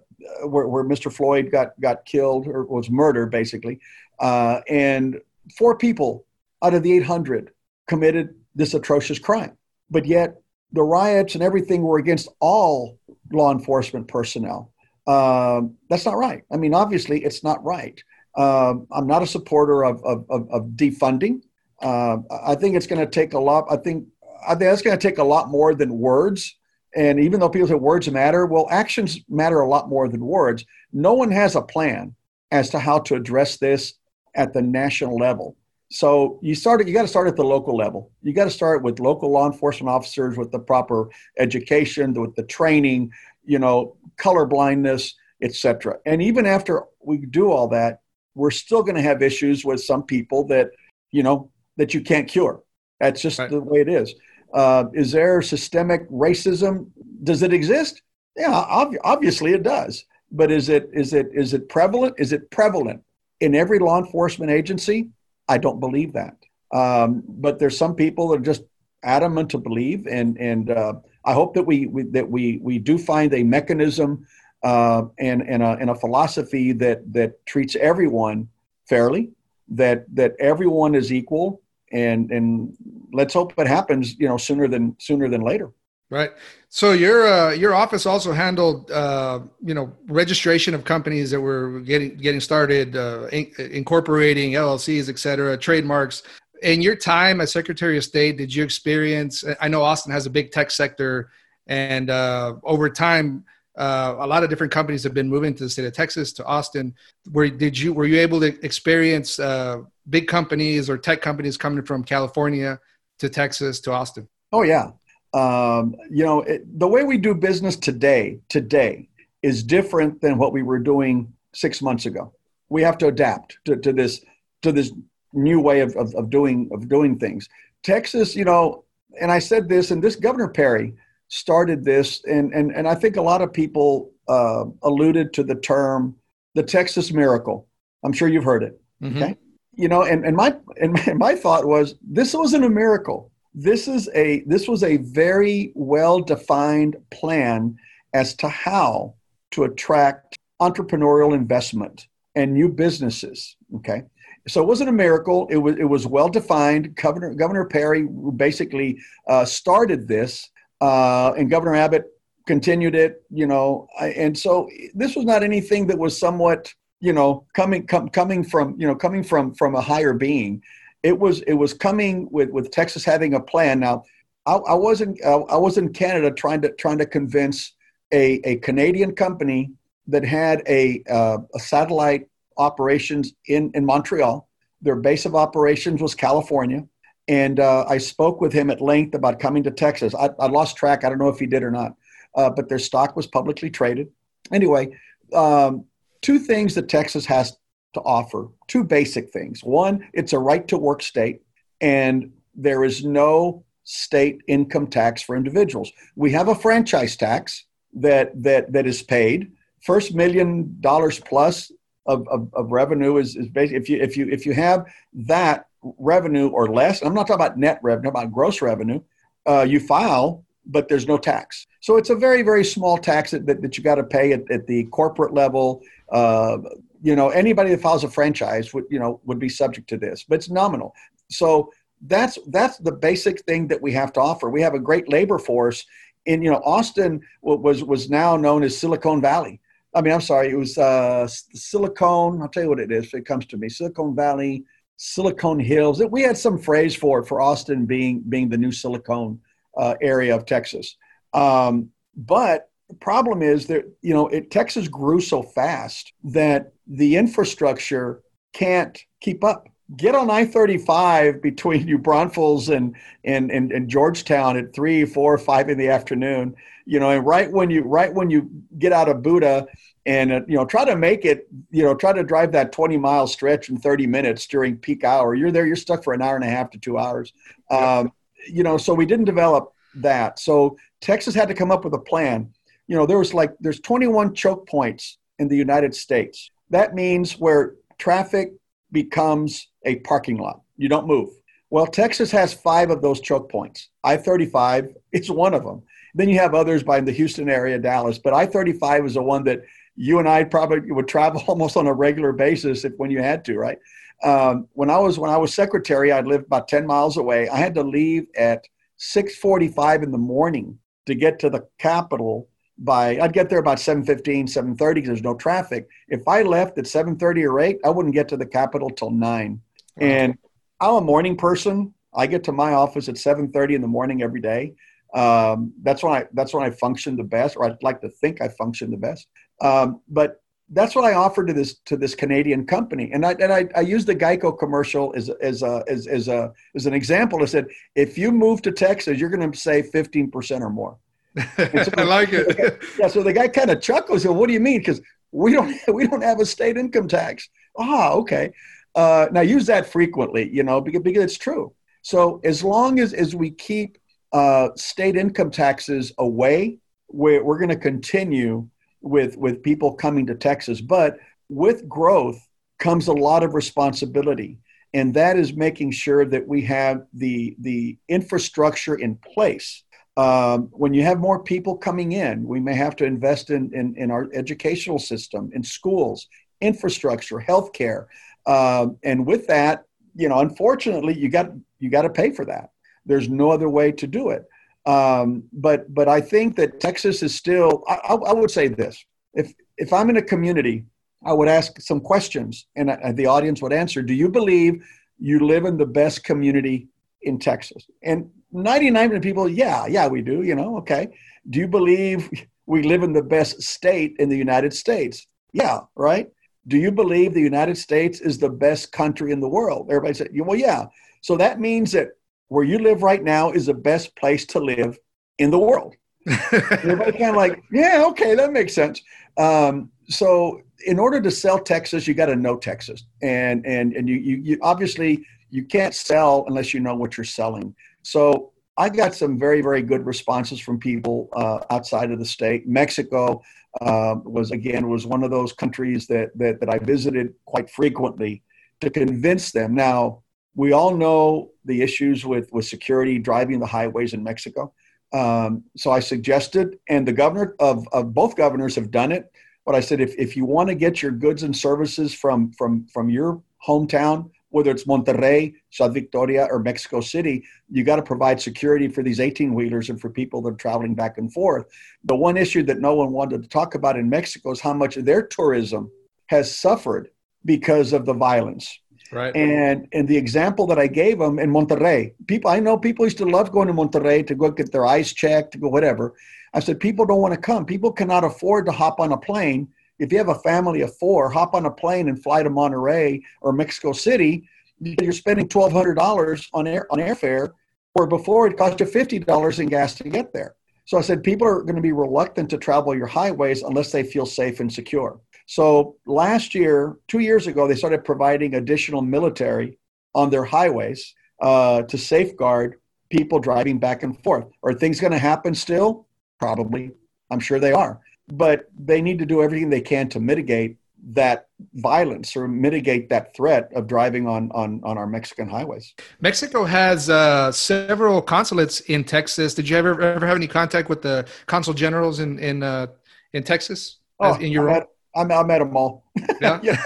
where, 0.47 0.67
where 0.67 0.83
mr 0.83 1.11
floyd 1.11 1.49
got 1.51 1.79
got 1.81 2.05
killed 2.05 2.47
or 2.47 2.63
was 2.65 2.89
murdered 2.89 3.31
basically 3.31 3.79
uh, 4.19 4.61
and 4.69 5.19
four 5.57 5.77
people 5.77 6.25
out 6.63 6.73
of 6.73 6.83
the 6.83 6.93
800 6.97 7.51
committed 7.87 8.35
this 8.55 8.73
atrocious 8.73 9.19
crime. 9.19 9.57
But 9.89 10.05
yet 10.05 10.41
the 10.71 10.83
riots 10.83 11.35
and 11.35 11.43
everything 11.43 11.83
were 11.83 11.99
against 11.99 12.27
all 12.39 12.99
law 13.31 13.51
enforcement 13.51 14.07
personnel. 14.07 14.71
Um, 15.07 15.75
that's 15.89 16.05
not 16.05 16.17
right. 16.17 16.43
I 16.51 16.57
mean 16.57 16.73
obviously 16.73 17.23
it's 17.23 17.43
not 17.43 17.63
right. 17.63 18.01
Um, 18.37 18.85
i'm 18.91 19.07
not 19.07 19.23
a 19.23 19.27
supporter 19.27 19.85
of, 19.85 20.03
of, 20.03 20.25
of, 20.29 20.49
of 20.51 20.63
defunding. 20.75 21.41
Uh, 21.81 22.17
I 22.45 22.55
think 22.55 22.75
it's 22.75 22.87
going 22.87 22.99
to 22.99 23.09
take 23.09 23.33
a 23.33 23.39
lot. 23.39 23.65
I 23.69 23.77
think 23.77 24.07
I 24.43 24.49
think 24.49 24.61
that's 24.61 24.81
going 24.81 24.97
to 24.97 25.07
take 25.07 25.17
a 25.17 25.23
lot 25.23 25.49
more 25.49 25.73
than 25.73 25.97
words. 25.97 26.55
And 26.95 27.19
even 27.19 27.39
though 27.39 27.49
people 27.49 27.67
say 27.67 27.75
words 27.75 28.09
matter, 28.09 28.45
well, 28.45 28.67
actions 28.71 29.19
matter 29.27 29.59
a 29.59 29.67
lot 29.67 29.89
more 29.89 30.07
than 30.07 30.25
words. 30.25 30.65
No 30.93 31.13
one 31.13 31.31
has 31.31 31.55
a 31.55 31.61
plan 31.61 32.15
as 32.51 32.69
to 32.69 32.79
how 32.79 32.99
to 32.99 33.15
address 33.15 33.57
this 33.57 33.95
at 34.35 34.53
the 34.53 34.61
national 34.61 35.17
level. 35.17 35.57
So 35.91 36.39
you 36.41 36.55
start. 36.55 36.85
You 36.85 36.93
got 36.93 37.03
to 37.03 37.07
start 37.07 37.27
at 37.27 37.35
the 37.35 37.43
local 37.43 37.75
level. 37.75 38.11
You 38.21 38.33
got 38.33 38.45
to 38.45 38.49
start 38.49 38.81
with 38.81 38.99
local 38.99 39.31
law 39.31 39.45
enforcement 39.45 39.89
officers 39.89 40.37
with 40.37 40.51
the 40.51 40.59
proper 40.59 41.09
education, 41.37 42.13
with 42.13 42.35
the 42.35 42.43
training, 42.43 43.11
you 43.43 43.59
know, 43.59 43.95
color 44.17 44.45
blindness, 44.45 45.13
etc. 45.41 45.97
And 46.05 46.21
even 46.21 46.45
after 46.45 46.83
we 46.99 47.17
do 47.17 47.51
all 47.51 47.67
that, 47.69 48.01
we're 48.33 48.51
still 48.51 48.83
going 48.83 48.95
to 48.95 49.01
have 49.01 49.21
issues 49.21 49.63
with 49.63 49.81
some 49.81 50.03
people 50.03 50.45
that 50.47 50.71
you 51.11 51.23
know 51.23 51.51
that 51.77 51.93
you 51.93 52.01
can't 52.01 52.27
cure. 52.27 52.61
That's 52.99 53.21
just 53.21 53.39
right. 53.39 53.49
the 53.49 53.61
way 53.61 53.81
it 53.81 53.89
is. 53.89 54.13
Uh, 54.53 54.85
is 54.93 55.11
there 55.11 55.41
systemic 55.41 56.09
racism? 56.09 56.89
Does 57.23 57.41
it 57.41 57.53
exist? 57.53 58.01
Yeah, 58.35 58.51
ob- 58.51 58.95
obviously 59.03 59.53
it 59.53 59.63
does. 59.63 60.05
But 60.31 60.51
is 60.51 60.69
it 60.69 60.89
is 60.93 61.13
it 61.13 61.29
is 61.33 61.53
it 61.53 61.69
prevalent? 61.69 62.15
Is 62.17 62.33
it 62.33 62.49
prevalent 62.51 63.01
in 63.39 63.55
every 63.55 63.79
law 63.79 63.99
enforcement 63.99 64.51
agency? 64.51 65.09
I 65.47 65.57
don't 65.57 65.79
believe 65.79 66.13
that. 66.13 66.35
Um, 66.73 67.23
but 67.27 67.59
there's 67.59 67.77
some 67.77 67.95
people 67.95 68.29
that 68.29 68.39
are 68.39 68.43
just 68.43 68.63
adamant 69.03 69.49
to 69.51 69.57
believe, 69.57 70.07
and 70.07 70.37
and 70.37 70.71
uh, 70.71 70.93
I 71.23 71.33
hope 71.33 71.53
that 71.53 71.63
we, 71.63 71.85
we, 71.85 72.03
that 72.03 72.29
we 72.29 72.59
we 72.61 72.79
do 72.79 72.97
find 72.97 73.33
a 73.33 73.43
mechanism 73.43 74.25
uh, 74.63 75.03
and 75.19 75.47
and 75.47 75.63
a, 75.63 75.77
and 75.79 75.89
a 75.89 75.95
philosophy 75.95 76.71
that 76.73 77.13
that 77.13 77.45
treats 77.45 77.75
everyone 77.75 78.49
fairly, 78.89 79.29
that 79.69 80.05
that 80.13 80.35
everyone 80.39 80.95
is 80.95 81.13
equal, 81.13 81.61
and 81.95 82.31
and 82.31 82.75
let's 83.13 83.33
hope 83.33 83.53
it 83.57 83.67
happens 83.67 84.19
you 84.19 84.27
know 84.27 84.37
sooner 84.37 84.67
than 84.67 84.95
sooner 84.99 85.29
than 85.29 85.41
later. 85.41 85.71
Right. 86.11 86.31
So 86.69 86.91
your 86.91 87.27
uh, 87.27 87.51
your 87.53 87.73
office 87.73 88.05
also 88.05 88.31
handled 88.31 88.91
uh, 88.91 89.39
you 89.63 89.73
know 89.73 89.91
registration 90.07 90.75
of 90.75 90.83
companies 90.83 91.31
that 91.31 91.41
were 91.41 91.79
getting 91.79 92.17
getting 92.17 92.41
started 92.41 92.95
uh, 92.95 93.27
in, 93.31 93.51
incorporating 93.57 94.51
llcs 94.53 95.09
et 95.09 95.17
cetera 95.17 95.57
trademarks. 95.57 96.23
In 96.61 96.81
your 96.81 96.95
time 96.95 97.41
as 97.41 97.51
secretary 97.51 97.97
of 97.97 98.03
state 98.03 98.37
did 98.37 98.53
you 98.55 98.63
experience 98.63 99.43
i 99.59 99.67
know 99.67 99.81
austin 99.83 100.11
has 100.13 100.25
a 100.25 100.29
big 100.29 100.51
tech 100.51 100.71
sector 100.71 101.29
and 101.67 102.09
uh, 102.09 102.55
over 102.63 102.89
time 102.89 103.43
uh, 103.77 104.15
a 104.19 104.27
lot 104.27 104.43
of 104.43 104.49
different 104.49 104.71
companies 104.71 105.03
have 105.03 105.13
been 105.13 105.29
moving 105.29 105.53
to 105.55 105.63
the 105.63 105.69
state 105.69 105.85
of 105.85 105.93
Texas 105.93 106.31
to 106.33 106.45
Austin. 106.45 106.93
Where 107.31 107.49
did 107.49 107.77
you 107.77 107.93
were 107.93 108.05
you 108.05 108.19
able 108.19 108.39
to 108.39 108.57
experience 108.65 109.39
uh, 109.39 109.81
big 110.09 110.27
companies 110.27 110.89
or 110.89 110.97
tech 110.97 111.21
companies 111.21 111.57
coming 111.57 111.83
from 111.83 112.03
California 112.03 112.79
to 113.19 113.29
Texas 113.29 113.79
to 113.81 113.91
Austin? 113.91 114.27
Oh 114.51 114.63
yeah, 114.63 114.91
um, 115.33 115.95
you 116.09 116.23
know 116.23 116.41
it, 116.41 116.79
the 116.79 116.87
way 116.87 117.03
we 117.03 117.17
do 117.17 117.33
business 117.33 117.75
today 117.75 118.39
today 118.49 119.09
is 119.43 119.61
different 119.61 120.21
than 120.21 120.37
what 120.37 120.53
we 120.53 120.63
were 120.63 120.79
doing 120.79 121.31
six 121.53 121.81
months 121.81 122.05
ago. 122.05 122.33
We 122.69 122.81
have 122.81 122.97
to 122.99 123.07
adapt 123.07 123.57
to, 123.65 123.75
to 123.75 123.91
this 123.91 124.23
to 124.61 124.71
this 124.71 124.91
new 125.33 125.59
way 125.59 125.81
of, 125.81 125.95
of, 125.97 126.15
of 126.15 126.29
doing 126.29 126.69
of 126.71 126.87
doing 126.87 127.19
things. 127.19 127.49
Texas, 127.83 128.35
you 128.35 128.45
know, 128.45 128.85
and 129.19 129.31
I 129.31 129.39
said 129.39 129.69
this, 129.69 129.91
and 129.91 130.01
this 130.01 130.15
Governor 130.15 130.47
Perry 130.47 130.93
started 131.27 131.83
this, 131.83 132.23
and 132.25 132.53
and 132.53 132.71
and 132.71 132.87
I 132.87 132.95
think 132.95 133.17
a 133.17 133.21
lot 133.21 133.41
of 133.41 133.53
people 133.53 134.11
uh, 134.27 134.65
alluded 134.83 135.33
to 135.33 135.43
the 135.43 135.55
term 135.55 136.15
the 136.53 136.63
Texas 136.63 137.11
miracle. 137.11 137.67
I'm 138.03 138.13
sure 138.13 138.27
you've 138.27 138.43
heard 138.43 138.63
it. 138.63 138.81
Mm-hmm. 139.01 139.17
Okay, 139.17 139.35
you 139.73 139.87
know, 139.87 140.03
and 140.03 140.25
and 140.25 140.35
my 140.35 140.55
and 140.79 140.93
my, 140.93 141.13
my 141.17 141.35
thought 141.35 141.65
was 141.65 141.95
this 142.01 142.33
wasn't 142.33 142.65
a 142.65 142.69
miracle. 142.69 143.31
This 143.53 143.87
is 143.87 144.09
a 144.13 144.43
this 144.47 144.67
was 144.67 144.83
a 144.83 144.97
very 144.97 145.71
well 145.75 146.19
defined 146.19 146.97
plan 147.11 147.77
as 148.13 148.35
to 148.35 148.49
how 148.49 149.15
to 149.51 149.63
attract 149.63 150.37
entrepreneurial 150.61 151.33
investment 151.33 152.07
and 152.35 152.53
new 152.53 152.69
businesses. 152.69 153.55
Okay, 153.75 154.03
so 154.47 154.61
it 154.61 154.67
wasn't 154.67 154.89
a 154.89 154.93
miracle. 154.93 155.47
It 155.49 155.57
was 155.57 155.75
it 155.77 155.85
was 155.85 156.05
well 156.05 156.29
defined. 156.29 156.95
Governor 156.95 157.33
Governor 157.33 157.65
Perry 157.65 158.07
basically 158.35 158.99
uh, 159.27 159.45
started 159.45 160.07
this 160.07 160.49
uh, 160.81 161.33
and 161.37 161.49
Governor 161.49 161.75
Abbott 161.75 162.05
continued 162.45 162.95
it. 162.95 163.23
You 163.29 163.47
know, 163.47 163.87
and 163.99 164.37
so 164.37 164.69
this 164.93 165.15
was 165.15 165.25
not 165.25 165.43
anything 165.43 165.87
that 165.87 165.97
was 165.97 166.17
somewhat 166.17 166.73
you 166.99 167.13
know 167.13 167.45
coming 167.53 167.85
com, 167.87 168.09
coming 168.09 168.43
from 168.43 168.75
you 168.79 168.87
know 168.87 168.95
coming 168.95 169.23
from 169.23 169.53
from 169.53 169.75
a 169.75 169.81
higher 169.81 170.13
being. 170.13 170.61
It 171.03 171.17
was 171.17 171.41
it 171.41 171.53
was 171.53 171.73
coming 171.73 172.27
with 172.31 172.49
with 172.49 172.71
Texas 172.71 173.05
having 173.05 173.33
a 173.33 173.39
plan. 173.39 173.79
Now, 173.79 174.03
I, 174.45 174.53
I 174.55 174.73
wasn't 174.73 175.23
I 175.25 175.57
was 175.57 175.77
in 175.77 175.93
Canada 175.93 176.31
trying 176.31 176.61
to 176.61 176.71
trying 176.73 176.97
to 176.99 177.05
convince 177.05 177.73
a, 178.11 178.39
a 178.43 178.55
Canadian 178.57 179.15
company 179.15 179.71
that 180.07 180.23
had 180.23 180.61
a, 180.67 181.03
uh, 181.09 181.37
a 181.53 181.59
satellite 181.59 182.27
operations 182.57 183.33
in, 183.47 183.71
in 183.73 183.85
Montreal. 183.85 184.47
Their 184.81 184.95
base 184.95 185.25
of 185.25 185.35
operations 185.35 186.01
was 186.01 186.13
California 186.13 186.85
and 187.27 187.59
uh, 187.59 187.85
I 187.87 187.97
spoke 187.97 188.41
with 188.41 188.53
him 188.53 188.69
at 188.69 188.81
length 188.81 189.15
about 189.15 189.39
coming 189.39 189.63
to 189.63 189.71
Texas. 189.71 190.13
I, 190.13 190.29
I 190.39 190.47
lost 190.47 190.77
track. 190.77 191.03
I 191.03 191.09
don't 191.09 191.17
know 191.17 191.29
if 191.29 191.39
he 191.39 191.47
did 191.47 191.63
or 191.63 191.71
not, 191.71 191.95
uh, 192.35 192.49
but 192.49 192.69
their 192.69 192.79
stock 192.79 193.15
was 193.15 193.27
publicly 193.27 193.69
traded. 193.69 194.09
Anyway, 194.51 194.89
um, 195.33 195.85
two 196.21 196.39
things 196.39 196.75
that 196.75 196.87
Texas 196.89 197.25
has 197.25 197.57
to 197.93 198.01
offer 198.01 198.49
two 198.67 198.83
basic 198.83 199.31
things. 199.31 199.63
One, 199.63 200.07
it's 200.13 200.33
a 200.33 200.39
right 200.39 200.67
to 200.67 200.77
work 200.77 201.01
state, 201.01 201.41
and 201.81 202.31
there 202.53 202.83
is 202.83 203.03
no 203.03 203.63
state 203.83 204.41
income 204.47 204.87
tax 204.87 205.21
for 205.21 205.35
individuals. 205.35 205.91
We 206.15 206.31
have 206.31 206.47
a 206.49 206.55
franchise 206.55 207.15
tax 207.15 207.65
that 207.93 208.31
that 208.43 208.71
that 208.73 208.85
is 208.85 209.01
paid. 209.01 209.51
First 209.81 210.13
million 210.13 210.75
dollars 210.81 211.19
plus 211.19 211.71
of, 212.05 212.27
of, 212.27 212.53
of 212.53 212.71
revenue 212.71 213.17
is, 213.17 213.35
is 213.35 213.47
basically 213.49 213.77
if 213.77 213.89
you 213.89 214.01
if 214.01 214.17
you 214.17 214.27
if 214.29 214.45
you 214.45 214.53
have 214.53 214.85
that 215.13 215.67
revenue 215.97 216.49
or 216.49 216.67
less, 216.67 217.01
I'm 217.01 217.13
not 217.13 217.27
talking 217.27 217.45
about 217.45 217.57
net 217.57 217.79
revenue, 217.81 218.09
about 218.09 218.31
gross 218.31 218.61
revenue, 218.61 219.01
uh, 219.47 219.65
you 219.67 219.79
file, 219.79 220.43
but 220.65 220.87
there's 220.87 221.07
no 221.07 221.17
tax. 221.17 221.67
So 221.79 221.97
it's 221.97 222.09
a 222.09 222.15
very, 222.15 222.41
very 222.41 222.65
small 222.65 222.97
tax 222.97 223.31
that, 223.31 223.45
that, 223.45 223.61
that 223.61 223.77
you 223.77 223.83
got 223.83 223.95
to 223.95 224.03
pay 224.03 224.33
at, 224.33 224.49
at 224.49 224.65
the 224.67 224.85
corporate 224.85 225.33
level. 225.33 225.81
Uh, 226.11 226.57
you 227.01 227.15
know, 227.15 227.29
anybody 227.29 227.69
that 227.71 227.81
files 227.81 228.03
a 228.03 228.09
franchise 228.09 228.73
would, 228.73 228.85
you 228.89 228.99
know, 228.99 229.19
would 229.25 229.39
be 229.39 229.49
subject 229.49 229.87
to 229.89 229.97
this, 229.97 230.23
but 230.27 230.35
it's 230.35 230.49
nominal. 230.49 230.93
So 231.29 231.71
that's 232.01 232.37
that's 232.47 232.77
the 232.77 232.91
basic 232.91 233.41
thing 233.45 233.67
that 233.67 233.81
we 233.81 233.91
have 233.93 234.11
to 234.13 234.19
offer. 234.19 234.49
We 234.49 234.61
have 234.61 234.73
a 234.73 234.79
great 234.79 235.09
labor 235.09 235.37
force. 235.37 235.85
In 236.25 236.41
you 236.41 236.49
know, 236.51 236.61
Austin 236.65 237.21
was 237.41 237.83
was 237.83 238.09
now 238.09 238.35
known 238.35 238.63
as 238.63 238.77
Silicon 238.77 239.21
Valley. 239.21 239.61
I 239.93 240.01
mean, 240.01 240.13
I'm 240.13 240.21
sorry, 240.21 240.49
it 240.49 240.57
was 240.57 240.77
uh, 240.77 241.27
Silicon. 241.27 242.41
I'll 242.41 242.49
tell 242.49 242.63
you 242.63 242.69
what 242.69 242.79
it 242.79 242.91
is. 242.91 243.13
It 243.13 243.25
comes 243.25 243.45
to 243.47 243.57
me, 243.57 243.69
Silicon 243.69 244.15
Valley, 244.15 244.65
Silicon 244.97 245.59
Hills. 245.59 246.01
We 246.09 246.21
had 246.21 246.37
some 246.37 246.57
phrase 246.57 246.95
for 246.95 247.19
it 247.19 247.27
for 247.27 247.41
Austin 247.41 247.85
being 247.85 248.23
being 248.27 248.49
the 248.49 248.57
new 248.57 248.71
Silicon 248.71 249.39
uh, 249.77 249.95
area 250.01 250.35
of 250.35 250.45
Texas. 250.45 250.95
Um, 251.33 251.89
but 252.15 252.69
the 252.89 252.95
problem 252.95 253.41
is 253.41 253.67
that 253.67 253.83
you 254.01 254.13
know 254.13 254.27
it, 254.27 254.51
Texas 254.51 254.87
grew 254.87 255.19
so 255.19 255.43
fast 255.43 256.13
that 256.23 256.73
the 256.87 257.15
infrastructure 257.15 258.21
can't 258.53 258.97
keep 259.21 259.43
up. 259.43 259.67
Get 259.95 260.15
on 260.15 260.31
I-35 260.31 261.41
between 261.41 261.85
New 261.85 261.99
Braunfels 261.99 262.69
and, 262.69 262.95
and, 263.23 263.51
and, 263.51 263.71
and 263.71 263.87
Georgetown 263.87 264.57
at 264.57 264.73
three, 264.73 265.05
four, 265.05 265.37
five 265.37 265.69
in 265.69 265.77
the 265.77 265.89
afternoon. 265.89 266.55
You 266.85 266.99
know, 266.99 267.09
and 267.11 267.25
right 267.25 267.51
when 267.51 267.69
you 267.69 267.81
right 267.81 268.13
when 268.13 268.29
you 268.29 268.49
get 268.77 268.93
out 268.93 269.09
of 269.09 269.23
Buda 269.23 269.67
and 270.05 270.31
uh, 270.31 270.41
you 270.47 270.55
know 270.55 270.65
try 270.65 270.85
to 270.85 270.95
make 270.95 271.25
it 271.25 271.47
you 271.71 271.83
know 271.83 271.95
try 271.95 272.13
to 272.13 272.23
drive 272.23 272.51
that 272.51 272.71
20 272.71 272.97
mile 272.97 273.27
stretch 273.27 273.69
in 273.69 273.77
30 273.77 274.07
minutes 274.07 274.45
during 274.47 274.77
peak 274.77 275.03
hour. 275.03 275.33
You're 275.35 275.51
there 275.51 275.65
you're 275.65 275.75
stuck 275.75 276.03
for 276.03 276.13
an 276.13 276.21
hour 276.21 276.35
and 276.35 276.43
a 276.43 276.49
half 276.49 276.69
to 276.71 276.77
two 276.77 276.97
hours. 276.97 277.33
Um, 277.71 278.11
you 278.47 278.63
know 278.63 278.77
so 278.77 278.93
we 278.93 279.05
didn't 279.05 279.25
develop 279.25 279.73
that. 279.95 280.39
So 280.39 280.77
texas 281.01 281.33
had 281.33 281.47
to 281.47 281.53
come 281.53 281.71
up 281.71 281.83
with 281.83 281.93
a 281.93 281.99
plan. 281.99 282.53
You 282.87 282.95
know 282.95 283.05
there 283.05 283.17
was 283.17 283.33
like 283.33 283.55
there's 283.59 283.79
21 283.79 284.35
choke 284.35 284.67
points 284.67 285.17
in 285.39 285.47
the 285.47 285.57
united 285.57 285.95
states. 285.95 286.51
That 286.69 286.93
means 286.93 287.39
where 287.39 287.75
traffic 287.97 288.53
becomes 288.95 289.67
a 289.85 289.97
parking 289.97 290.37
lot. 290.37 290.61
You 290.77 290.89
don't 290.89 291.07
move. 291.07 291.29
Well 291.69 291.85
texas 291.85 292.31
has 292.31 292.53
five 292.53 292.89
of 292.89 293.03
those 293.03 293.19
choke 293.19 293.51
points. 293.51 293.89
I-35 294.03 294.93
is 295.11 295.29
one 295.29 295.53
of 295.53 295.63
them. 295.63 295.83
Then 296.15 296.29
you 296.29 296.39
have 296.39 296.55
others 296.55 296.81
by 296.81 297.01
the 297.01 297.11
houston 297.11 297.49
area 297.49 297.77
dallas. 297.77 298.17
But 298.17 298.33
i-35 298.33 299.05
is 299.05 299.13
the 299.13 299.21
one 299.21 299.43
that 299.43 299.61
you 299.95 300.19
and 300.19 300.27
I 300.27 300.43
probably 300.43 300.91
would 300.91 301.07
travel 301.07 301.43
almost 301.47 301.77
on 301.77 301.87
a 301.87 301.93
regular 301.93 302.31
basis 302.31 302.85
if 302.85 302.93
when 302.97 303.11
you 303.11 303.21
had 303.21 303.45
to, 303.45 303.57
right? 303.57 303.77
Um, 304.23 304.67
when 304.73 304.89
I 304.89 304.97
was 304.97 305.19
when 305.19 305.29
I 305.29 305.37
was 305.37 305.53
secretary, 305.53 306.11
I 306.11 306.21
lived 306.21 306.45
about 306.45 306.67
ten 306.67 306.87
miles 306.87 307.17
away. 307.17 307.49
I 307.49 307.57
had 307.57 307.75
to 307.75 307.83
leave 307.83 308.27
at 308.37 308.65
six 308.97 309.35
forty-five 309.35 310.03
in 310.03 310.11
the 310.11 310.17
morning 310.17 310.79
to 311.05 311.15
get 311.15 311.37
to 311.39 311.49
the 311.49 311.67
Capitol 311.79 312.47
by 312.77 313.19
I'd 313.19 313.33
get 313.33 313.49
there 313.49 313.59
about 313.59 313.79
7:15, 313.79 314.47
7:30 314.47 314.93
because 314.95 315.07
there's 315.07 315.23
no 315.23 315.35
traffic. 315.35 315.87
If 316.07 316.27
I 316.27 316.41
left 316.41 316.77
at 316.77 316.85
7:30 316.85 317.45
or 317.45 317.59
8, 317.59 317.79
I 317.85 317.89
wouldn't 317.89 318.13
get 318.13 318.27
to 318.29 318.37
the 318.37 318.45
Capitol 318.45 318.89
till 318.89 319.11
9. 319.11 319.61
And 319.97 320.37
I'm 320.81 320.95
a 320.95 321.01
morning 321.01 321.37
person. 321.37 321.93
I 322.13 322.27
get 322.27 322.43
to 322.45 322.51
my 322.51 322.73
office 322.73 323.07
at 323.09 323.17
7:30 323.17 323.75
in 323.75 323.81
the 323.81 323.87
morning 323.87 324.21
every 324.21 324.41
day. 324.41 324.73
Um, 325.13 325.73
that's 325.81 326.03
when 326.03 326.13
I 326.13 326.25
that's 326.33 326.53
when 326.53 326.63
I 326.63 326.71
function 326.71 327.15
the 327.15 327.23
best, 327.23 327.55
or 327.55 327.65
I'd 327.65 327.81
like 327.81 328.01
to 328.01 328.09
think 328.09 328.41
I 328.41 328.49
function 328.49 328.91
the 328.91 328.97
best. 328.97 329.27
Um, 329.61 330.01
but 330.09 330.41
that's 330.69 330.95
what 330.95 331.05
I 331.05 331.13
offered 331.13 331.47
to 331.47 331.53
this 331.53 331.75
to 331.85 331.95
this 331.95 332.15
Canadian 332.15 332.65
company, 332.65 333.11
and 333.13 333.25
I 333.25 333.35
and 333.39 333.53
I, 333.53 333.67
I 333.75 333.81
used 333.81 334.07
the 334.07 334.15
Geico 334.15 334.57
commercial 334.57 335.13
as 335.15 335.29
as 335.29 335.61
a 335.61 335.83
as 335.87 336.07
as 336.07 336.27
a 336.27 336.51
as 336.75 336.85
an 336.85 336.93
example. 336.93 337.41
I 337.41 337.45
said, 337.45 337.67
if 337.95 338.17
you 338.17 338.31
move 338.31 338.61
to 338.63 338.71
Texas, 338.71 339.19
you're 339.19 339.29
going 339.29 339.49
to 339.49 339.57
save 339.57 339.87
fifteen 339.87 340.29
percent 340.31 340.63
or 340.63 340.69
more. 340.69 340.97
So, 341.37 341.91
I 341.97 342.03
like 342.03 342.29
it. 342.31 342.83
yeah. 342.99 343.07
So 343.07 343.23
the 343.23 343.33
guy 343.33 343.47
kind 343.47 343.69
of 343.69 343.81
chuckles. 343.81 344.23
Said, 344.23 344.31
"What 344.31 344.47
do 344.47 344.53
you 344.53 344.59
mean? 344.59 344.79
Because 344.79 345.01
we 345.31 345.53
don't 345.53 345.75
we 345.87 346.07
don't 346.07 346.23
have 346.23 346.39
a 346.39 346.45
state 346.45 346.77
income 346.77 347.07
tax." 347.07 347.49
Ah, 347.77 348.11
okay. 348.11 348.51
Uh, 348.95 349.27
now 349.31 349.41
use 349.41 349.65
that 349.65 349.85
frequently, 349.85 350.49
you 350.49 350.63
know, 350.63 350.79
because, 350.79 351.01
because 351.01 351.23
it's 351.25 351.37
true. 351.37 351.73
So 352.01 352.39
as 352.43 352.63
long 352.63 352.99
as 352.99 353.13
as 353.13 353.35
we 353.35 353.51
keep 353.51 353.97
uh, 354.31 354.69
state 354.75 355.15
income 355.15 355.51
taxes 355.51 356.13
away, 356.17 356.77
we're, 357.09 357.43
we're 357.43 357.57
going 357.57 357.69
to 357.69 357.75
continue 357.75 358.67
with 359.01 359.37
with 359.37 359.63
people 359.63 359.93
coming 359.93 360.25
to 360.27 360.35
Texas. 360.35 360.81
But 360.81 361.17
with 361.49 361.87
growth 361.87 362.47
comes 362.79 363.07
a 363.07 363.13
lot 363.13 363.43
of 363.43 363.53
responsibility, 363.53 364.57
and 364.93 365.13
that 365.13 365.37
is 365.37 365.53
making 365.53 365.91
sure 365.91 366.25
that 366.25 366.47
we 366.47 366.61
have 366.63 367.05
the 367.13 367.55
the 367.59 367.97
infrastructure 368.07 368.95
in 368.95 369.15
place. 369.15 369.83
Um, 370.17 370.69
when 370.71 370.93
you 370.93 371.03
have 371.03 371.19
more 371.19 371.43
people 371.43 371.77
coming 371.77 372.13
in, 372.13 372.47
we 372.47 372.59
may 372.59 372.73
have 372.73 372.95
to 372.97 373.05
invest 373.05 373.49
in, 373.49 373.73
in, 373.73 373.95
in 373.97 374.11
our 374.11 374.29
educational 374.33 374.99
system, 374.99 375.51
in 375.53 375.61
schools, 375.63 376.27
infrastructure, 376.61 377.37
healthcare, 377.37 378.05
um, 378.45 378.97
and 379.03 379.25
with 379.25 379.47
that, 379.47 379.85
you 380.15 380.29
know, 380.29 380.39
unfortunately, 380.39 381.17
you 381.17 381.29
got 381.29 381.51
you 381.79 381.89
got 381.89 382.03
to 382.03 382.09
pay 382.09 382.31
for 382.31 382.45
that. 382.45 382.71
There's 383.05 383.29
no 383.29 383.51
other 383.51 383.69
way 383.69 383.91
to 383.91 384.07
do 384.07 384.29
it. 384.29 384.45
Um, 384.85 385.43
but 385.51 385.93
but 385.93 386.07
I 386.07 386.21
think 386.21 386.55
that 386.57 386.79
Texas 386.79 387.23
is 387.23 387.33
still. 387.33 387.83
I, 387.87 388.13
I, 388.13 388.33
would 388.33 388.51
say 388.51 388.67
this: 388.67 389.03
if 389.33 389.53
if 389.77 389.91
I'm 389.91 390.09
in 390.09 390.17
a 390.17 390.21
community, 390.21 390.85
I 391.25 391.33
would 391.33 391.47
ask 391.47 391.81
some 391.81 391.99
questions, 391.99 392.67
and 392.75 392.91
uh, 392.91 393.11
the 393.13 393.25
audience 393.25 393.61
would 393.61 393.73
answer. 393.73 394.01
Do 394.01 394.13
you 394.13 394.29
believe 394.29 394.85
you 395.19 395.39
live 395.39 395.65
in 395.65 395.77
the 395.77 395.85
best 395.85 396.23
community 396.23 396.87
in 397.23 397.39
Texas? 397.39 397.87
And 398.03 398.29
99% 398.55 399.15
of 399.15 399.21
people, 399.21 399.49
yeah, 399.49 399.85
yeah, 399.85 400.07
we 400.07 400.21
do. 400.21 400.41
You 400.41 400.55
know, 400.55 400.77
okay. 400.77 401.09
Do 401.49 401.59
you 401.59 401.67
believe 401.67 402.29
we 402.65 402.83
live 402.83 403.03
in 403.03 403.13
the 403.13 403.21
best 403.21 403.61
state 403.61 404.15
in 404.19 404.29
the 404.29 404.37
United 404.37 404.73
States? 404.73 405.27
Yeah, 405.53 405.81
right. 405.95 406.29
Do 406.67 406.77
you 406.77 406.91
believe 406.91 407.33
the 407.33 407.41
United 407.41 407.77
States 407.77 408.21
is 408.21 408.39
the 408.39 408.49
best 408.49 408.91
country 408.91 409.31
in 409.31 409.39
the 409.39 409.47
world? 409.47 409.87
Everybody 409.89 410.15
said, 410.15 410.29
well, 410.33 410.57
yeah. 410.57 410.85
So 411.21 411.37
that 411.37 411.59
means 411.59 411.91
that 411.91 412.09
where 412.47 412.63
you 412.63 412.79
live 412.79 413.03
right 413.03 413.23
now 413.23 413.51
is 413.51 413.67
the 413.67 413.73
best 413.73 414.15
place 414.15 414.45
to 414.47 414.59
live 414.59 414.97
in 415.37 415.51
the 415.51 415.59
world. 415.59 415.95
Everybody 416.51 417.11
kind 417.11 417.31
of 417.31 417.35
like, 417.35 417.61
yeah, 417.71 418.03
okay, 418.07 418.33
that 418.35 418.51
makes 418.51 418.73
sense. 418.73 419.01
Um, 419.37 419.91
so 420.07 420.61
in 420.85 420.99
order 420.99 421.21
to 421.21 421.31
sell 421.31 421.59
Texas, 421.59 422.07
you 422.07 422.13
got 422.13 422.27
to 422.27 422.35
know 422.35 422.57
Texas, 422.57 423.03
and 423.21 423.65
and 423.65 423.93
and 423.93 424.07
you, 424.07 424.15
you 424.15 424.35
you 424.37 424.59
obviously 424.61 425.25
you 425.49 425.63
can't 425.63 425.93
sell 425.93 426.45
unless 426.47 426.73
you 426.73 426.79
know 426.79 426.95
what 426.95 427.17
you're 427.17 427.23
selling. 427.23 427.75
So 428.05 428.51
I 428.77 428.89
got 428.89 429.15
some 429.15 429.39
very 429.39 429.61
very 429.61 429.81
good 429.81 430.05
responses 430.05 430.59
from 430.59 430.79
people 430.79 431.29
uh, 431.35 431.59
outside 431.71 432.11
of 432.11 432.19
the 432.19 432.25
state. 432.25 432.67
Mexico 432.67 433.41
uh, 433.81 434.15
was 434.23 434.51
again 434.51 434.89
was 434.89 435.05
one 435.05 435.23
of 435.23 435.31
those 435.31 435.51
countries 435.53 436.05
that 436.07 436.29
that 436.37 436.59
that 436.59 436.69
I 436.69 436.77
visited 436.79 437.33
quite 437.45 437.69
frequently 437.69 438.43
to 438.81 438.89
convince 438.89 439.51
them. 439.51 439.73
Now 439.73 440.23
we 440.55 440.71
all 440.71 440.95
know 440.95 441.51
the 441.65 441.81
issues 441.81 442.25
with, 442.25 442.51
with 442.53 442.65
security 442.65 443.19
driving 443.19 443.59
the 443.59 443.65
highways 443.65 444.13
in 444.13 444.23
Mexico. 444.23 444.73
Um, 445.13 445.63
so 445.75 445.91
I 445.91 445.99
suggested, 445.99 446.79
and 446.89 447.05
the 447.05 447.13
governor 447.13 447.55
of, 447.59 447.85
of 447.91 448.13
both 448.13 448.35
governors 448.35 448.75
have 448.75 448.89
done 448.89 449.11
it. 449.11 449.31
But 449.65 449.75
I 449.75 449.81
said, 449.81 449.99
if, 449.99 450.15
if 450.17 450.37
you 450.37 450.45
want 450.45 450.69
to 450.69 450.75
get 450.75 451.01
your 451.01 451.11
goods 451.11 451.43
and 451.43 451.55
services 451.55 452.13
from, 452.13 452.51
from, 452.53 452.87
from 452.87 453.09
your 453.09 453.41
hometown, 453.67 454.29
whether 454.55 454.71
it's 454.71 454.85
Monterrey, 454.85 455.53
Ciudad 455.69 455.93
Victoria, 455.93 456.47
or 456.49 456.59
Mexico 456.59 457.01
City, 457.01 457.43
you 457.69 457.83
got 457.83 457.97
to 457.97 458.01
provide 458.01 458.39
security 458.39 458.87
for 458.87 459.03
these 459.03 459.19
18 459.19 459.53
wheelers 459.53 459.89
and 459.89 459.99
for 459.99 460.09
people 460.09 460.41
that 460.41 460.53
are 460.53 460.55
traveling 460.55 460.95
back 460.95 461.17
and 461.17 461.33
forth. 461.33 461.65
The 462.05 462.15
one 462.15 462.37
issue 462.37 462.63
that 462.63 462.79
no 462.79 462.95
one 462.95 463.11
wanted 463.11 463.43
to 463.43 463.49
talk 463.49 463.75
about 463.75 463.99
in 463.99 464.09
Mexico 464.09 464.51
is 464.51 464.61
how 464.61 464.73
much 464.73 464.95
their 464.95 465.23
tourism 465.27 465.91
has 466.27 466.57
suffered 466.57 467.09
because 467.43 467.91
of 467.91 468.05
the 468.05 468.13
violence. 468.13 468.79
Right. 469.11 469.35
And 469.35 469.89
and 469.91 470.07
the 470.07 470.15
example 470.15 470.65
that 470.67 470.79
I 470.79 470.87
gave 470.87 471.19
them 471.19 471.37
in 471.37 471.51
Monterrey, 471.51 472.13
people 472.25 472.49
I 472.49 472.61
know 472.61 472.77
people 472.77 473.05
used 473.05 473.17
to 473.17 473.25
love 473.25 473.51
going 473.51 473.67
to 473.67 473.73
Monterrey 473.73 474.25
to 474.25 474.35
go 474.35 474.51
get 474.51 474.71
their 474.71 474.85
eyes 474.85 475.11
checked, 475.13 475.51
to 475.51 475.57
go 475.57 475.67
whatever. 475.67 476.13
I 476.53 476.61
said 476.61 476.79
people 476.79 477.05
don't 477.05 477.21
want 477.21 477.33
to 477.33 477.47
come. 477.51 477.65
People 477.65 477.91
cannot 477.91 478.23
afford 478.23 478.65
to 478.67 478.71
hop 478.71 479.01
on 479.01 479.11
a 479.11 479.17
plane. 479.17 479.67
If 479.99 480.11
you 480.11 480.17
have 480.17 480.29
a 480.29 480.39
family 480.39 480.81
of 480.81 480.95
four, 480.97 481.29
hop 481.29 481.53
on 481.53 481.65
a 481.65 481.71
plane 481.71 482.09
and 482.09 482.21
fly 482.21 482.43
to 482.43 482.49
Monterrey 482.49 483.21
or 483.41 483.53
Mexico 483.53 483.91
City. 483.93 484.47
you're 484.79 485.13
spending 485.13 485.47
twelve 485.47 485.71
hundred 485.71 485.95
dollars 485.95 486.49
on 486.53 486.67
air 486.67 486.85
on 486.91 486.99
airfare, 486.99 487.51
where 487.93 488.07
before 488.07 488.47
it 488.47 488.57
cost 488.57 488.79
you 488.79 488.85
fifty 488.85 489.19
dollars 489.19 489.59
in 489.59 489.67
gas 489.67 489.95
to 489.95 490.09
get 490.09 490.33
there. 490.33 490.55
So 490.85 490.97
I 490.97 491.01
said 491.01 491.23
people 491.23 491.47
are 491.47 491.61
going 491.61 491.77
to 491.77 491.81
be 491.81 491.93
reluctant 491.93 492.49
to 492.51 492.57
travel 492.57 492.95
your 492.95 493.07
highways 493.07 493.63
unless 493.63 493.91
they 493.91 494.03
feel 494.03 494.25
safe 494.25 494.59
and 494.59 494.71
secure. 494.71 495.19
So 495.47 495.95
last 496.05 496.53
year, 496.53 496.97
two 497.07 497.19
years 497.19 497.47
ago, 497.47 497.67
they 497.67 497.75
started 497.75 498.03
providing 498.03 498.55
additional 498.55 499.01
military 499.01 499.79
on 500.13 500.29
their 500.29 500.43
highways 500.43 501.15
uh, 501.41 501.83
to 501.83 501.97
safeguard 501.97 502.77
people 503.09 503.39
driving 503.39 503.79
back 503.79 504.03
and 504.03 504.21
forth. 504.23 504.45
Are 504.63 504.73
things 504.73 504.99
going 504.99 505.11
to 505.11 505.19
happen 505.19 505.55
still? 505.55 506.07
Probably. 506.39 506.91
I'm 507.31 507.39
sure 507.39 507.59
they 507.59 507.73
are. 507.73 507.99
But 508.27 508.69
they 508.77 509.01
need 509.01 509.19
to 509.19 509.25
do 509.25 509.43
everything 509.43 509.69
they 509.69 509.81
can 509.81 510.09
to 510.09 510.19
mitigate 510.19 510.77
that 511.13 511.47
violence 511.75 512.35
or 512.35 512.47
mitigate 512.47 513.09
that 513.09 513.35
threat 513.35 513.71
of 513.75 513.87
driving 513.87 514.27
on 514.27 514.51
on, 514.51 514.81
on 514.83 514.97
our 514.97 515.05
Mexican 515.05 515.47
highways. 515.47 515.93
Mexico 516.19 516.63
has 516.63 517.09
uh, 517.09 517.51
several 517.51 518.21
consulates 518.21 518.79
in 518.81 519.03
Texas. 519.03 519.53
Did 519.53 519.69
you 519.69 519.77
ever 519.77 520.01
ever 520.01 520.25
have 520.25 520.35
any 520.35 520.47
contact 520.47 520.89
with 520.89 521.01
the 521.01 521.27
consul 521.45 521.73
generals 521.73 522.19
in 522.19 522.39
in 522.39 522.63
uh, 522.63 522.87
in 523.33 523.43
Texas? 523.43 523.97
Oh, 524.19 524.35
in 524.35 524.51
your 524.51 524.69
I 524.69 525.23
met, 525.23 525.37
I, 525.37 525.43
met 525.43 525.59
them 525.59 525.75
all. 525.77 526.03
Yeah, 526.41 526.59
yeah 526.63 526.81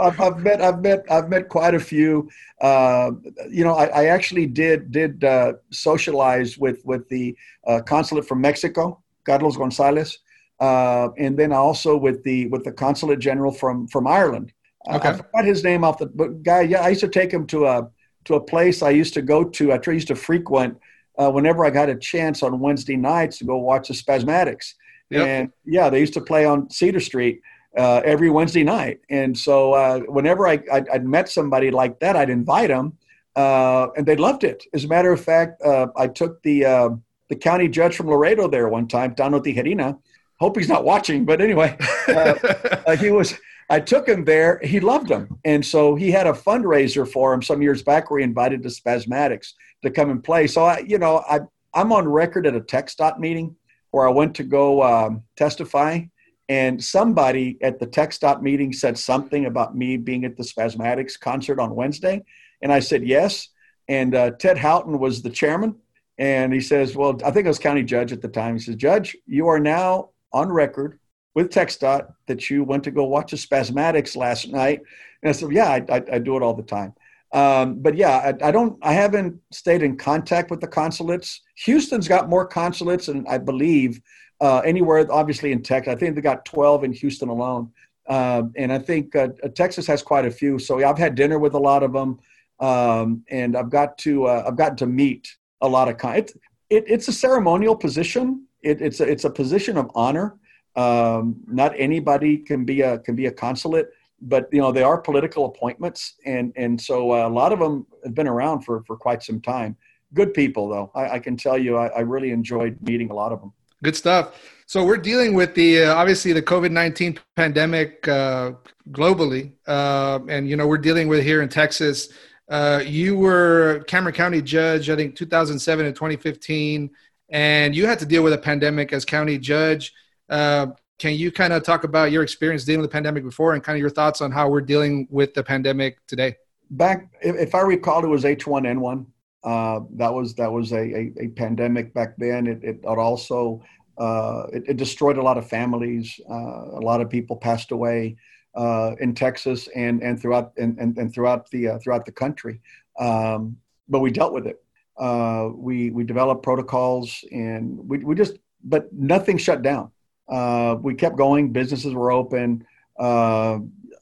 I've, 0.00 0.20
I've, 0.20 0.38
met 0.38 0.60
I've 0.60 0.80
met 0.82 1.04
I've 1.10 1.28
met 1.28 1.48
quite 1.48 1.74
a 1.74 1.80
few. 1.80 2.28
Uh, 2.60 3.12
you 3.48 3.64
know, 3.64 3.74
I, 3.74 3.86
I, 3.86 4.04
actually 4.06 4.46
did 4.46 4.90
did 4.90 5.24
uh, 5.24 5.54
socialize 5.70 6.58
with 6.58 6.84
with 6.84 7.08
the 7.08 7.36
uh, 7.66 7.80
consulate 7.80 8.26
from 8.26 8.40
Mexico, 8.40 9.00
Carlos 9.24 9.56
Gonzalez 9.56 10.18
uh, 10.62 11.08
and 11.18 11.36
then 11.36 11.52
also 11.52 11.96
with 11.96 12.22
the 12.22 12.46
with 12.46 12.62
the 12.62 12.72
consulate 12.72 13.18
general 13.18 13.52
from 13.52 13.88
from 13.88 14.06
Ireland. 14.06 14.52
Okay. 14.88 15.08
I 15.08 15.12
forgot 15.14 15.44
his 15.44 15.64
name 15.64 15.82
off 15.82 15.98
the 15.98 16.06
but 16.06 16.42
guy. 16.44 16.60
Yeah, 16.62 16.82
I 16.82 16.90
used 16.90 17.00
to 17.00 17.08
take 17.08 17.32
him 17.32 17.46
to 17.48 17.66
a 17.66 17.88
to 18.26 18.34
a 18.34 18.40
place 18.40 18.80
I 18.80 18.90
used 18.90 19.14
to 19.14 19.22
go 19.22 19.42
to. 19.42 19.72
I 19.72 19.80
used 19.90 20.08
to 20.08 20.14
frequent 20.14 20.78
uh, 21.18 21.30
whenever 21.30 21.64
I 21.64 21.70
got 21.70 21.88
a 21.88 21.96
chance 21.96 22.44
on 22.44 22.60
Wednesday 22.60 22.96
nights 22.96 23.38
to 23.38 23.44
go 23.44 23.56
watch 23.58 23.88
the 23.88 23.94
Spazmatics. 23.94 24.74
Yep. 25.10 25.26
And 25.26 25.52
yeah, 25.64 25.90
they 25.90 25.98
used 25.98 26.14
to 26.14 26.20
play 26.20 26.44
on 26.44 26.70
Cedar 26.70 27.00
Street 27.00 27.42
uh, 27.76 28.00
every 28.04 28.30
Wednesday 28.30 28.62
night. 28.62 29.00
And 29.10 29.36
so 29.36 29.72
uh, 29.72 29.98
whenever 30.00 30.46
I, 30.46 30.62
I 30.72 30.80
would 30.92 31.04
met 31.04 31.28
somebody 31.28 31.70
like 31.72 31.98
that, 32.00 32.14
I'd 32.16 32.30
invite 32.30 32.68
them, 32.68 32.96
uh, 33.34 33.88
and 33.96 34.06
they 34.06 34.16
loved 34.16 34.44
it. 34.44 34.64
As 34.72 34.84
a 34.84 34.88
matter 34.88 35.12
of 35.12 35.20
fact, 35.20 35.60
uh, 35.62 35.88
I 35.96 36.06
took 36.06 36.40
the 36.44 36.64
uh, 36.64 36.90
the 37.28 37.36
county 37.36 37.66
judge 37.66 37.96
from 37.96 38.08
Laredo 38.08 38.46
there 38.46 38.68
one 38.68 38.86
time, 38.86 39.14
Tano 39.14 39.40
Tijerina, 39.44 39.98
hope 40.42 40.56
he's 40.56 40.68
not 40.68 40.84
watching, 40.84 41.24
but 41.24 41.40
anyway, 41.40 41.76
uh, 42.08 42.34
uh, 42.86 42.96
he 42.96 43.10
was. 43.10 43.34
I 43.70 43.80
took 43.80 44.06
him 44.06 44.24
there. 44.24 44.60
He 44.62 44.80
loved 44.80 45.08
them, 45.08 45.38
and 45.44 45.64
so 45.64 45.94
he 45.94 46.10
had 46.10 46.26
a 46.26 46.32
fundraiser 46.32 47.08
for 47.08 47.32
him 47.32 47.40
some 47.40 47.62
years 47.62 47.82
back 47.82 48.10
where 48.10 48.18
he 48.18 48.24
invited 48.24 48.62
the 48.62 48.68
Spazmatics 48.68 49.52
to 49.82 49.90
come 49.90 50.10
and 50.10 50.22
play. 50.22 50.46
So 50.48 50.64
I, 50.64 50.80
you 50.80 50.98
know, 50.98 51.24
I 51.30 51.40
I'm 51.72 51.92
on 51.92 52.06
record 52.08 52.46
at 52.46 52.56
a 52.56 52.60
TxDOT 52.60 53.18
meeting 53.18 53.54
where 53.92 54.06
I 54.06 54.10
went 54.10 54.34
to 54.36 54.42
go 54.42 54.82
um, 54.82 55.22
testify, 55.36 56.00
and 56.48 56.82
somebody 56.82 57.56
at 57.62 57.78
the 57.78 57.86
TxDOT 57.86 58.42
meeting 58.42 58.72
said 58.72 58.98
something 58.98 59.46
about 59.46 59.76
me 59.76 59.96
being 59.96 60.24
at 60.24 60.36
the 60.36 60.42
Spazmatics 60.42 61.18
concert 61.18 61.60
on 61.60 61.76
Wednesday, 61.76 62.22
and 62.62 62.72
I 62.72 62.80
said 62.80 63.06
yes. 63.06 63.48
And 63.88 64.14
uh, 64.14 64.32
Ted 64.32 64.58
Houghton 64.58 64.98
was 64.98 65.22
the 65.22 65.30
chairman, 65.30 65.76
and 66.18 66.52
he 66.52 66.60
says, 66.60 66.96
"Well, 66.96 67.20
I 67.24 67.30
think 67.30 67.46
I 67.46 67.50
was 67.50 67.58
county 67.60 67.84
judge 67.84 68.12
at 68.12 68.20
the 68.20 68.28
time." 68.28 68.54
He 68.56 68.60
says, 68.60 68.76
"Judge, 68.76 69.16
you 69.26 69.48
are 69.48 69.60
now 69.60 70.10
on 70.32 70.50
record 70.50 70.98
with 71.34 71.50
TxDOT 71.50 72.12
that 72.26 72.50
you 72.50 72.64
went 72.64 72.84
to 72.84 72.90
go 72.90 73.04
watch 73.04 73.30
the 73.30 73.36
Spazmatics 73.36 74.16
last 74.16 74.48
night. 74.48 74.80
And 75.22 75.30
I 75.30 75.32
said, 75.32 75.52
yeah, 75.52 75.68
I, 75.68 75.84
I, 75.88 76.02
I 76.12 76.18
do 76.18 76.36
it 76.36 76.42
all 76.42 76.54
the 76.54 76.62
time. 76.62 76.94
Um, 77.32 77.80
but 77.80 77.96
yeah, 77.96 78.34
I, 78.42 78.48
I, 78.48 78.50
don't, 78.50 78.78
I 78.82 78.92
haven't 78.92 79.40
stayed 79.50 79.82
in 79.82 79.96
contact 79.96 80.50
with 80.50 80.60
the 80.60 80.66
consulates. 80.66 81.40
Houston's 81.64 82.06
got 82.06 82.28
more 82.28 82.46
consulates, 82.46 83.08
and 83.08 83.26
I 83.26 83.38
believe 83.38 84.02
uh, 84.40 84.58
anywhere, 84.58 85.06
obviously 85.10 85.52
in 85.52 85.62
Texas. 85.62 85.92
I 85.92 85.96
think 85.96 86.14
they 86.14 86.20
got 86.20 86.44
12 86.44 86.84
in 86.84 86.92
Houston 86.92 87.30
alone. 87.30 87.72
Uh, 88.06 88.42
and 88.56 88.72
I 88.72 88.78
think 88.78 89.16
uh, 89.16 89.28
Texas 89.54 89.86
has 89.86 90.02
quite 90.02 90.26
a 90.26 90.30
few. 90.30 90.58
So 90.58 90.78
yeah, 90.78 90.90
I've 90.90 90.98
had 90.98 91.14
dinner 91.14 91.38
with 91.38 91.54
a 91.54 91.58
lot 91.58 91.82
of 91.82 91.92
them, 91.92 92.18
um, 92.60 93.24
and 93.30 93.56
I've 93.56 93.70
got 93.70 93.96
to, 93.98 94.26
uh, 94.26 94.44
I've 94.46 94.56
gotten 94.56 94.76
to 94.78 94.86
meet 94.86 95.34
a 95.60 95.68
lot 95.68 95.88
of. 95.88 95.96
Con- 95.96 96.16
it, 96.16 96.34
it's 96.68 97.08
a 97.08 97.12
ceremonial 97.12 97.76
position, 97.76 98.46
it, 98.62 98.80
it's 98.80 99.00
a, 99.00 99.04
it's 99.04 99.24
a 99.24 99.30
position 99.30 99.76
of 99.76 99.90
honor. 99.94 100.36
Um, 100.74 101.36
not 101.46 101.74
anybody 101.76 102.38
can 102.38 102.64
be 102.64 102.80
a 102.80 102.98
can 102.98 103.14
be 103.14 103.26
a 103.26 103.32
consulate, 103.32 103.90
but 104.22 104.48
you 104.52 104.60
know 104.60 104.72
they 104.72 104.82
are 104.82 104.98
political 104.98 105.44
appointments, 105.46 106.14
and 106.24 106.52
and 106.56 106.80
so 106.80 107.12
uh, 107.12 107.28
a 107.28 107.28
lot 107.28 107.52
of 107.52 107.58
them 107.58 107.86
have 108.04 108.14
been 108.14 108.28
around 108.28 108.62
for 108.62 108.82
for 108.84 108.96
quite 108.96 109.22
some 109.22 109.40
time. 109.40 109.76
Good 110.14 110.34
people, 110.34 110.68
though. 110.68 110.90
I, 110.94 111.16
I 111.16 111.18
can 111.18 111.36
tell 111.36 111.58
you, 111.58 111.76
I, 111.76 111.86
I, 111.88 112.00
really 112.00 112.32
enjoyed 112.32 112.76
meeting 112.82 113.10
a 113.10 113.14
lot 113.14 113.32
of 113.32 113.40
them. 113.40 113.50
Good 113.82 113.96
stuff. 113.96 114.38
So 114.66 114.84
we're 114.84 114.98
dealing 114.98 115.32
with 115.34 115.54
the 115.54 115.84
uh, 115.84 115.94
obviously 115.94 116.32
the 116.32 116.42
COVID 116.42 116.70
nineteen 116.70 117.18
pandemic 117.36 118.06
uh, 118.08 118.52
globally, 118.90 119.52
uh, 119.66 120.20
and 120.28 120.48
you 120.48 120.56
know 120.56 120.66
we're 120.66 120.78
dealing 120.78 121.08
with 121.08 121.22
here 121.22 121.42
in 121.42 121.48
Texas. 121.48 122.08
Uh, 122.48 122.82
you 122.84 123.16
were 123.16 123.84
Cameron 123.86 124.14
County 124.14 124.42
judge, 124.42 124.90
I 124.90 124.96
think 124.96 125.16
2007 125.16 125.86
and 125.86 125.94
2015 125.94 126.90
and 127.32 127.74
you 127.74 127.86
had 127.86 127.98
to 127.98 128.06
deal 128.06 128.22
with 128.22 128.34
a 128.34 128.38
pandemic 128.38 128.92
as 128.92 129.04
county 129.04 129.38
judge. 129.38 129.92
Uh, 130.28 130.66
can 130.98 131.14
you 131.14 131.32
kind 131.32 131.52
of 131.52 131.64
talk 131.64 131.82
about 131.82 132.12
your 132.12 132.22
experience 132.22 132.64
dealing 132.64 132.82
with 132.82 132.90
the 132.90 132.92
pandemic 132.92 133.24
before 133.24 133.54
and 133.54 133.64
kind 133.64 133.74
of 133.74 133.80
your 133.80 133.90
thoughts 133.90 134.20
on 134.20 134.30
how 134.30 134.48
we're 134.48 134.60
dealing 134.60 135.08
with 135.10 135.34
the 135.34 135.42
pandemic 135.42 135.98
today? 136.06 136.36
Back, 136.70 137.08
if 137.22 137.54
I 137.54 137.62
recall, 137.62 138.04
it 138.04 138.08
was 138.08 138.24
H1N1. 138.24 139.06
Uh, 139.42 139.80
that 139.94 140.14
was 140.14 140.34
that 140.34 140.52
was 140.52 140.72
a, 140.72 140.78
a, 140.78 141.12
a 141.20 141.28
pandemic 141.28 141.92
back 141.92 142.14
then. 142.16 142.46
It, 142.46 142.62
it, 142.62 142.84
also 142.84 143.60
uh, 143.98 144.44
it, 144.52 144.62
it, 144.68 144.76
destroyed 144.76 145.16
a 145.18 145.22
lot 145.22 145.36
of 145.36 145.48
families. 145.48 146.20
Uh, 146.30 146.78
a 146.78 146.82
lot 146.82 147.00
of 147.00 147.10
people 147.10 147.36
passed 147.36 147.72
away 147.72 148.16
uh, 148.54 148.92
in 149.00 149.14
Texas 149.14 149.68
and 149.74 150.00
and 150.00 150.20
throughout 150.20 150.52
and, 150.58 150.78
and, 150.78 150.96
and 150.96 151.12
throughout 151.12 151.50
the 151.50 151.68
uh, 151.70 151.78
throughout 151.78 152.06
the 152.06 152.12
country. 152.12 152.60
Um, 153.00 153.56
but 153.88 153.98
we 153.98 154.12
dealt 154.12 154.32
with 154.32 154.46
it. 154.46 154.61
Uh, 154.98 155.48
we 155.54 155.90
we 155.90 156.04
developed 156.04 156.42
protocols 156.42 157.24
and 157.32 157.78
we, 157.88 157.98
we 157.98 158.14
just 158.14 158.38
but 158.64 158.92
nothing 158.92 159.38
shut 159.38 159.62
down. 159.62 159.90
Uh, 160.28 160.76
we 160.80 160.94
kept 160.94 161.16
going. 161.16 161.52
Businesses 161.52 161.94
were 161.94 162.12
open. 162.12 162.64
Uh, 162.98 163.58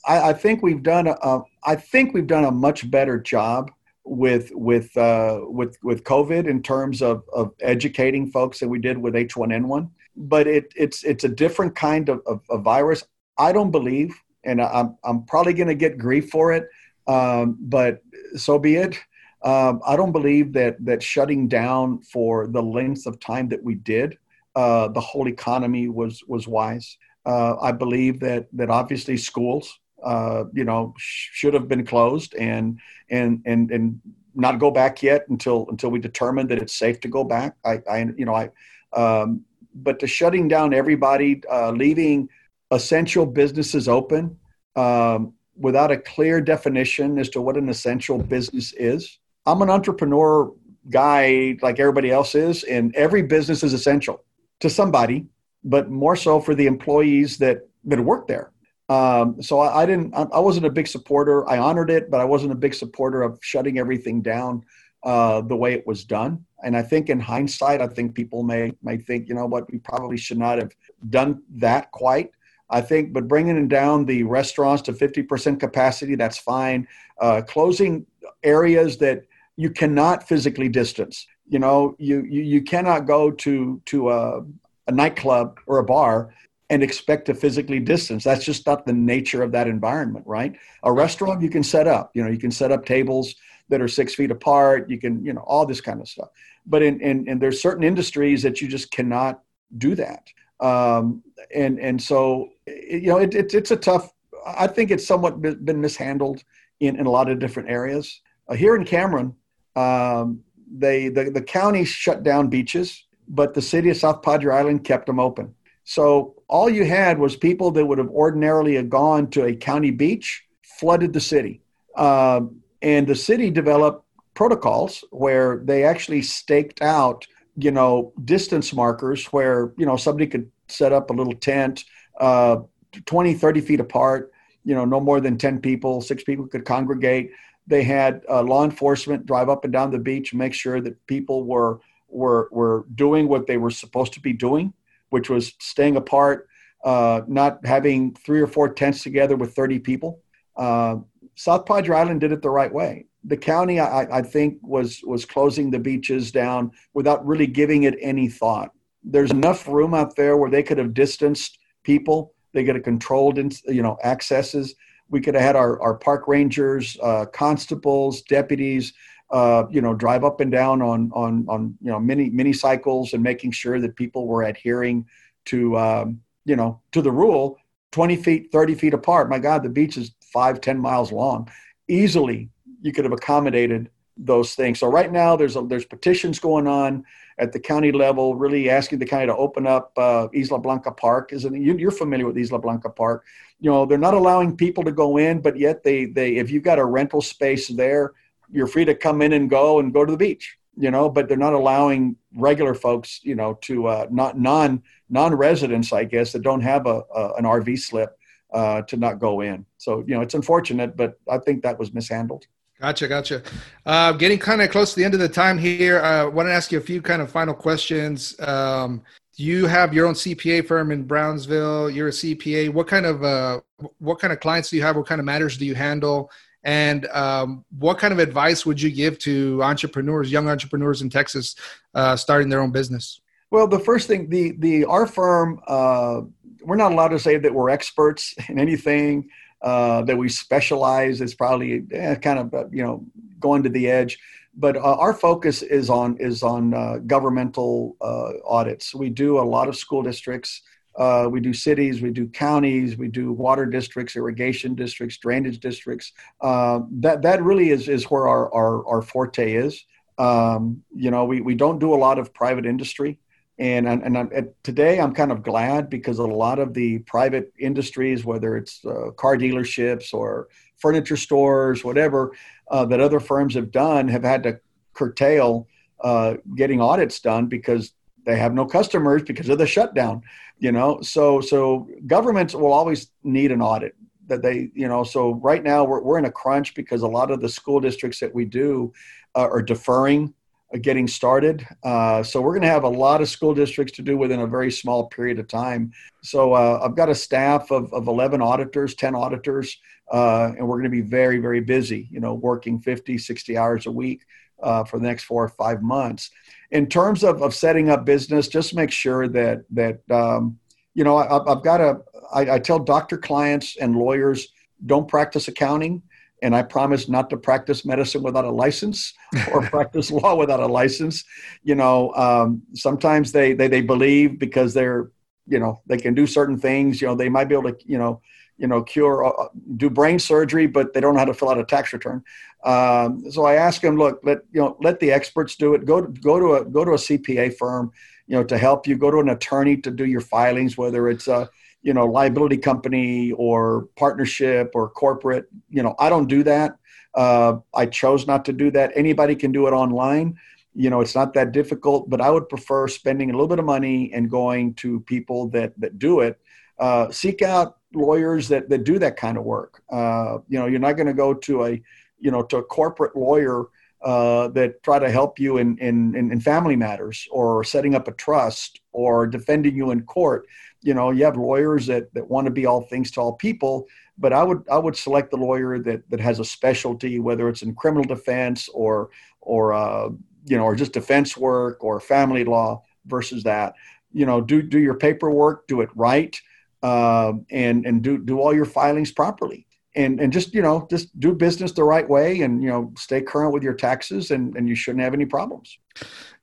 I, 0.06 0.30
I, 0.30 0.32
think 0.32 0.62
we've 0.62 0.82
done 0.82 1.06
a, 1.06 1.40
I 1.64 1.76
think 1.76 2.12
we've 2.12 2.26
done 2.26 2.44
a 2.44 2.50
much 2.50 2.90
better 2.90 3.18
job 3.18 3.70
with 4.04 4.50
with 4.54 4.94
uh, 4.96 5.40
with 5.42 5.76
with 5.82 6.04
COVID 6.04 6.48
in 6.48 6.62
terms 6.62 7.02
of, 7.02 7.22
of 7.32 7.52
educating 7.60 8.30
folks 8.30 8.60
than 8.60 8.68
we 8.68 8.78
did 8.78 8.98
with 8.98 9.14
H1N1. 9.14 9.90
But 10.16 10.46
it, 10.46 10.72
it's 10.76 11.04
it's 11.04 11.24
a 11.24 11.28
different 11.28 11.74
kind 11.74 12.08
of, 12.08 12.20
of, 12.26 12.42
of 12.50 12.62
virus. 12.62 13.04
I 13.38 13.52
don't 13.52 13.70
believe, 13.70 14.14
and 14.44 14.60
I'm 14.60 14.96
I'm 15.04 15.24
probably 15.24 15.54
going 15.54 15.68
to 15.68 15.74
get 15.74 15.98
grief 15.98 16.30
for 16.30 16.52
it. 16.52 16.68
Um, 17.06 17.56
but 17.60 18.02
so 18.36 18.58
be 18.58 18.76
it. 18.76 18.98
Um, 19.42 19.80
I 19.86 19.96
don't 19.96 20.12
believe 20.12 20.52
that 20.52 20.84
that 20.84 21.02
shutting 21.02 21.48
down 21.48 22.02
for 22.02 22.46
the 22.46 22.62
length 22.62 23.06
of 23.06 23.18
time 23.20 23.48
that 23.48 23.62
we 23.62 23.74
did, 23.74 24.18
uh, 24.54 24.88
the 24.88 25.00
whole 25.00 25.28
economy 25.28 25.88
was 25.88 26.22
was 26.26 26.46
wise. 26.46 26.98
Uh, 27.24 27.56
I 27.60 27.72
believe 27.72 28.20
that 28.20 28.48
that 28.52 28.70
obviously 28.70 29.16
schools, 29.16 29.78
uh, 30.02 30.44
you 30.52 30.64
know, 30.64 30.94
sh- 30.98 31.30
should 31.32 31.54
have 31.54 31.68
been 31.68 31.86
closed 31.86 32.34
and 32.34 32.78
and 33.08 33.42
and 33.46 33.70
and 33.70 34.00
not 34.34 34.58
go 34.58 34.70
back 34.70 35.02
yet 35.02 35.26
until 35.28 35.66
until 35.70 35.90
we 35.90 35.98
determine 35.98 36.46
that 36.48 36.58
it's 36.58 36.74
safe 36.74 37.00
to 37.00 37.08
go 37.08 37.24
back. 37.24 37.56
I, 37.64 37.80
I 37.90 38.06
you 38.16 38.26
know 38.26 38.34
I, 38.34 38.50
um, 38.92 39.42
but 39.74 39.98
to 40.00 40.06
shutting 40.06 40.48
down 40.48 40.74
everybody, 40.74 41.42
uh, 41.50 41.70
leaving 41.70 42.28
essential 42.70 43.24
businesses 43.24 43.88
open. 43.88 44.36
Um, 44.76 45.34
without 45.56 45.90
a 45.90 45.96
clear 45.98 46.40
definition 46.40 47.18
as 47.18 47.28
to 47.28 47.40
what 47.40 47.56
an 47.56 47.68
essential 47.68 48.18
business 48.18 48.72
is, 48.74 49.19
I'm 49.46 49.62
an 49.62 49.70
entrepreneur 49.70 50.52
guy 50.88 51.56
like 51.62 51.78
everybody 51.78 52.10
else 52.10 52.34
is, 52.34 52.64
and 52.64 52.94
every 52.94 53.22
business 53.22 53.62
is 53.62 53.72
essential 53.72 54.24
to 54.60 54.70
somebody, 54.70 55.26
but 55.64 55.90
more 55.90 56.16
so 56.16 56.40
for 56.40 56.54
the 56.54 56.66
employees 56.66 57.38
that 57.38 57.68
that 57.84 58.00
work 58.00 58.26
there. 58.26 58.52
Um, 58.88 59.40
so 59.40 59.60
I, 59.60 59.82
I 59.82 59.86
didn't. 59.86 60.14
I, 60.14 60.22
I, 60.22 60.40
wasn't 60.40 60.66
a 60.66 60.70
big 60.70 60.88
supporter. 60.88 61.48
I 61.48 61.58
honored 61.58 61.90
it, 61.90 62.10
but 62.10 62.20
I 62.20 62.24
wasn't 62.24 62.52
a 62.52 62.56
big 62.56 62.74
supporter 62.74 63.22
of 63.22 63.38
shutting 63.40 63.78
everything 63.78 64.20
down 64.20 64.64
uh, 65.04 65.40
the 65.42 65.56
way 65.56 65.74
it 65.74 65.86
was 65.86 66.04
done. 66.04 66.44
And 66.62 66.76
I 66.76 66.82
think 66.82 67.08
in 67.08 67.20
hindsight, 67.20 67.80
I 67.80 67.86
think 67.86 68.14
people 68.14 68.42
may 68.42 68.72
may 68.82 68.96
think, 68.96 69.28
you 69.28 69.34
know 69.34 69.46
what, 69.46 69.70
we 69.70 69.78
probably 69.78 70.16
should 70.16 70.38
not 70.38 70.58
have 70.58 70.72
done 71.08 71.42
that 71.54 71.90
quite. 71.92 72.32
I 72.72 72.80
think, 72.80 73.12
but 73.12 73.26
bringing 73.26 73.66
down 73.66 74.04
the 74.04 74.22
restaurants 74.22 74.82
to 74.82 74.92
50% 74.92 75.58
capacity, 75.58 76.14
that's 76.14 76.38
fine. 76.38 76.86
Uh, 77.20 77.42
closing 77.42 78.06
areas 78.44 78.96
that 78.98 79.24
you 79.56 79.70
cannot 79.70 80.26
physically 80.26 80.68
distance. 80.68 81.26
You 81.48 81.58
know, 81.58 81.96
you 81.98 82.22
you, 82.22 82.42
you 82.42 82.62
cannot 82.62 83.06
go 83.06 83.30
to 83.30 83.82
to 83.86 84.10
a, 84.10 84.42
a 84.86 84.92
nightclub 84.92 85.58
or 85.66 85.78
a 85.78 85.84
bar 85.84 86.32
and 86.70 86.82
expect 86.82 87.26
to 87.26 87.34
physically 87.34 87.80
distance. 87.80 88.22
That's 88.22 88.44
just 88.44 88.64
not 88.66 88.86
the 88.86 88.92
nature 88.92 89.42
of 89.42 89.50
that 89.52 89.66
environment, 89.66 90.24
right? 90.26 90.54
A 90.84 90.92
restaurant 90.92 91.42
you 91.42 91.50
can 91.50 91.64
set 91.64 91.88
up, 91.88 92.12
you 92.14 92.22
know, 92.22 92.30
you 92.30 92.38
can 92.38 92.52
set 92.52 92.70
up 92.70 92.86
tables 92.86 93.34
that 93.68 93.80
are 93.80 93.88
six 93.88 94.14
feet 94.14 94.30
apart. 94.30 94.88
You 94.88 94.98
can, 94.98 95.24
you 95.24 95.32
know, 95.32 95.42
all 95.46 95.66
this 95.66 95.80
kind 95.80 96.00
of 96.00 96.08
stuff. 96.08 96.28
But 96.66 96.82
in, 96.82 97.00
in, 97.00 97.28
in 97.28 97.38
there's 97.40 97.60
certain 97.60 97.82
industries 97.82 98.42
that 98.42 98.60
you 98.60 98.68
just 98.68 98.90
cannot 98.92 99.42
do 99.78 99.96
that. 99.96 100.28
Um, 100.60 101.22
and, 101.54 101.80
and 101.80 102.00
so, 102.00 102.50
you 102.66 103.08
know, 103.08 103.18
it, 103.18 103.34
it, 103.34 103.54
it's 103.54 103.70
a 103.70 103.76
tough, 103.76 104.12
I 104.46 104.66
think 104.66 104.90
it's 104.90 105.06
somewhat 105.06 105.40
been 105.40 105.80
mishandled 105.80 106.44
in, 106.78 106.96
in 107.00 107.06
a 107.06 107.10
lot 107.10 107.30
of 107.30 107.38
different 107.38 107.70
areas. 107.70 108.20
Uh, 108.48 108.54
here 108.54 108.76
in 108.76 108.84
Cameron, 108.84 109.34
um, 109.80 110.40
they, 110.72 111.08
the, 111.08 111.30
the 111.30 111.42
county 111.42 111.84
shut 111.84 112.22
down 112.22 112.48
beaches, 112.48 113.04
but 113.28 113.54
the 113.54 113.62
city 113.62 113.90
of 113.90 113.96
South 113.96 114.22
Padre 114.22 114.54
Island 114.54 114.84
kept 114.84 115.06
them 115.06 115.20
open. 115.20 115.54
So 115.84 116.34
all 116.48 116.68
you 116.70 116.84
had 116.84 117.18
was 117.18 117.36
people 117.36 117.70
that 117.72 117.86
would 117.86 117.98
have 117.98 118.10
ordinarily 118.10 118.74
have 118.76 118.88
gone 118.88 119.30
to 119.30 119.44
a 119.44 119.54
county 119.54 119.90
beach 119.90 120.44
flooded 120.78 121.12
the 121.12 121.20
city. 121.20 121.60
Uh, 121.96 122.42
and 122.82 123.06
the 123.06 123.14
city 123.14 123.50
developed 123.50 124.04
protocols 124.34 125.04
where 125.10 125.60
they 125.64 125.84
actually 125.84 126.22
staked 126.22 126.80
out, 126.82 127.26
you 127.56 127.70
know, 127.70 128.12
distance 128.24 128.72
markers 128.72 129.26
where, 129.26 129.72
you 129.76 129.86
know, 129.86 129.96
somebody 129.96 130.26
could 130.26 130.50
set 130.68 130.92
up 130.92 131.10
a 131.10 131.12
little 131.12 131.34
tent 131.34 131.84
uh, 132.20 132.58
20, 133.06 133.34
30 133.34 133.60
feet 133.60 133.80
apart, 133.80 134.32
you 134.64 134.74
know, 134.74 134.84
no 134.84 135.00
more 135.00 135.20
than 135.20 135.38
10 135.38 135.60
people, 135.60 136.00
six 136.00 136.22
people 136.22 136.46
could 136.46 136.64
congregate. 136.64 137.30
They 137.70 137.84
had 137.84 138.22
uh, 138.28 138.42
law 138.42 138.64
enforcement 138.64 139.26
drive 139.26 139.48
up 139.48 139.62
and 139.62 139.72
down 139.72 139.92
the 139.92 139.98
beach, 139.98 140.34
make 140.34 140.52
sure 140.52 140.80
that 140.80 141.06
people 141.06 141.44
were, 141.44 141.78
were, 142.08 142.48
were 142.50 142.84
doing 142.96 143.28
what 143.28 143.46
they 143.46 143.58
were 143.58 143.70
supposed 143.70 144.12
to 144.14 144.20
be 144.20 144.32
doing, 144.32 144.74
which 145.10 145.30
was 145.30 145.52
staying 145.60 145.94
apart, 145.96 146.48
uh, 146.84 147.20
not 147.28 147.64
having 147.64 148.12
three 148.14 148.40
or 148.40 148.48
four 148.48 148.74
tents 148.74 149.04
together 149.04 149.36
with 149.36 149.54
30 149.54 149.78
people. 149.78 150.20
Uh, 150.56 150.96
South 151.36 151.64
Padre 151.64 151.96
Island 151.96 152.20
did 152.20 152.32
it 152.32 152.42
the 152.42 152.50
right 152.50 152.74
way. 152.74 153.06
The 153.22 153.36
county, 153.36 153.78
I, 153.78 154.18
I, 154.18 154.22
think, 154.22 154.58
was 154.62 155.00
was 155.04 155.24
closing 155.24 155.70
the 155.70 155.78
beaches 155.78 156.32
down 156.32 156.72
without 156.92 157.24
really 157.24 157.46
giving 157.46 157.84
it 157.84 157.94
any 158.00 158.28
thought. 158.28 158.70
There's 159.04 159.30
enough 159.30 159.68
room 159.68 159.94
out 159.94 160.16
there 160.16 160.36
where 160.36 160.50
they 160.50 160.64
could 160.64 160.78
have 160.78 160.92
distanced 160.92 161.58
people. 161.84 162.34
They 162.52 162.64
could 162.64 162.74
have 162.74 162.84
controlled, 162.84 163.38
you 163.66 163.82
know, 163.82 163.96
accesses. 164.02 164.74
We 165.10 165.20
could 165.20 165.34
have 165.34 165.42
had 165.42 165.56
our, 165.56 165.80
our 165.82 165.94
park 165.94 166.28
rangers, 166.28 166.96
uh, 167.02 167.26
constables, 167.26 168.22
deputies, 168.22 168.92
uh, 169.30 169.64
you 169.70 169.80
know, 169.80 169.94
drive 169.94 170.24
up 170.24 170.40
and 170.40 170.50
down 170.50 170.82
on 170.82 171.10
on 171.12 171.46
on 171.48 171.76
you 171.80 171.90
know 171.90 172.00
mini 172.00 172.30
mini 172.30 172.52
cycles 172.52 173.12
and 173.12 173.22
making 173.22 173.52
sure 173.52 173.80
that 173.80 173.96
people 173.96 174.26
were 174.26 174.42
adhering 174.42 175.06
to 175.46 175.78
um, 175.78 176.20
you 176.44 176.56
know 176.56 176.80
to 176.92 177.02
the 177.02 177.10
rule 177.12 177.58
20 177.92 178.16
feet 178.16 178.52
30 178.52 178.74
feet 178.74 178.94
apart. 178.94 179.28
My 179.30 179.38
god 179.38 179.62
the 179.62 179.68
beach 179.68 179.96
is 179.96 180.12
five 180.32 180.60
ten 180.60 180.78
miles 180.78 181.12
long. 181.12 181.48
Easily 181.88 182.48
you 182.82 182.92
could 182.92 183.04
have 183.04 183.12
accommodated 183.12 183.90
those 184.24 184.54
things. 184.54 184.78
So 184.78 184.88
right 184.88 185.10
now 185.10 185.34
there's 185.36 185.56
a, 185.56 185.62
there's 185.62 185.84
petitions 185.84 186.38
going 186.38 186.66
on 186.66 187.04
at 187.38 187.52
the 187.52 187.60
county 187.60 187.90
level 187.90 188.34
really 188.34 188.68
asking 188.68 188.98
the 188.98 189.06
county 189.06 189.26
to 189.26 189.36
open 189.36 189.66
up 189.66 189.92
uh, 189.96 190.28
isla 190.34 190.58
blanca 190.58 190.92
park. 190.92 191.32
Isn't 191.32 191.60
you, 191.60 191.76
you're 191.76 191.90
familiar 191.90 192.26
with 192.26 192.36
isla 192.36 192.58
blanca 192.58 192.90
park. 192.90 193.24
You 193.60 193.70
know 193.70 193.86
they're 193.86 193.98
not 193.98 194.14
allowing 194.14 194.56
people 194.56 194.84
to 194.84 194.92
go 194.92 195.16
in 195.16 195.40
but 195.40 195.58
yet 195.58 195.82
they 195.82 196.06
they 196.06 196.36
if 196.36 196.50
you've 196.50 196.62
got 196.62 196.78
a 196.78 196.84
rental 196.84 197.20
space 197.20 197.68
there 197.68 198.12
you're 198.52 198.66
free 198.66 198.84
to 198.84 198.94
come 198.94 199.22
in 199.22 199.32
and 199.32 199.48
go 199.50 199.80
and 199.80 199.92
go 199.92 200.04
to 200.04 200.10
the 200.10 200.18
beach 200.18 200.56
you 200.78 200.90
know 200.90 201.10
but 201.10 201.28
they're 201.28 201.36
not 201.36 201.52
allowing 201.52 202.16
regular 202.34 202.72
folks 202.72 203.20
you 203.22 203.34
know 203.34 203.58
to 203.60 203.86
uh, 203.86 204.06
not 204.10 204.38
non 204.38 204.82
non-residents 205.10 205.92
i 205.92 206.04
guess 206.04 206.32
that 206.32 206.40
don't 206.40 206.62
have 206.62 206.86
a, 206.86 207.02
a 207.14 207.34
an 207.34 207.44
rv 207.44 207.78
slip 207.78 208.16
uh, 208.52 208.82
to 208.82 208.96
not 208.96 209.18
go 209.18 209.42
in. 209.42 209.64
So 209.76 210.02
you 210.06 210.14
know 210.14 210.22
it's 210.22 210.34
unfortunate 210.34 210.96
but 210.96 211.20
i 211.28 211.38
think 211.38 211.62
that 211.62 211.78
was 211.78 211.92
mishandled 211.92 212.46
Gotcha, 212.80 213.08
gotcha. 213.08 213.42
Uh, 213.84 214.12
getting 214.12 214.38
kind 214.38 214.62
of 214.62 214.70
close 214.70 214.94
to 214.94 214.96
the 214.96 215.04
end 215.04 215.12
of 215.12 215.20
the 215.20 215.28
time 215.28 215.58
here. 215.58 216.00
I 216.00 216.20
uh, 216.20 216.30
want 216.30 216.48
to 216.48 216.52
ask 216.52 216.72
you 216.72 216.78
a 216.78 216.80
few 216.80 217.02
kind 217.02 217.20
of 217.20 217.30
final 217.30 217.52
questions. 217.52 218.34
Um, 218.40 219.02
you 219.36 219.66
have 219.66 219.92
your 219.92 220.06
own 220.06 220.14
CPA 220.14 220.66
firm 220.66 220.90
in 220.90 221.02
Brownsville. 221.02 221.90
You're 221.90 222.08
a 222.08 222.12
CPA. 222.12 222.72
What 222.72 222.88
kind 222.88 223.04
of 223.04 223.22
uh, 223.22 223.60
what 223.98 224.18
kind 224.18 224.32
of 224.32 224.40
clients 224.40 224.70
do 224.70 224.76
you 224.76 224.82
have? 224.82 224.96
What 224.96 225.06
kind 225.06 225.18
of 225.18 225.26
matters 225.26 225.58
do 225.58 225.66
you 225.66 225.74
handle? 225.74 226.30
And 226.64 227.06
um, 227.08 227.66
what 227.78 227.98
kind 227.98 228.12
of 228.12 228.18
advice 228.18 228.64
would 228.64 228.80
you 228.80 228.90
give 228.90 229.18
to 229.20 229.62
entrepreneurs, 229.62 230.32
young 230.32 230.48
entrepreneurs 230.48 231.02
in 231.02 231.10
Texas, 231.10 231.56
uh, 231.94 232.16
starting 232.16 232.48
their 232.48 232.60
own 232.60 232.70
business? 232.70 233.20
Well, 233.50 233.66
the 233.66 233.78
first 233.78 234.08
thing, 234.08 234.30
the 234.30 234.52
the 234.52 234.86
our 234.86 235.06
firm, 235.06 235.60
uh, 235.66 236.22
we're 236.62 236.76
not 236.76 236.92
allowed 236.92 237.08
to 237.08 237.18
say 237.18 237.36
that 237.36 237.52
we're 237.52 237.68
experts 237.68 238.34
in 238.48 238.58
anything. 238.58 239.28
Uh, 239.62 240.00
that 240.02 240.16
we 240.16 240.28
specialize 240.28 241.20
is 241.20 241.34
probably 241.34 241.84
eh, 241.92 242.14
kind 242.14 242.38
of 242.38 242.54
uh, 242.54 242.64
you 242.70 242.82
know 242.82 243.04
going 243.38 243.62
to 243.62 243.68
the 243.68 243.90
edge 243.90 244.18
but 244.54 244.76
uh, 244.76 244.96
our 244.96 245.14
focus 245.14 245.62
is 245.62 245.88
on 245.90 246.16
is 246.18 246.42
on 246.42 246.74
uh, 246.74 246.98
governmental 247.06 247.96
uh, 248.00 248.32
audits. 248.44 248.94
We 248.94 249.08
do 249.08 249.38
a 249.38 249.42
lot 249.42 249.68
of 249.68 249.76
school 249.76 250.02
districts. 250.02 250.62
Uh, 250.96 251.28
we 251.30 251.40
do 251.40 251.52
cities, 251.52 252.02
we 252.02 252.10
do 252.10 252.26
counties, 252.26 252.96
we 252.96 253.06
do 253.06 253.32
water 253.32 253.64
districts, 253.64 254.16
irrigation 254.16 254.74
districts, 254.74 255.18
drainage 255.18 255.60
districts. 255.60 256.12
That 256.42 257.22
that 257.22 257.42
really 257.42 257.70
is 257.70 257.88
is 257.88 258.04
where 258.04 258.26
our 258.26 258.52
our, 258.52 258.86
our 258.86 259.02
forte 259.02 259.54
is. 259.54 259.84
Um, 260.18 260.82
you 260.94 261.10
know, 261.10 261.24
we, 261.24 261.40
we 261.40 261.54
don't 261.54 261.78
do 261.78 261.94
a 261.94 261.96
lot 261.96 262.18
of 262.18 262.34
private 262.34 262.66
industry. 262.66 263.18
And, 263.60 263.86
and, 263.86 264.02
and, 264.02 264.18
I'm, 264.18 264.30
today 264.62 264.98
I'm 264.98 265.14
kind 265.14 265.30
of 265.30 265.42
glad 265.42 265.88
because 265.88 266.18
a 266.18 266.24
lot 266.24 266.58
of 266.58 266.74
the 266.74 267.00
private 267.00 267.52
industries, 267.58 268.24
whether 268.24 268.56
it's 268.56 268.84
uh, 268.84 269.10
car 269.12 269.36
dealerships 269.36 270.12
or 270.12 270.48
furniture 270.78 271.16
stores, 271.16 271.84
whatever, 271.84 272.32
uh, 272.70 272.86
that 272.86 273.00
other 273.00 273.20
firms 273.20 273.54
have 273.54 273.70
done, 273.70 274.08
have 274.08 274.24
had 274.24 274.42
to 274.44 274.58
curtail 274.94 275.68
uh, 276.02 276.34
getting 276.56 276.80
audits 276.80 277.20
done 277.20 277.46
because 277.46 277.92
they 278.24 278.36
have 278.36 278.54
no 278.54 278.64
customers 278.64 279.22
because 279.22 279.48
of 279.48 279.58
the 279.58 279.66
shutdown 279.66 280.22
you 280.60 280.70
know? 280.70 281.00
So 281.00 281.40
so 281.40 281.88
governments 282.06 282.54
will 282.54 282.72
always 282.72 283.10
need 283.24 283.50
an 283.50 283.60
audit 283.60 283.96
that 284.28 284.42
they 284.42 284.70
you 284.74 284.86
know? 284.86 285.02
So 285.02 285.34
right 285.34 285.64
now 285.64 285.82
we're, 285.84 286.02
we're 286.02 286.18
in 286.18 286.26
a 286.26 286.30
crunch 286.30 286.74
because 286.74 287.02
a 287.02 287.08
lot 287.08 287.32
of 287.32 287.40
the 287.40 287.48
school 287.48 287.80
districts 287.80 288.20
that 288.20 288.32
we 288.32 288.44
do 288.44 288.92
uh, 289.34 289.48
are 289.48 289.62
deferring 289.62 290.34
getting 290.82 291.08
started 291.08 291.66
uh, 291.82 292.22
so 292.22 292.40
we're 292.40 292.52
going 292.52 292.62
to 292.62 292.68
have 292.68 292.84
a 292.84 292.88
lot 292.88 293.20
of 293.20 293.28
school 293.28 293.54
districts 293.54 293.94
to 293.94 294.02
do 294.02 294.16
within 294.16 294.40
a 294.40 294.46
very 294.46 294.70
small 294.70 295.06
period 295.06 295.38
of 295.38 295.48
time 295.48 295.92
so 296.22 296.52
uh, 296.52 296.80
i've 296.84 296.94
got 296.94 297.08
a 297.08 297.14
staff 297.14 297.70
of, 297.70 297.92
of 297.92 298.06
11 298.06 298.40
auditors 298.40 298.94
10 298.94 299.14
auditors 299.14 299.78
uh, 300.12 300.52
and 300.56 300.66
we're 300.66 300.76
going 300.76 300.84
to 300.84 300.90
be 300.90 301.00
very 301.00 301.38
very 301.38 301.60
busy 301.60 302.08
you 302.10 302.20
know 302.20 302.34
working 302.34 302.80
50 302.80 303.18
60 303.18 303.56
hours 303.56 303.86
a 303.86 303.90
week 303.90 304.22
uh, 304.62 304.84
for 304.84 304.98
the 304.98 305.06
next 305.06 305.24
four 305.24 305.44
or 305.44 305.48
five 305.48 305.82
months. 305.82 306.30
In 306.70 306.86
terms 306.86 307.24
of, 307.24 307.42
of 307.42 307.54
setting 307.54 307.90
up 307.90 308.04
business, 308.04 308.48
just 308.48 308.74
make 308.74 308.90
sure 308.90 309.28
that 309.28 309.64
that 309.70 310.00
um, 310.10 310.58
you 310.94 311.04
know 311.04 311.16
I, 311.16 311.50
have 311.50 311.64
got 311.64 311.80
a. 311.80 312.00
I, 312.32 312.54
I 312.54 312.58
tell 312.58 312.78
doctor 312.78 313.18
clients 313.18 313.76
and 313.76 313.96
lawyers 313.96 314.48
don't 314.86 315.08
practice 315.08 315.48
accounting, 315.48 316.02
and 316.42 316.54
I 316.54 316.62
promise 316.62 317.08
not 317.08 317.30
to 317.30 317.36
practice 317.36 317.84
medicine 317.84 318.22
without 318.22 318.44
a 318.44 318.50
license 318.50 319.12
or 319.52 319.62
practice 319.70 320.10
law 320.10 320.34
without 320.34 320.60
a 320.60 320.66
license. 320.66 321.24
You 321.62 321.74
know, 321.74 322.12
um, 322.14 322.62
sometimes 322.74 323.32
they, 323.32 323.52
they 323.52 323.68
they 323.68 323.82
believe 323.82 324.38
because 324.38 324.74
they're 324.74 325.10
you 325.46 325.58
know 325.58 325.80
they 325.86 325.96
can 325.96 326.14
do 326.14 326.26
certain 326.26 326.58
things. 326.58 327.00
You 327.00 327.08
know, 327.08 327.14
they 327.14 327.28
might 327.28 327.48
be 327.48 327.54
able 327.54 327.72
to 327.72 327.78
you 327.84 327.98
know 327.98 328.20
you 328.60 328.66
know, 328.66 328.82
cure, 328.82 329.24
uh, 329.24 329.48
do 329.76 329.88
brain 329.88 330.18
surgery, 330.18 330.66
but 330.66 330.92
they 330.92 331.00
don't 331.00 331.14
know 331.14 331.20
how 331.20 331.24
to 331.24 331.32
fill 331.32 331.48
out 331.48 331.58
a 331.58 331.64
tax 331.64 331.94
return. 331.94 332.22
Um, 332.62 333.24
so 333.30 333.46
I 333.46 333.54
ask 333.54 333.80
them, 333.80 333.96
look, 333.96 334.20
let 334.22 334.40
you 334.52 334.60
know, 334.60 334.76
let 334.80 335.00
the 335.00 335.10
experts 335.10 335.56
do 335.56 335.72
it. 335.72 335.86
Go 335.86 336.02
to, 336.02 336.08
go 336.20 336.38
to 336.38 336.54
a 336.56 336.64
go 336.66 336.84
to 336.84 336.90
a 336.90 336.96
CPA 336.96 337.56
firm, 337.56 337.90
you 338.26 338.36
know, 338.36 338.44
to 338.44 338.58
help 338.58 338.86
you. 338.86 338.96
Go 338.96 339.10
to 339.10 339.18
an 339.18 339.30
attorney 339.30 339.78
to 339.78 339.90
do 339.90 340.04
your 340.04 340.20
filings, 340.20 340.76
whether 340.76 341.08
it's 341.08 341.26
a 341.26 341.48
you 341.82 341.94
know 341.94 342.06
liability 342.06 342.56
company 342.56 343.32
or 343.32 343.88
partnership 343.96 344.72
or 344.74 344.88
corporate. 344.88 345.46
You 345.70 345.82
know, 345.82 345.94
I 345.98 346.08
don't 346.08 346.26
do 346.26 346.42
that. 346.44 346.76
Uh, 347.14 347.58
I 347.74 347.86
chose 347.86 348.26
not 348.26 348.44
to 348.44 348.52
do 348.52 348.70
that. 348.72 348.92
Anybody 348.94 349.34
can 349.34 349.52
do 349.52 349.66
it 349.66 349.72
online. 349.72 350.38
You 350.74 350.88
know, 350.90 351.00
it's 351.00 351.14
not 351.14 351.34
that 351.34 351.52
difficult, 351.52 352.08
but 352.08 352.20
I 352.20 352.30
would 352.30 352.48
prefer 352.48 352.86
spending 352.86 353.30
a 353.30 353.32
little 353.32 353.48
bit 353.48 353.58
of 353.58 353.64
money 353.64 354.12
and 354.12 354.30
going 354.30 354.74
to 354.74 355.00
people 355.00 355.48
that 355.50 355.78
that 355.80 355.98
do 355.98 356.20
it. 356.20 356.38
Uh, 356.78 357.10
seek 357.10 357.42
out 357.42 357.76
lawyers 357.94 358.48
that, 358.48 358.68
that 358.68 358.84
do 358.84 358.98
that 358.98 359.16
kind 359.16 359.36
of 359.36 359.44
work. 359.44 359.82
Uh, 359.90 360.38
you 360.48 360.58
know, 360.58 360.66
you're 360.66 360.80
not 360.80 360.96
going 360.96 361.06
to 361.06 361.14
go 361.14 361.34
to 361.34 361.64
a, 361.64 361.82
you 362.18 362.30
know, 362.30 362.42
to 362.42 362.58
a 362.58 362.62
corporate 362.62 363.16
lawyer 363.16 363.66
uh, 364.02 364.48
that 364.48 364.82
try 364.82 364.98
to 364.98 365.10
help 365.10 365.38
you 365.38 365.58
in, 365.58 365.76
in, 365.78 366.14
in 366.14 366.40
family 366.40 366.76
matters 366.76 367.28
or 367.30 367.62
setting 367.64 367.94
up 367.94 368.08
a 368.08 368.12
trust 368.12 368.80
or 368.92 369.26
defending 369.26 369.76
you 369.76 369.90
in 369.90 370.02
court. 370.02 370.46
You 370.82 370.94
know, 370.94 371.10
you 371.10 371.24
have 371.24 371.36
lawyers 371.36 371.86
that, 371.86 372.12
that 372.14 372.28
want 372.28 372.46
to 372.46 372.50
be 372.50 372.66
all 372.66 372.82
things 372.82 373.10
to 373.12 373.20
all 373.20 373.34
people, 373.34 373.86
but 374.18 374.32
I 374.32 374.42
would 374.42 374.62
I 374.70 374.78
would 374.78 374.96
select 374.96 375.30
the 375.30 375.36
lawyer 375.36 375.78
that 375.78 376.08
that 376.10 376.20
has 376.20 376.40
a 376.40 376.44
specialty, 376.44 377.18
whether 377.18 377.48
it's 377.48 377.62
in 377.62 377.74
criminal 377.74 378.04
defense 378.04 378.68
or 378.70 379.10
or 379.40 379.72
uh, 379.72 380.08
you 380.46 380.56
know 380.56 380.64
or 380.64 380.74
just 380.74 380.92
defense 380.92 381.36
work 381.36 381.82
or 381.84 382.00
family 382.00 382.44
law 382.44 382.82
versus 383.06 383.42
that. 383.44 383.74
You 384.12 384.26
know, 384.26 384.40
do 384.40 384.62
do 384.62 384.78
your 384.78 384.94
paperwork, 384.94 385.66
do 385.68 385.82
it 385.82 385.90
right 385.94 386.40
uh, 386.82 387.32
and 387.50 387.86
and 387.86 388.02
do 388.02 388.18
do 388.18 388.40
all 388.40 388.54
your 388.54 388.64
filings 388.64 389.12
properly 389.12 389.66
and 389.96 390.20
and 390.20 390.32
just 390.32 390.54
you 390.54 390.62
know 390.62 390.86
just 390.90 391.18
do 391.20 391.34
business 391.34 391.72
the 391.72 391.84
right 391.84 392.08
way 392.08 392.42
and 392.42 392.62
you 392.62 392.68
know 392.68 392.92
stay 392.96 393.20
current 393.20 393.52
with 393.52 393.62
your 393.62 393.74
taxes 393.74 394.30
and 394.30 394.56
and 394.56 394.68
you 394.68 394.74
shouldn't 394.74 395.02
have 395.02 395.14
any 395.14 395.26
problems 395.26 395.78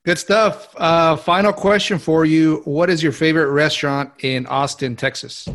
good 0.07 0.17
stuff 0.17 0.73
uh, 0.77 1.17
final 1.17 1.51
question 1.51 1.99
for 1.99 2.23
you 2.23 2.61
what 2.63 2.89
is 2.89 3.03
your 3.03 3.11
favorite 3.11 3.51
restaurant 3.51 4.09
in 4.19 4.45
austin 4.45 4.95
texas 4.95 5.49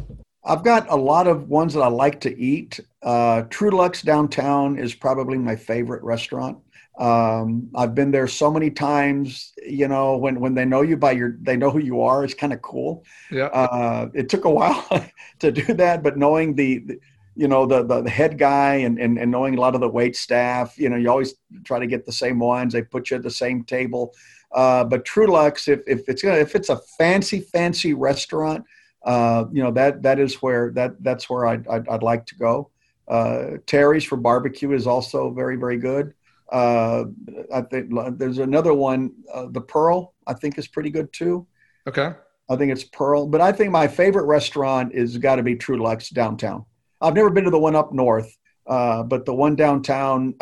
i've 0.44 0.62
got 0.62 0.86
a 0.90 0.94
lot 0.94 1.26
of 1.26 1.48
ones 1.48 1.72
that 1.72 1.80
i 1.80 1.86
like 1.86 2.20
to 2.20 2.38
eat 2.38 2.78
uh, 3.02 3.44
Truluck's 3.48 4.02
downtown 4.02 4.78
is 4.78 4.94
probably 4.94 5.38
my 5.38 5.56
favorite 5.56 6.02
restaurant 6.02 6.58
um, 6.98 7.70
I've 7.74 7.94
been 7.94 8.10
there 8.10 8.28
so 8.28 8.50
many 8.50 8.70
times. 8.70 9.54
You 9.66 9.88
know, 9.88 10.18
when 10.18 10.38
when 10.40 10.52
they 10.52 10.66
know 10.66 10.82
you 10.82 10.98
by 10.98 11.12
your, 11.12 11.38
they 11.40 11.56
know 11.56 11.70
who 11.70 11.78
you 11.78 12.02
are. 12.02 12.22
It's 12.22 12.34
kind 12.34 12.52
of 12.52 12.60
cool. 12.60 13.06
Yeah. 13.30 13.46
Uh, 13.46 14.10
it 14.12 14.28
took 14.28 14.44
a 14.44 14.50
while 14.60 14.86
to 15.38 15.50
do 15.50 15.72
that, 15.72 16.02
but 16.02 16.18
knowing 16.18 16.54
the, 16.54 16.80
the 16.80 17.00
you 17.34 17.48
know 17.48 17.64
the, 17.66 17.82
the, 17.82 18.02
the 18.02 18.10
head 18.10 18.38
guy 18.38 18.74
and, 18.74 18.98
and 18.98 19.18
and 19.18 19.30
knowing 19.30 19.56
a 19.56 19.60
lot 19.60 19.74
of 19.74 19.80
the 19.80 19.88
wait 19.88 20.16
staff, 20.16 20.78
you 20.78 20.88
know, 20.88 20.96
you 20.96 21.08
always 21.10 21.34
try 21.64 21.78
to 21.78 21.86
get 21.86 22.04
the 22.04 22.12
same 22.12 22.38
ones. 22.38 22.74
They 22.74 22.82
put 22.82 23.10
you 23.10 23.16
at 23.16 23.22
the 23.22 23.30
same 23.30 23.64
table. 23.64 24.14
Uh, 24.54 24.84
but 24.84 25.04
Truluck's, 25.04 25.68
if 25.68 25.80
if 25.86 26.08
it's 26.08 26.22
gonna, 26.22 26.38
if 26.38 26.54
it's 26.54 26.68
a 26.68 26.78
fancy 26.98 27.40
fancy 27.40 27.94
restaurant, 27.94 28.64
uh, 29.04 29.46
you 29.52 29.62
know 29.62 29.70
that 29.72 30.02
that 30.02 30.18
is 30.18 30.36
where 30.36 30.70
that 30.72 31.02
that's 31.02 31.30
where 31.30 31.46
I'd 31.46 31.66
I'd, 31.68 31.88
I'd 31.88 32.02
like 32.02 32.26
to 32.26 32.34
go. 32.36 32.70
Uh, 33.08 33.58
Terry's 33.66 34.04
for 34.04 34.16
barbecue 34.16 34.72
is 34.72 34.86
also 34.86 35.30
very 35.30 35.56
very 35.56 35.78
good. 35.78 36.14
Uh, 36.50 37.04
I 37.52 37.62
think 37.62 37.90
there's 38.18 38.38
another 38.38 38.74
one, 38.74 39.12
uh, 39.32 39.46
the 39.50 39.60
Pearl. 39.62 40.12
I 40.26 40.34
think 40.34 40.58
is 40.58 40.68
pretty 40.68 40.90
good 40.90 41.10
too. 41.12 41.46
Okay. 41.88 42.12
I 42.50 42.56
think 42.56 42.72
it's 42.72 42.84
Pearl, 42.84 43.26
but 43.26 43.40
I 43.40 43.52
think 43.52 43.70
my 43.70 43.88
favorite 43.88 44.24
restaurant 44.24 44.92
is 44.92 45.16
got 45.16 45.36
to 45.36 45.42
be 45.42 45.56
Truluck's 45.56 46.10
downtown. 46.10 46.66
I've 47.00 47.14
never 47.14 47.30
been 47.30 47.44
to 47.44 47.50
the 47.50 47.58
one 47.58 47.74
up 47.74 47.92
north, 47.94 48.36
uh, 48.66 49.02
but 49.02 49.24
the 49.24 49.34
one 49.34 49.56
downtown. 49.56 50.34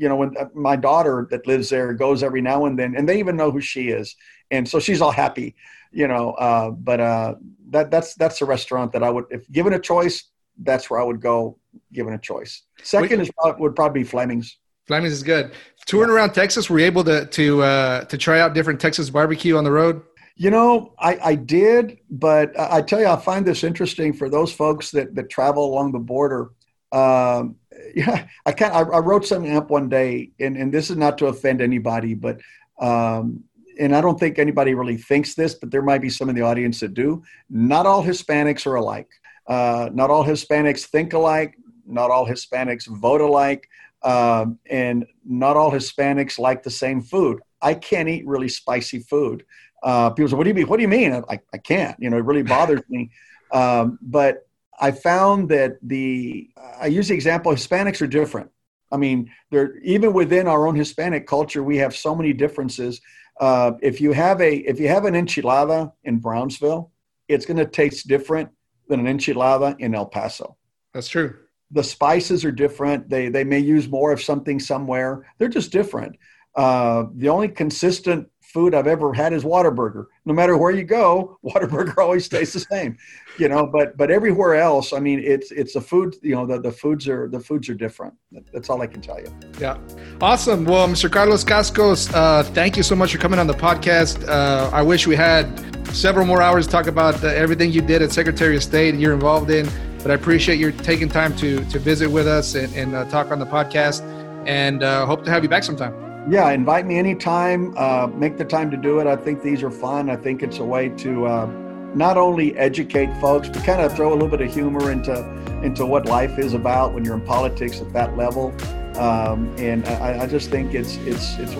Uh, 0.00 0.04
you 0.04 0.08
know, 0.08 0.16
when 0.16 0.36
uh, 0.36 0.46
my 0.54 0.76
daughter 0.76 1.28
that 1.30 1.46
lives 1.46 1.68
there 1.68 1.92
goes 1.92 2.22
every 2.22 2.40
now 2.40 2.66
and 2.66 2.78
then, 2.78 2.94
and 2.96 3.08
they 3.08 3.18
even 3.18 3.36
know 3.36 3.50
who 3.50 3.60
she 3.60 3.88
is, 3.88 4.16
and 4.50 4.68
so 4.68 4.80
she's 4.80 5.00
all 5.00 5.10
happy. 5.10 5.54
You 5.92 6.08
know, 6.08 6.32
uh, 6.32 6.70
but 6.70 7.00
uh, 7.00 7.34
that 7.70 7.90
that's 7.90 8.14
that's 8.14 8.40
a 8.42 8.44
restaurant 8.44 8.92
that 8.92 9.02
I 9.02 9.10
would, 9.10 9.26
if 9.30 9.50
given 9.50 9.72
a 9.72 9.78
choice, 9.78 10.30
that's 10.62 10.90
where 10.90 11.00
I 11.00 11.04
would 11.04 11.20
go. 11.20 11.58
Given 11.92 12.14
a 12.14 12.18
choice, 12.18 12.62
second 12.82 13.18
Wait. 13.18 13.28
is 13.28 13.58
would 13.58 13.76
probably 13.76 14.02
be 14.02 14.08
Fleming's. 14.08 14.58
Fleming's 14.86 15.12
is 15.12 15.22
good. 15.22 15.52
Touring 15.86 16.10
around 16.10 16.32
Texas, 16.32 16.68
were 16.68 16.80
you 16.80 16.86
able 16.86 17.04
to 17.04 17.26
to 17.26 17.62
uh, 17.62 18.04
to 18.04 18.18
try 18.18 18.40
out 18.40 18.54
different 18.54 18.80
Texas 18.80 19.10
barbecue 19.10 19.56
on 19.56 19.64
the 19.64 19.70
road? 19.70 20.02
You 20.36 20.50
know, 20.50 20.94
I, 20.98 21.18
I 21.22 21.34
did, 21.34 21.98
but 22.08 22.58
I 22.58 22.80
tell 22.80 22.98
you, 22.98 23.06
I 23.06 23.16
find 23.16 23.46
this 23.46 23.62
interesting 23.62 24.12
for 24.12 24.30
those 24.30 24.50
folks 24.50 24.90
that 24.92 25.14
that 25.14 25.30
travel 25.30 25.64
along 25.64 25.92
the 25.92 25.98
border. 25.98 26.50
Um, 26.92 27.56
yeah, 27.94 28.26
I 28.46 28.52
can 28.52 28.72
I, 28.72 28.80
I, 28.80 28.98
wrote 28.98 29.26
something 29.26 29.56
up 29.56 29.70
one 29.70 29.88
day, 29.88 30.30
and 30.40 30.56
and 30.56 30.72
this 30.72 30.90
is 30.90 30.96
not 30.96 31.18
to 31.18 31.26
offend 31.26 31.60
anybody, 31.60 32.14
but 32.14 32.40
um, 32.80 33.44
and 33.78 33.94
I 33.94 34.00
don't 34.00 34.18
think 34.18 34.38
anybody 34.38 34.74
really 34.74 34.96
thinks 34.96 35.34
this, 35.34 35.54
but 35.54 35.70
there 35.70 35.82
might 35.82 36.00
be 36.00 36.10
some 36.10 36.28
in 36.28 36.34
the 36.34 36.42
audience 36.42 36.80
that 36.80 36.94
do. 36.94 37.22
Not 37.48 37.86
all 37.86 38.02
Hispanics 38.02 38.66
are 38.66 38.74
alike. 38.74 39.08
Uh, 39.46 39.90
not 39.92 40.10
all 40.10 40.24
Hispanics 40.24 40.86
think 40.86 41.12
alike. 41.12 41.56
Not 41.86 42.10
all 42.10 42.26
Hispanics 42.26 42.86
vote 42.86 43.20
alike 43.20 43.68
um, 44.02 44.58
and 44.68 45.06
not 45.24 45.56
all 45.56 45.70
Hispanics 45.70 46.38
like 46.38 46.62
the 46.62 46.70
same 46.70 47.00
food. 47.00 47.40
I 47.60 47.74
can't 47.74 48.08
eat 48.08 48.26
really 48.26 48.48
spicy 48.48 49.00
food. 49.00 49.44
Uh, 49.82 50.10
people 50.10 50.28
say, 50.30 50.36
"What 50.36 50.44
do 50.44 50.50
you 50.50 50.54
mean? 50.54 50.68
What 50.68 50.76
do 50.76 50.82
you 50.82 50.88
mean?" 50.88 51.12
I, 51.12 51.40
I 51.52 51.58
can't. 51.58 51.96
You 51.98 52.10
know, 52.10 52.16
it 52.16 52.24
really 52.24 52.42
bothers 52.42 52.82
me. 52.88 53.10
Um, 53.52 53.98
but 54.02 54.46
I 54.80 54.90
found 54.92 55.48
that 55.50 55.78
the 55.82 56.50
I 56.80 56.86
use 56.86 57.08
the 57.08 57.14
example 57.14 57.52
Hispanics 57.52 58.00
are 58.00 58.06
different. 58.06 58.50
I 58.92 58.96
mean, 58.96 59.30
they're 59.50 59.78
even 59.78 60.12
within 60.12 60.48
our 60.48 60.66
own 60.66 60.74
Hispanic 60.74 61.26
culture, 61.26 61.62
we 61.62 61.76
have 61.78 61.94
so 61.94 62.14
many 62.14 62.32
differences. 62.32 63.00
Uh, 63.38 63.72
if 63.82 64.00
you 64.00 64.12
have 64.12 64.40
a 64.40 64.56
if 64.56 64.80
you 64.80 64.88
have 64.88 65.04
an 65.04 65.14
enchilada 65.14 65.92
in 66.04 66.18
Brownsville, 66.18 66.90
it's 67.28 67.46
going 67.46 67.58
to 67.58 67.66
taste 67.66 68.08
different 68.08 68.50
than 68.88 69.06
an 69.06 69.18
enchilada 69.18 69.78
in 69.78 69.94
El 69.94 70.06
Paso. 70.06 70.56
That's 70.92 71.08
true 71.08 71.36
the 71.70 71.84
spices 71.84 72.44
are 72.44 72.52
different. 72.52 73.08
They 73.08 73.28
they 73.28 73.44
may 73.44 73.58
use 73.58 73.88
more 73.88 74.12
of 74.12 74.20
something 74.20 74.58
somewhere. 74.58 75.26
They're 75.38 75.48
just 75.48 75.72
different. 75.72 76.16
Uh, 76.54 77.04
the 77.14 77.28
only 77.28 77.48
consistent 77.48 78.28
food 78.52 78.74
I've 78.74 78.86
ever 78.86 79.12
had 79.12 79.32
is 79.32 79.44
Whataburger. 79.44 80.06
No 80.24 80.34
matter 80.34 80.56
where 80.56 80.70
you 80.70 80.84
go, 80.84 81.38
Whataburger 81.44 81.96
always 81.98 82.24
stays 82.24 82.52
the 82.52 82.60
same. 82.60 82.96
You 83.38 83.48
know, 83.48 83.66
but 83.66 83.96
but 83.96 84.10
everywhere 84.10 84.56
else, 84.56 84.92
I 84.92 85.00
mean, 85.00 85.20
it's 85.24 85.50
it's 85.52 85.74
the 85.74 85.80
food. 85.80 86.16
You 86.22 86.34
know, 86.34 86.46
the, 86.46 86.60
the 86.60 86.72
foods 86.72 87.08
are 87.08 87.28
the 87.28 87.40
foods 87.40 87.68
are 87.68 87.74
different. 87.74 88.14
That's 88.52 88.68
all 88.68 88.82
I 88.82 88.86
can 88.86 89.00
tell 89.00 89.20
you. 89.20 89.32
Yeah, 89.58 89.78
awesome. 90.20 90.64
Well, 90.64 90.88
Mr. 90.88 91.10
Carlos 91.10 91.44
Cascos, 91.44 92.12
uh, 92.12 92.42
thank 92.42 92.76
you 92.76 92.82
so 92.82 92.96
much 92.96 93.12
for 93.12 93.18
coming 93.18 93.38
on 93.38 93.46
the 93.46 93.54
podcast. 93.54 94.28
Uh, 94.28 94.70
I 94.72 94.82
wish 94.82 95.06
we 95.06 95.16
had 95.16 95.46
several 95.94 96.26
more 96.26 96.42
hours 96.42 96.66
to 96.66 96.72
talk 96.72 96.86
about 96.86 97.22
everything 97.24 97.72
you 97.72 97.80
did 97.80 98.02
at 98.02 98.12
Secretary 98.12 98.56
of 98.56 98.62
State 98.62 98.94
you're 98.94 99.14
involved 99.14 99.50
in. 99.50 99.68
But 99.98 100.10
I 100.10 100.14
appreciate 100.14 100.58
you 100.58 100.72
taking 100.72 101.08
time 101.08 101.36
to 101.36 101.64
to 101.64 101.78
visit 101.78 102.10
with 102.10 102.26
us 102.26 102.54
and, 102.54 102.74
and 102.74 102.94
uh, 102.94 103.04
talk 103.06 103.30
on 103.30 103.38
the 103.38 103.46
podcast, 103.46 104.02
and 104.46 104.82
uh, 104.82 105.06
hope 105.06 105.24
to 105.24 105.30
have 105.30 105.42
you 105.42 105.48
back 105.48 105.62
sometime. 105.62 106.09
Yeah, 106.28 106.50
invite 106.50 106.86
me 106.86 106.98
anytime. 106.98 107.74
Uh, 107.76 108.08
make 108.08 108.36
the 108.36 108.44
time 108.44 108.70
to 108.70 108.76
do 108.76 109.00
it. 109.00 109.06
I 109.06 109.16
think 109.16 109.42
these 109.42 109.62
are 109.62 109.70
fun. 109.70 110.10
I 110.10 110.16
think 110.16 110.42
it's 110.42 110.58
a 110.58 110.64
way 110.64 110.90
to 110.90 111.26
uh, 111.26 111.46
not 111.94 112.16
only 112.16 112.56
educate 112.56 113.08
folks, 113.20 113.48
but 113.48 113.64
kind 113.64 113.80
of 113.80 113.94
throw 113.94 114.10
a 114.10 114.14
little 114.14 114.28
bit 114.28 114.40
of 114.40 114.52
humor 114.52 114.90
into 114.90 115.18
into 115.62 115.84
what 115.84 116.06
life 116.06 116.38
is 116.38 116.54
about 116.54 116.94
when 116.94 117.04
you're 117.04 117.14
in 117.14 117.20
politics 117.20 117.80
at 117.80 117.92
that 117.92 118.16
level. 118.16 118.54
Um, 118.96 119.54
and 119.58 119.86
I, 119.86 120.22
I, 120.22 120.26
just 120.26 120.50
think 120.50 120.74
it's 120.74 120.96
it's 120.98 121.38
it's 121.38 121.52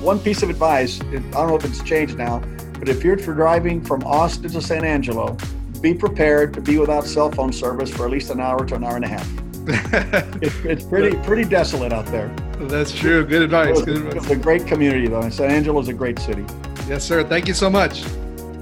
one 0.00 0.18
piece 0.18 0.42
of 0.42 0.50
advice. 0.50 1.00
I 1.00 1.04
don't 1.04 1.48
know 1.48 1.56
if 1.56 1.64
it's 1.64 1.82
changed 1.82 2.16
now, 2.16 2.42
but 2.78 2.88
if 2.88 3.04
you're 3.04 3.16
driving 3.16 3.82
from 3.82 4.02
Austin 4.04 4.50
to 4.50 4.62
San 4.62 4.84
Angelo, 4.84 5.36
be 5.80 5.94
prepared 5.94 6.54
to 6.54 6.60
be 6.60 6.78
without 6.78 7.06
cell 7.06 7.30
phone 7.30 7.52
service 7.52 7.90
for 7.90 8.06
at 8.06 8.10
least 8.10 8.30
an 8.30 8.40
hour 8.40 8.64
to 8.66 8.74
an 8.76 8.84
hour 8.84 8.96
and 8.96 9.04
a 9.04 9.08
half. 9.08 9.28
it's, 10.42 10.54
it's 10.64 10.84
pretty 10.84 11.16
pretty 11.18 11.44
desolate 11.44 11.92
out 11.92 12.06
there. 12.06 12.34
That's 12.60 12.92
true. 12.92 13.24
Good 13.24 13.42
advice. 13.42 13.82
Good 13.82 13.98
advice. 13.98 14.14
It's 14.16 14.30
a 14.30 14.36
great 14.36 14.66
community, 14.66 15.08
though. 15.08 15.28
San 15.30 15.50
Angelo 15.50 15.80
is 15.80 15.88
a 15.88 15.92
great 15.92 16.18
city. 16.18 16.44
Yes, 16.88 17.04
sir. 17.04 17.22
Thank 17.24 17.48
you 17.48 17.54
so 17.54 17.68
much. 17.68 18.02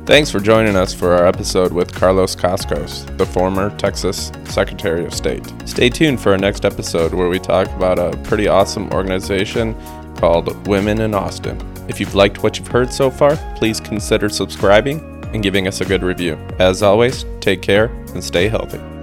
Thanks 0.07 0.31
for 0.31 0.39
joining 0.39 0.77
us 0.77 0.93
for 0.93 1.15
our 1.15 1.27
episode 1.27 1.73
with 1.73 1.95
Carlos 1.95 2.37
Cascos, 2.37 3.17
the 3.17 3.25
former 3.25 3.75
Texas 3.79 4.31
Secretary 4.45 5.05
of 5.07 5.15
State. 5.15 5.51
Stay 5.65 5.89
tuned 5.89 6.21
for 6.21 6.33
our 6.33 6.39
next 6.39 6.67
episode 6.67 7.15
where 7.15 7.31
we 7.31 7.39
talk 7.39 7.69
about 7.69 7.99
a 7.99 8.15
pretty 8.19 8.47
awesome 8.47 8.91
organization 8.93 9.75
called 10.17 10.67
Women 10.67 11.01
in 11.01 11.15
Austin. 11.15 11.59
If 11.89 12.01
you've 12.01 12.15
liked 12.15 12.43
what 12.43 12.59
you've 12.59 12.69
heard 12.69 12.93
so 12.93 13.11
far, 13.11 13.37
please 13.57 13.81
consider 13.81 14.29
subscribing 14.29 15.01
and 15.33 15.43
giving 15.43 15.67
us 15.69 15.81
a 15.81 15.87
good 15.87 16.03
review. 16.03 16.35
As 16.59 16.83
always, 16.83 17.25
take 17.41 17.63
care 17.63 17.87
and 18.13 18.23
stay 18.23 18.49
healthy. 18.49 18.94